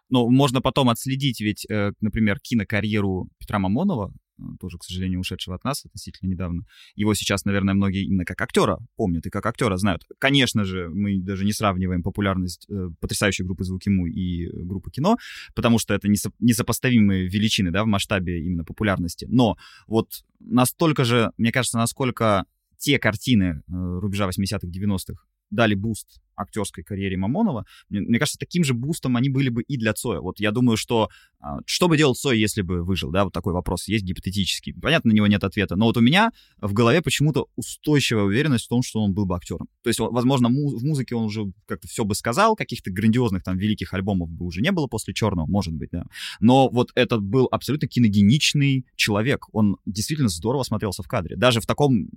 Ну, 0.10 0.30
можно 0.30 0.62
потом 0.62 0.89
отследить 0.89 1.41
ведь, 1.41 1.66
э, 1.70 1.91
например, 2.00 2.39
кинокарьеру 2.39 3.30
Петра 3.39 3.60
Мамонова, 3.60 4.14
э, 4.39 4.43
тоже, 4.60 4.78
к 4.78 4.84
сожалению, 4.84 5.20
ушедшего 5.20 5.56
от 5.56 5.66
нас 5.66 5.86
относительно 5.86 6.30
недавно. 6.30 6.64
Его 6.95 7.14
сейчас, 7.14 7.43
наверное, 7.43 7.74
многие 7.74 8.06
именно 8.06 8.24
как 8.24 8.41
актера 8.41 8.78
помнят 8.95 9.26
и 9.26 9.30
как 9.30 9.45
актера 9.45 9.76
знают. 9.76 10.04
Конечно 10.18 10.64
же, 10.64 10.89
мы 10.89 11.20
даже 11.20 11.43
не 11.43 11.52
сравниваем 11.52 12.04
популярность 12.04 12.66
э, 12.70 12.89
потрясающей 13.02 13.43
группы 13.43 13.66
«Звуки 13.66 13.89
Му» 13.89 14.08
и 14.08 14.48
группы 14.64 14.91
«Кино», 14.91 15.18
потому 15.56 15.78
что 15.78 15.93
это 15.93 16.08
несо- 16.08 16.34
несопоставимые 16.39 17.28
величины, 17.28 17.72
да, 17.72 17.84
в 17.84 17.88
масштабе 17.88 18.45
именно 18.45 18.64
популярности. 18.64 19.28
Но 19.30 19.58
вот 19.88 20.24
настолько 20.39 21.04
же, 21.04 21.32
мне 21.38 21.52
кажется, 21.52 21.78
насколько 21.78 22.45
те 22.78 22.98
картины 22.98 23.62
э, 23.68 24.00
рубежа 24.00 24.30
80-х, 24.30 24.68
90-х 24.68 25.22
дали 25.50 25.76
boost 25.76 26.20
актерской 26.38 26.84
карьере 26.84 27.18
Мамонова, 27.18 27.66
мне, 27.89 28.02
мне 28.02 28.20
кажется, 28.20 28.38
таким 28.38 28.64
же 28.64 28.74
boost 28.74 29.05
ом 29.05 29.18
они 29.18 29.30
были 29.30 29.50
бы 29.50 29.64
и 29.64 29.78
для 29.78 29.93
Цоя. 29.93 30.22
Вот 30.22 30.39
я 30.39 30.52
думаю, 30.52 30.78
что 30.78 31.10
а, 31.39 31.58
что 31.66 31.88
бы 31.88 31.98
делал 31.98 32.16
Цой, 32.16 32.39
если 32.39 32.62
бы 32.62 32.84
выжил, 32.84 33.12
да, 33.12 33.24
вот 33.24 33.34
такой 33.34 33.54
вопрос 33.54 33.88
есть 33.88 34.06
гипотетический. 34.06 34.74
Понятно, 34.80 35.12
на 35.12 35.16
него 35.16 35.28
нет 35.28 35.43
ответа, 35.43 35.76
но 35.76 35.86
вот 35.86 35.98
у 35.98 36.02
меня 36.02 36.32
в 36.62 36.74
голове 36.74 37.02
почему-то 37.02 37.48
устойчивая 37.56 38.24
уверенность 38.24 38.66
в 38.66 38.70
том, 38.70 38.84
что 38.84 39.02
он 39.02 39.14
был 39.14 39.26
бы 39.26 39.36
актером. 39.36 39.68
То 39.84 39.89
есть, 39.89 40.00
возможно, 40.00 40.50
му- 40.50 40.78
в 40.78 40.84
музыке 40.84 41.16
он 41.16 41.26
уже 41.26 41.52
как-то 41.66 41.88
все 41.88 42.06
бы 42.06 42.16
сказал, 42.16 42.56
каких-то 42.56 42.91
грандиозных 42.91 43.43
там 43.43 43.58
великих 43.58 43.93
альбомов 43.93 44.30
бы 44.30 44.45
уже 44.45 44.62
не 44.62 44.72
было 44.72 44.88
после 44.88 45.14
Черного, 45.14 45.48
может 45.48 45.74
быть, 45.74 45.89
да. 45.91 46.06
Но 46.39 46.70
вот 46.70 46.91
этот 46.95 47.22
был 47.24 47.48
абсолютно 47.52 47.88
киногеничный 47.88 48.86
человек. 48.95 49.45
Он 49.54 49.78
действительно 49.86 50.30
здорово 50.30 50.64
смотрелся 50.64 51.02
в 51.02 51.08
кадре. 51.08 51.36
Даже 51.36 51.62
в 51.62 51.66
таком, 51.66 52.10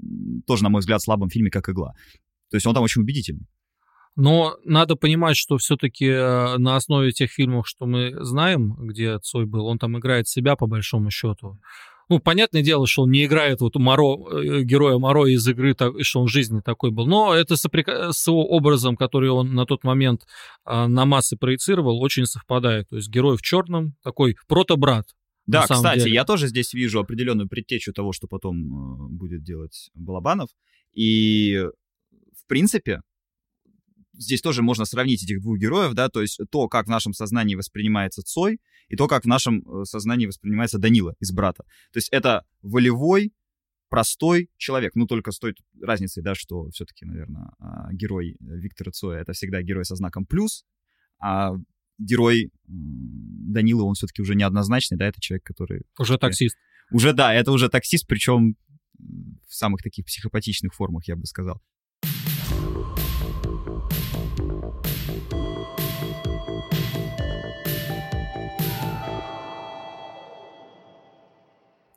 тоже, 0.46 0.62
на 0.62 0.68
мой 0.68 0.80
взгляд, 0.80 1.00
слабом 1.00 1.30
фильме, 1.30 1.50
как 1.50 1.68
«Игла». 1.68 1.94
То 2.50 2.56
есть 2.56 2.66
он 2.66 2.74
там 2.74 2.82
очень 2.82 3.02
убедительный. 3.02 3.46
Но 4.16 4.56
надо 4.64 4.96
понимать, 4.96 5.36
что 5.36 5.56
все-таки 5.56 6.06
э, 6.06 6.58
на 6.58 6.76
основе 6.76 7.12
тех 7.12 7.30
фильмов, 7.30 7.68
что 7.68 7.86
мы 7.86 8.16
знаем, 8.22 8.74
где 8.78 9.18
Цой 9.18 9.46
был, 9.46 9.66
он 9.66 9.78
там 9.78 9.96
играет 9.98 10.28
себя 10.28 10.56
по 10.56 10.66
большому 10.66 11.10
счету. 11.10 11.58
Ну, 12.10 12.18
понятное 12.18 12.62
дело, 12.62 12.88
что 12.88 13.02
он 13.02 13.12
не 13.12 13.24
играет 13.24 13.60
вот 13.60 13.76
Моро, 13.76 14.16
э, 14.32 14.62
героя 14.62 14.98
Моро 14.98 15.26
из 15.26 15.46
игры, 15.46 15.76
что 16.02 16.20
он 16.20 16.26
в 16.26 16.30
жизни 16.30 16.60
такой 16.60 16.90
был. 16.90 17.06
Но 17.06 17.32
это 17.32 17.56
соприка... 17.56 18.12
с 18.12 18.26
его 18.26 18.44
образом, 18.48 18.96
который 18.96 19.30
он 19.30 19.54
на 19.54 19.64
тот 19.64 19.84
момент 19.84 20.26
а, 20.64 20.88
на 20.88 21.04
массы 21.04 21.36
проецировал, 21.36 22.02
очень 22.02 22.26
совпадает. 22.26 22.88
То 22.88 22.96
есть 22.96 23.08
герой 23.08 23.36
в 23.36 23.42
черном, 23.42 23.94
такой 24.02 24.36
протобрат. 24.48 25.06
Да, 25.46 25.66
кстати, 25.68 26.00
деле. 26.00 26.14
я 26.14 26.24
тоже 26.24 26.48
здесь 26.48 26.74
вижу 26.74 26.98
определенную 26.98 27.48
предтечу 27.48 27.92
того, 27.92 28.12
что 28.12 28.26
потом 28.26 28.56
э, 28.56 29.08
будет 29.08 29.44
делать 29.44 29.90
Балабанов. 29.94 30.48
И 30.92 31.64
принципе, 32.50 33.00
здесь 34.12 34.42
тоже 34.42 34.62
можно 34.62 34.84
сравнить 34.84 35.22
этих 35.22 35.40
двух 35.40 35.56
героев, 35.56 35.94
да, 35.94 36.08
то 36.08 36.20
есть 36.20 36.40
то, 36.50 36.68
как 36.68 36.86
в 36.86 36.90
нашем 36.90 37.12
сознании 37.12 37.54
воспринимается 37.54 38.22
Цой, 38.22 38.58
и 38.88 38.96
то, 38.96 39.06
как 39.06 39.22
в 39.22 39.28
нашем 39.28 39.60
э, 39.60 39.84
сознании 39.84 40.26
воспринимается 40.26 40.78
Данила 40.78 41.14
из 41.20 41.30
«Брата». 41.30 41.62
То 41.92 41.98
есть 41.98 42.08
это 42.10 42.44
волевой, 42.60 43.32
простой 43.88 44.50
человек, 44.56 44.96
ну, 44.96 45.06
только 45.06 45.30
с 45.30 45.38
той 45.38 45.54
разницей, 45.80 46.24
да, 46.24 46.34
что 46.34 46.68
все-таки, 46.70 47.06
наверное, 47.06 47.52
а, 47.60 47.92
герой 47.92 48.36
Виктора 48.40 48.90
Цоя— 48.90 49.20
это 49.20 49.32
всегда 49.32 49.62
герой 49.62 49.84
со 49.84 49.94
знаком 49.94 50.26
«плюс», 50.26 50.64
а 51.20 51.52
герой 51.98 52.50
Данила, 52.66 53.84
он 53.84 53.94
все-таки 53.94 54.22
уже 54.22 54.34
неоднозначный, 54.34 54.98
да, 54.98 55.06
это 55.06 55.20
человек, 55.20 55.44
который... 55.44 55.82
Уже 55.98 56.18
таксист. 56.18 56.56
Уже, 56.90 57.12
да, 57.12 57.32
это 57.32 57.52
уже 57.52 57.68
таксист, 57.68 58.06
причем 58.08 58.56
в 59.48 59.54
самых 59.54 59.82
таких 59.82 60.06
психопатичных 60.06 60.74
формах, 60.74 61.06
я 61.06 61.16
бы 61.16 61.26
сказал. 61.26 61.60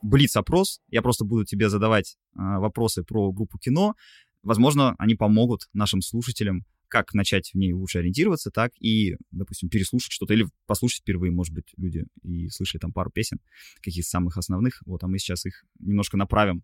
Блиц-опрос. 0.01 0.80
Я 0.89 1.01
просто 1.01 1.26
буду 1.26 1.43
тебе 1.43 1.70
задавать 1.70 2.18
э, 2.36 2.39
вопросы 2.59 3.03
про 3.03 3.32
группу 3.32 3.57
кино. 3.57 3.95
Возможно, 4.43 4.95
они 4.99 5.16
помогут 5.16 5.70
нашим 5.74 6.01
слушателям 6.01 6.66
как 6.93 7.16
начать 7.16 7.49
в 7.51 7.57
ней 7.57 7.74
лучше 7.74 7.97
ориентироваться, 7.97 8.51
так 8.51 8.72
и, 8.80 9.16
допустим, 9.32 9.70
переслушать 9.70 10.11
что-то 10.11 10.36
или 10.36 10.45
послушать 10.68 11.01
впервые, 11.01 11.32
может 11.32 11.51
быть, 11.51 11.74
люди 11.76 12.05
и 12.22 12.49
слышали 12.49 12.80
там 12.80 12.93
пару 12.93 13.09
песен, 13.09 13.39
каких-то 13.82 14.07
самых 14.07 14.38
основных, 14.38 14.84
вот, 14.86 15.03
а 15.03 15.07
мы 15.07 15.18
сейчас 15.18 15.47
их 15.47 15.66
немножко 15.80 16.18
направим 16.18 16.64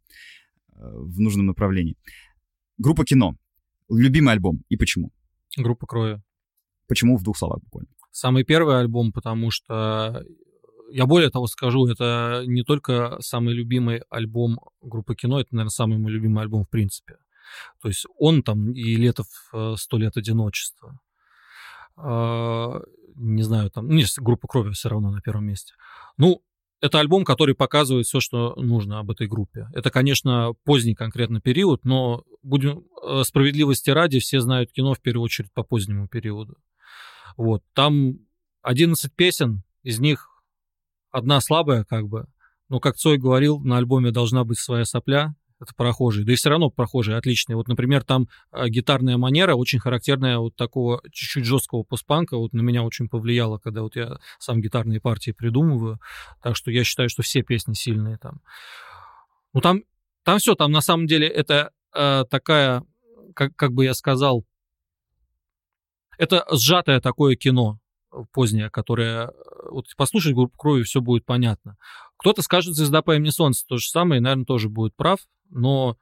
э, 0.71 0.75
в 0.77 1.19
нужном 1.19 1.47
направлении. 1.47 1.97
Группа 2.77 3.05
кино. 3.05 3.35
Любимый 3.89 4.33
альбом 4.33 4.63
и 4.69 4.77
почему? 4.77 5.11
Группа 5.57 5.87
крови. 5.87 6.21
Почему 6.87 7.17
в 7.17 7.23
двух 7.23 7.37
словах 7.37 7.61
буквально? 7.63 7.89
Самый 8.11 8.43
первый 8.43 8.79
альбом, 8.79 9.11
потому 9.11 9.51
что 9.51 10.23
я 10.91 11.05
более 11.05 11.29
того 11.29 11.47
скажу, 11.47 11.85
это 11.87 12.43
не 12.45 12.63
только 12.63 13.17
самый 13.19 13.53
любимый 13.53 14.01
альбом 14.09 14.59
группы 14.81 15.15
кино, 15.15 15.39
это, 15.39 15.53
наверное, 15.55 15.69
самый 15.69 15.97
мой 15.97 16.11
любимый 16.11 16.41
альбом 16.41 16.65
в 16.65 16.69
принципе. 16.69 17.17
То 17.81 17.87
есть 17.87 18.05
он 18.17 18.43
там 18.43 18.73
и 18.73 18.95
Летов 18.95 19.27
«Сто 19.77 19.97
лет 19.97 20.17
одиночества». 20.17 20.99
А, 21.95 22.81
не 23.15 23.43
знаю, 23.43 23.69
там, 23.69 23.87
ну, 23.87 24.01
группа 24.17 24.47
крови 24.47 24.71
все 24.71 24.89
равно 24.89 25.11
на 25.11 25.21
первом 25.21 25.45
месте. 25.45 25.73
Ну, 26.17 26.41
это 26.81 26.99
альбом, 26.99 27.25
который 27.25 27.55
показывает 27.55 28.05
все, 28.05 28.19
что 28.19 28.55
нужно 28.55 28.99
об 28.99 29.11
этой 29.11 29.27
группе. 29.27 29.67
Это, 29.73 29.89
конечно, 29.91 30.53
поздний 30.63 30.95
конкретно 30.95 31.41
период, 31.41 31.83
но 31.83 32.23
будем 32.41 32.85
э, 33.03 33.23
справедливости 33.23 33.89
ради, 33.89 34.19
все 34.19 34.39
знают 34.39 34.71
кино 34.71 34.93
в 34.93 35.01
первую 35.01 35.25
очередь 35.25 35.51
по 35.53 35.63
позднему 35.63 36.07
периоду. 36.07 36.57
Вот, 37.37 37.63
там 37.73 38.19
11 38.61 39.13
песен, 39.13 39.63
из 39.83 39.99
них 39.99 40.29
одна 41.11 41.41
слабая, 41.41 41.83
как 41.83 42.07
бы. 42.07 42.27
Но, 42.69 42.79
как 42.79 42.95
Цой 42.95 43.17
говорил, 43.17 43.59
на 43.59 43.77
альбоме 43.77 44.11
должна 44.11 44.43
быть 44.43 44.59
своя 44.59 44.85
сопля, 44.85 45.35
это 45.59 45.73
прохожие. 45.75 46.25
Да 46.25 46.31
и 46.31 46.35
все 46.35 46.49
равно 46.49 46.69
прохожие 46.69 47.17
отличные. 47.17 47.55
Вот, 47.55 47.67
например, 47.67 48.03
там 48.03 48.27
э, 48.51 48.69
гитарная 48.69 49.17
манера 49.17 49.55
очень 49.55 49.79
характерная 49.79 50.37
вот 50.37 50.55
такого 50.55 51.01
чуть-чуть 51.11 51.45
жесткого 51.45 51.83
постпанка. 51.83 52.37
Вот 52.37 52.53
на 52.53 52.61
меня 52.61 52.83
очень 52.83 53.09
повлияло, 53.09 53.57
когда 53.57 53.81
вот 53.81 53.95
я 53.95 54.19
сам 54.39 54.61
гитарные 54.61 55.01
партии 55.01 55.31
придумываю. 55.31 55.99
Так 56.41 56.55
что 56.55 56.71
я 56.71 56.83
считаю, 56.83 57.09
что 57.09 57.23
все 57.23 57.41
песни 57.43 57.73
сильные 57.73 58.17
там. 58.17 58.41
Ну 59.53 59.61
там, 59.61 59.83
там 60.23 60.39
все, 60.39 60.55
там 60.55 60.71
на 60.71 60.81
самом 60.81 61.07
деле 61.07 61.27
это 61.27 61.71
э, 61.93 62.23
такая, 62.29 62.83
как, 63.35 63.55
как 63.55 63.73
бы 63.73 63.83
я 63.83 63.93
сказал, 63.93 64.45
это 66.17 66.45
сжатое 66.51 67.01
такое 67.01 67.35
кино 67.35 67.79
позднее, 68.31 68.69
которое... 68.69 69.27
Э, 69.27 69.31
вот 69.71 69.85
послушать 69.97 70.33
группу 70.33 70.57
крови, 70.57 70.83
все 70.83 71.01
будет 71.01 71.25
понятно. 71.25 71.77
Кто-то 72.19 72.41
скажет 72.41 72.75
«Звезда 72.75 73.01
по 73.01 73.15
имени 73.15 73.29
Солнце» 73.29 73.65
то 73.65 73.77
же 73.77 73.87
самое, 73.87 74.19
и, 74.19 74.21
наверное, 74.21 74.43
тоже 74.45 74.67
будет 74.67 74.93
прав, 74.95 75.21
но 75.49 75.97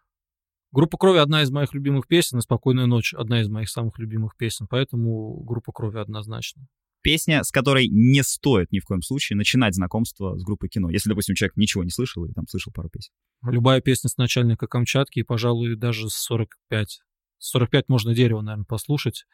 группа 0.72 0.97
крови 0.97 1.20
одна 1.20 1.43
из 1.43 1.51
моих 1.51 1.76
любимых 1.76 2.07
песен, 2.07 2.39
и 2.39 2.41
«Спокойная 2.41 2.88
ночь» 2.88 3.13
одна 3.13 3.39
из 3.41 3.49
моих 3.49 3.70
самых 3.70 3.99
любимых 3.99 4.36
песен, 4.36 4.65
поэтому 4.68 5.43
группа 5.43 5.72
крови 5.72 5.99
однозначно. 5.99 6.68
Песня, 7.03 7.43
с 7.43 7.51
которой 7.51 7.88
не 7.88 8.24
стоит 8.24 8.72
ни 8.72 8.80
в 8.80 8.86
коем 8.86 9.03
случае 9.03 9.38
начинать 9.38 9.76
знакомство 9.76 10.36
с 10.39 10.43
группой 10.43 10.70
кино, 10.70 10.89
если, 10.89 11.07
допустим, 11.07 11.36
человек 11.36 11.55
ничего 11.55 11.84
не 11.84 11.91
слышал 11.91 12.26
или 12.26 12.34
там 12.34 12.47
слышал 12.47 12.74
пару 12.74 12.89
песен. 12.89 13.11
Любая 13.43 13.80
песня 13.80 14.09
с 14.09 14.18
начальника 14.18 14.65
Камчатки, 14.65 15.20
и, 15.20 15.24
пожалуй, 15.24 15.76
даже 15.76 16.09
с 16.09 16.15
45. 16.15 17.01
С 17.38 17.49
45 17.51 17.89
можно 17.89 18.15
дерево, 18.15 18.41
наверное, 18.41 18.65
послушать, 18.65 19.26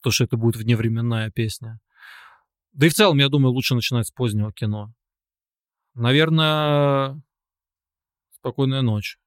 потому 0.00 0.12
что 0.12 0.24
это 0.24 0.36
будет 0.36 0.56
вневременная 0.56 1.30
песня. 1.30 1.78
Да 2.72 2.86
и 2.86 2.90
в 2.90 2.94
целом, 2.94 3.18
я 3.18 3.28
думаю, 3.28 3.52
лучше 3.52 3.76
начинать 3.76 4.08
с 4.08 4.10
позднего 4.10 4.52
кино. 4.52 4.92
Наверное, 5.96 7.20
«Спокойная 8.30 8.82
ночь». 8.82 9.18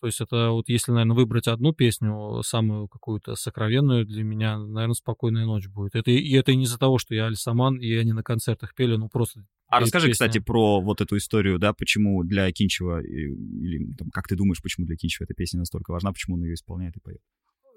То 0.00 0.06
есть 0.06 0.20
это 0.20 0.50
вот 0.50 0.68
если, 0.68 0.92
наверное, 0.92 1.16
выбрать 1.16 1.46
одну 1.46 1.74
песню, 1.74 2.42
самую 2.42 2.88
какую-то 2.88 3.34
сокровенную 3.34 4.06
для 4.06 4.22
меня, 4.22 4.58
наверное, 4.58 4.94
«Спокойная 4.94 5.44
ночь» 5.44 5.66
будет. 5.68 5.94
Это, 5.94 6.10
и 6.10 6.32
это 6.32 6.54
не 6.54 6.64
из-за 6.64 6.78
того, 6.78 6.98
что 6.98 7.14
я 7.14 7.26
альсаман, 7.26 7.78
и 7.78 7.92
они 7.94 8.12
на 8.12 8.22
концертах 8.22 8.74
пели, 8.74 8.96
ну 8.96 9.08
просто... 9.08 9.44
А 9.68 9.80
расскажи, 9.80 10.08
песня. 10.08 10.26
кстати, 10.26 10.42
про 10.42 10.80
вот 10.80 11.00
эту 11.00 11.16
историю, 11.16 11.58
да, 11.58 11.72
почему 11.72 12.24
для 12.24 12.50
Кинчева, 12.50 13.02
или 13.02 13.94
там, 13.94 14.10
как 14.10 14.26
ты 14.26 14.36
думаешь, 14.36 14.60
почему 14.62 14.86
для 14.86 14.96
Кинчева 14.96 15.24
эта 15.24 15.34
песня 15.34 15.58
настолько 15.58 15.92
важна, 15.92 16.12
почему 16.12 16.36
он 16.36 16.44
ее 16.44 16.54
исполняет 16.54 16.96
и 16.96 17.00
поет? 17.00 17.20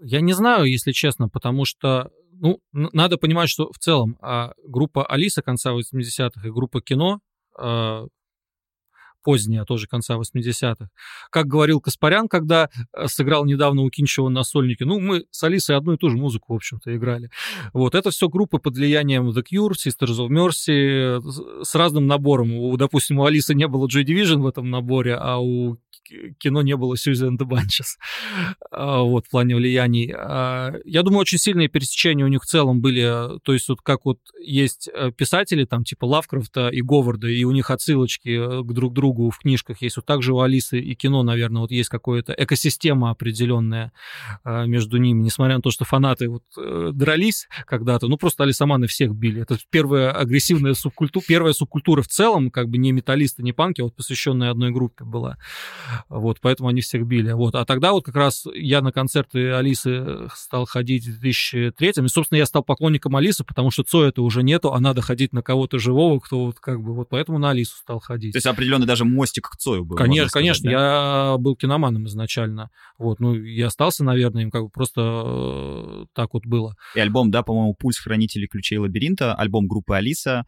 Я 0.01 0.19
не 0.21 0.33
знаю, 0.33 0.65
если 0.65 0.91
честно, 0.91 1.29
потому 1.29 1.65
что 1.65 2.09
Ну, 2.31 2.59
надо 2.71 3.17
понимать, 3.17 3.49
что 3.49 3.71
в 3.71 3.77
целом 3.77 4.17
а, 4.21 4.53
группа 4.67 5.05
Алиса 5.05 5.41
конца 5.41 5.71
80-х 5.71 6.47
и 6.47 6.51
группа 6.51 6.81
Кино 6.81 7.19
а, 9.23 9.33
поздняя, 9.33 9.65
тоже 9.65 9.87
конца 9.87 10.15
80-х. 10.15 10.89
Как 11.29 11.47
говорил 11.47 11.79
Каспарян, 11.81 12.27
когда 12.27 12.69
э, 12.93 13.07
сыграл 13.07 13.45
недавно 13.45 13.81
у 13.83 13.89
Кинчева 13.89 14.29
на 14.29 14.43
сольнике, 14.43 14.85
ну, 14.85 14.99
мы 14.99 15.25
с 15.31 15.43
Алисой 15.43 15.77
одну 15.77 15.93
и 15.93 15.97
ту 15.97 16.09
же 16.09 16.17
музыку, 16.17 16.53
в 16.53 16.55
общем-то, 16.57 16.95
играли. 16.95 17.29
Вот, 17.73 17.95
это 17.95 18.11
все 18.11 18.29
группы 18.29 18.59
под 18.59 18.75
влиянием 18.75 19.29
The 19.29 19.43
Cure, 19.43 19.71
Sisters 19.71 20.19
of 20.19 20.29
Mercy, 20.29 21.63
с 21.63 21.75
разным 21.75 22.07
набором. 22.07 22.53
У, 22.53 22.75
допустим, 22.77 23.19
у 23.19 23.25
Алисы 23.25 23.55
не 23.55 23.67
было 23.67 23.87
Joy 23.87 24.03
Division 24.03 24.41
в 24.41 24.47
этом 24.47 24.69
наборе, 24.69 25.15
а 25.15 25.37
у 25.37 25.77
кино 26.39 26.61
не 26.61 26.75
было 26.75 26.95
the 26.95 27.37
Bunches. 27.39 27.97
А, 28.75 29.01
вот, 29.01 29.27
в 29.27 29.29
плане 29.29 29.55
влияний. 29.55 30.11
А, 30.15 30.73
я 30.83 31.03
думаю, 31.03 31.21
очень 31.21 31.37
сильные 31.37 31.67
пересечения 31.67 32.25
у 32.25 32.27
них 32.27 32.41
в 32.41 32.45
целом 32.45 32.81
были. 32.81 33.39
То 33.43 33.53
есть 33.53 33.69
вот 33.69 33.81
как 33.81 34.05
вот 34.05 34.19
есть 34.41 34.89
э, 34.91 35.11
писатели, 35.11 35.65
там, 35.65 35.83
типа 35.83 36.05
Лавкрафта 36.05 36.69
и 36.69 36.81
Говарда, 36.81 37.27
и 37.27 37.43
у 37.43 37.51
них 37.51 37.69
отсылочки 37.69 38.29
э, 38.29 38.63
к 38.63 38.73
друг 38.73 38.93
другу 38.93 39.12
в 39.13 39.39
книжках 39.39 39.81
есть. 39.81 39.97
Вот 39.97 40.05
также 40.05 40.33
у 40.33 40.39
Алисы 40.39 40.79
и 40.79 40.95
кино, 40.95 41.23
наверное, 41.23 41.61
вот 41.61 41.71
есть 41.71 41.89
какая-то 41.89 42.33
экосистема 42.37 43.09
определенная 43.11 43.91
э, 44.43 44.65
между 44.65 44.97
ними. 44.97 45.21
Несмотря 45.21 45.55
на 45.57 45.61
то, 45.61 45.71
что 45.71 45.85
фанаты 45.85 46.29
вот 46.29 46.43
дрались 46.95 47.47
когда-то, 47.65 48.07
ну, 48.07 48.17
просто 48.17 48.43
Алисаманы 48.43 48.87
всех 48.87 49.13
били. 49.13 49.41
Это 49.41 49.57
первая 49.69 50.11
агрессивная 50.11 50.73
субкультура, 50.73 51.23
первая 51.27 51.53
субкультура 51.53 52.01
в 52.01 52.07
целом, 52.07 52.51
как 52.51 52.69
бы 52.69 52.77
не 52.77 52.91
металлисты, 52.91 53.43
не 53.43 53.53
панки, 53.53 53.81
а 53.81 53.85
вот 53.85 53.95
посвященная 53.95 54.51
одной 54.51 54.71
группе 54.71 55.03
была. 55.03 55.37
Вот, 56.09 56.39
поэтому 56.41 56.69
они 56.69 56.81
всех 56.81 57.05
били. 57.05 57.31
Вот. 57.31 57.55
А 57.55 57.65
тогда 57.65 57.91
вот 57.91 58.05
как 58.05 58.15
раз 58.15 58.45
я 58.53 58.81
на 58.81 58.91
концерты 58.91 59.51
Алисы 59.51 60.27
стал 60.35 60.65
ходить 60.65 61.05
в 61.05 61.19
2003 61.19 61.89
и, 61.89 62.07
собственно, 62.07 62.37
я 62.37 62.45
стал 62.45 62.63
поклонником 62.63 63.15
Алисы, 63.15 63.43
потому 63.43 63.71
что 63.71 63.83
Цоя 63.83 64.09
это 64.09 64.21
уже 64.21 64.43
нету, 64.43 64.73
а 64.73 64.79
надо 64.79 65.01
ходить 65.01 65.33
на 65.33 65.41
кого-то 65.41 65.79
живого, 65.79 66.19
кто 66.19 66.45
вот 66.45 66.59
как 66.59 66.81
бы 66.81 66.93
вот 66.93 67.09
поэтому 67.09 67.39
на 67.39 67.51
Алису 67.51 67.75
стал 67.75 67.99
ходить. 67.99 68.33
То 68.33 68.37
есть 68.37 68.47
определенный 68.47 68.85
даже 68.85 69.02
мостик 69.03 69.49
к 69.49 69.57
Цою 69.57 69.85
был. 69.85 69.95
Конечно, 69.95 70.29
сказать, 70.29 70.43
конечно. 70.43 70.71
Да? 70.71 71.31
Я 71.31 71.37
был 71.37 71.55
киноманом 71.55 72.07
изначально. 72.07 72.69
Вот, 72.97 73.19
ну, 73.19 73.33
я 73.35 73.67
остался, 73.67 74.03
наверное, 74.03 74.43
им 74.43 74.51
как 74.51 74.63
бы 74.63 74.69
просто 74.69 75.01
э, 75.01 76.05
так 76.13 76.33
вот 76.33 76.45
было. 76.45 76.75
И 76.95 76.99
альбом, 76.99 77.31
да, 77.31 77.43
по-моему, 77.43 77.75
«Пульс 77.75 77.97
хранителей 77.97 78.47
ключей 78.47 78.77
лабиринта», 78.77 79.33
альбом 79.35 79.67
группы 79.67 79.95
Алиса, 79.95 80.45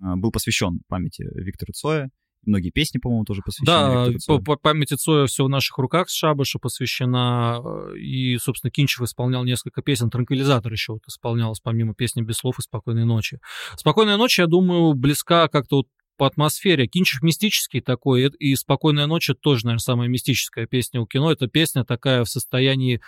э, 0.00 0.14
был 0.16 0.30
посвящен 0.30 0.80
памяти 0.88 1.24
Виктора 1.34 1.72
Цоя. 1.72 2.10
Многие 2.46 2.70
песни, 2.70 2.98
по-моему, 2.98 3.24
тоже 3.24 3.40
посвящены. 3.44 4.12
Да, 4.12 4.18
по, 4.26 4.38
по 4.38 4.56
памяти 4.56 4.94
Цоя 4.94 5.26
все 5.26 5.44
в 5.44 5.48
наших 5.48 5.78
руках 5.78 6.10
с 6.10 6.14
Шабаша 6.14 6.58
посвящена. 6.58 7.60
Э, 7.64 7.98
и, 7.98 8.36
собственно, 8.38 8.70
Кинчев 8.70 9.02
исполнял 9.02 9.44
несколько 9.44 9.82
песен. 9.82 10.10
Транквилизатор 10.10 10.72
еще 10.72 10.94
вот 10.94 11.02
исполнялась 11.08 11.60
помимо 11.60 11.94
песни 11.94 12.22
без 12.22 12.36
слов 12.36 12.58
и 12.58 12.62
Спокойной 12.62 13.04
ночи. 13.04 13.38
Спокойная 13.76 14.16
ночь, 14.16 14.38
я 14.38 14.46
думаю, 14.46 14.94
близка 14.94 15.48
как-то 15.48 15.76
вот 15.76 15.86
по 16.16 16.26
атмосфере. 16.26 16.86
Кинчев 16.86 17.22
мистический 17.22 17.80
такой, 17.80 18.28
и 18.38 18.54
«Спокойная 18.56 19.06
ночь»— 19.06 19.30
тоже, 19.40 19.66
наверное, 19.66 19.80
самая 19.80 20.08
мистическая 20.08 20.66
песня 20.66 21.00
у 21.00 21.06
кино. 21.06 21.32
Это 21.32 21.46
песня 21.48 21.84
такая 21.84 22.24
в 22.24 22.28
состоянии 22.28 23.00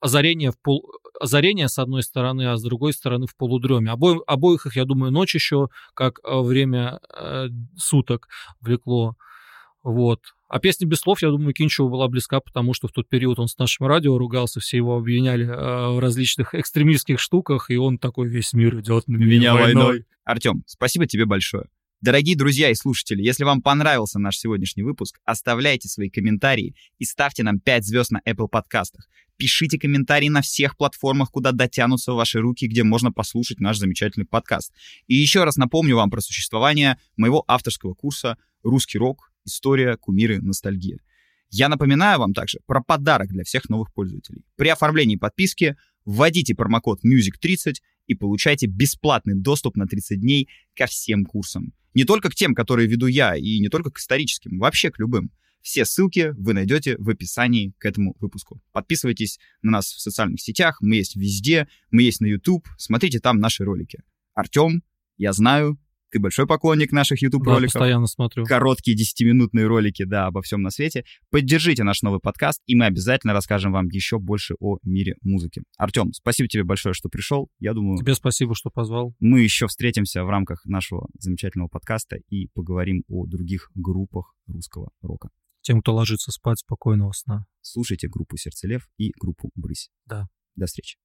озарение, 0.00 0.50
в 0.50 0.58
пол... 0.60 0.90
озарение 1.20 1.68
с 1.68 1.78
одной 1.78 2.02
стороны, 2.02 2.50
а 2.50 2.56
с 2.56 2.62
другой 2.62 2.92
стороны 2.92 3.26
в 3.26 3.36
полудреме. 3.36 3.90
Обо... 3.90 4.22
Обоих 4.26 4.66
их, 4.66 4.76
я 4.76 4.84
думаю, 4.84 5.12
ночь 5.12 5.34
еще, 5.34 5.68
как 5.94 6.18
э, 6.24 6.40
время 6.40 7.00
э, 7.16 7.48
суток 7.76 8.28
влекло. 8.60 9.16
Вот. 9.84 10.20
А 10.48 10.58
песня 10.58 10.86
без 10.86 10.98
слов, 10.98 11.22
я 11.22 11.30
думаю, 11.30 11.54
Кинчеву 11.54 11.88
была 11.88 12.08
близка, 12.08 12.40
потому 12.40 12.74
что 12.74 12.86
в 12.86 12.92
тот 12.92 13.08
период 13.08 13.38
он 13.38 13.48
с 13.48 13.56
нашим 13.58 13.86
радио 13.86 14.18
ругался, 14.18 14.60
все 14.60 14.76
его 14.76 14.96
обвиняли 14.96 15.46
э, 15.46 15.88
в 15.94 15.98
различных 15.98 16.54
экстремистских 16.54 17.18
штуках, 17.18 17.70
и 17.70 17.76
он 17.76 17.98
такой 17.98 18.28
весь 18.28 18.52
мир 18.52 18.80
идет 18.80 19.08
на 19.08 19.16
меня 19.16 19.54
войной. 19.54 19.84
войной. 19.84 20.06
Артем, 20.24 20.62
спасибо 20.66 21.06
тебе 21.06 21.24
большое. 21.24 21.66
Дорогие 22.02 22.34
друзья 22.34 22.68
и 22.68 22.74
слушатели, 22.74 23.22
если 23.22 23.44
вам 23.44 23.62
понравился 23.62 24.18
наш 24.18 24.36
сегодняшний 24.36 24.82
выпуск, 24.82 25.20
оставляйте 25.24 25.88
свои 25.88 26.10
комментарии 26.10 26.74
и 26.98 27.04
ставьте 27.04 27.44
нам 27.44 27.60
5 27.60 27.84
звезд 27.84 28.10
на 28.10 28.20
Apple 28.26 28.48
подкастах. 28.48 29.08
Пишите 29.36 29.78
комментарии 29.78 30.28
на 30.28 30.42
всех 30.42 30.76
платформах, 30.76 31.30
куда 31.30 31.52
дотянутся 31.52 32.12
ваши 32.12 32.40
руки, 32.40 32.66
где 32.66 32.82
можно 32.82 33.12
послушать 33.12 33.60
наш 33.60 33.78
замечательный 33.78 34.26
подкаст. 34.26 34.72
И 35.06 35.14
еще 35.14 35.44
раз 35.44 35.54
напомню 35.54 35.94
вам 35.94 36.10
про 36.10 36.20
существование 36.20 36.98
моего 37.16 37.44
авторского 37.46 37.94
курса 37.94 38.36
«Русский 38.64 38.98
рок. 38.98 39.30
История, 39.44 39.96
кумиры, 39.96 40.40
ностальгия». 40.40 40.98
Я 41.50 41.68
напоминаю 41.68 42.18
вам 42.18 42.34
также 42.34 42.58
про 42.66 42.82
подарок 42.82 43.28
для 43.28 43.44
всех 43.44 43.68
новых 43.68 43.92
пользователей. 43.92 44.44
При 44.56 44.70
оформлении 44.70 45.14
подписки 45.14 45.76
вводите 46.04 46.56
промокод 46.56 47.04
MUSIC30 47.04 47.74
и 48.06 48.14
получайте 48.14 48.66
бесплатный 48.66 49.34
доступ 49.34 49.76
на 49.76 49.86
30 49.86 50.20
дней 50.20 50.48
ко 50.74 50.86
всем 50.86 51.24
курсам. 51.24 51.72
Не 51.94 52.04
только 52.04 52.30
к 52.30 52.34
тем, 52.34 52.54
которые 52.54 52.88
веду 52.88 53.06
я, 53.06 53.36
и 53.36 53.58
не 53.58 53.68
только 53.68 53.90
к 53.90 53.98
историческим, 53.98 54.58
вообще 54.58 54.90
к 54.90 54.98
любым. 54.98 55.30
Все 55.60 55.84
ссылки 55.84 56.34
вы 56.36 56.54
найдете 56.54 56.96
в 56.98 57.08
описании 57.08 57.72
к 57.78 57.84
этому 57.84 58.16
выпуску. 58.18 58.60
Подписывайтесь 58.72 59.38
на 59.62 59.72
нас 59.72 59.92
в 59.92 60.00
социальных 60.00 60.40
сетях, 60.40 60.78
мы 60.80 60.96
есть 60.96 61.14
везде, 61.14 61.68
мы 61.90 62.02
есть 62.02 62.20
на 62.20 62.26
YouTube, 62.26 62.66
смотрите 62.78 63.20
там 63.20 63.38
наши 63.38 63.64
ролики. 63.64 64.00
Артем, 64.34 64.82
я 65.18 65.32
знаю, 65.32 65.78
ты 66.12 66.20
большой 66.20 66.46
поклонник 66.46 66.92
наших 66.92 67.22
YouTube-роликов. 67.22 67.72
Да, 67.72 67.78
постоянно 67.80 68.06
смотрю. 68.06 68.44
Короткие 68.44 68.96
10-минутные 68.96 69.66
ролики, 69.66 70.04
да, 70.04 70.26
обо 70.26 70.42
всем 70.42 70.62
на 70.62 70.70
свете. 70.70 71.04
Поддержите 71.30 71.82
наш 71.82 72.02
новый 72.02 72.20
подкаст, 72.20 72.62
и 72.66 72.76
мы 72.76 72.86
обязательно 72.86 73.32
расскажем 73.32 73.72
вам 73.72 73.88
еще 73.88 74.18
больше 74.18 74.54
о 74.60 74.78
мире 74.82 75.16
музыки. 75.22 75.62
Артем, 75.78 76.12
спасибо 76.12 76.48
тебе 76.48 76.64
большое, 76.64 76.94
что 76.94 77.08
пришел. 77.08 77.48
Я 77.58 77.72
думаю... 77.72 77.98
Тебе 77.98 78.14
спасибо, 78.14 78.54
что 78.54 78.70
позвал. 78.70 79.14
Мы 79.18 79.40
еще 79.40 79.66
встретимся 79.66 80.24
в 80.24 80.28
рамках 80.28 80.64
нашего 80.66 81.08
замечательного 81.18 81.68
подкаста 81.68 82.16
и 82.28 82.48
поговорим 82.54 83.04
о 83.08 83.26
других 83.26 83.70
группах 83.74 84.34
русского 84.46 84.90
рока. 85.00 85.30
Тем, 85.62 85.80
кто 85.80 85.94
ложится 85.94 86.30
спать, 86.30 86.58
спокойного 86.58 87.12
сна. 87.12 87.46
Слушайте 87.60 88.08
группу 88.08 88.36
«Сердце 88.36 88.66
лев» 88.68 88.88
и 88.98 89.12
группу 89.18 89.50
«Брысь». 89.54 89.88
Да. 90.06 90.26
До 90.56 90.66
встречи. 90.66 90.98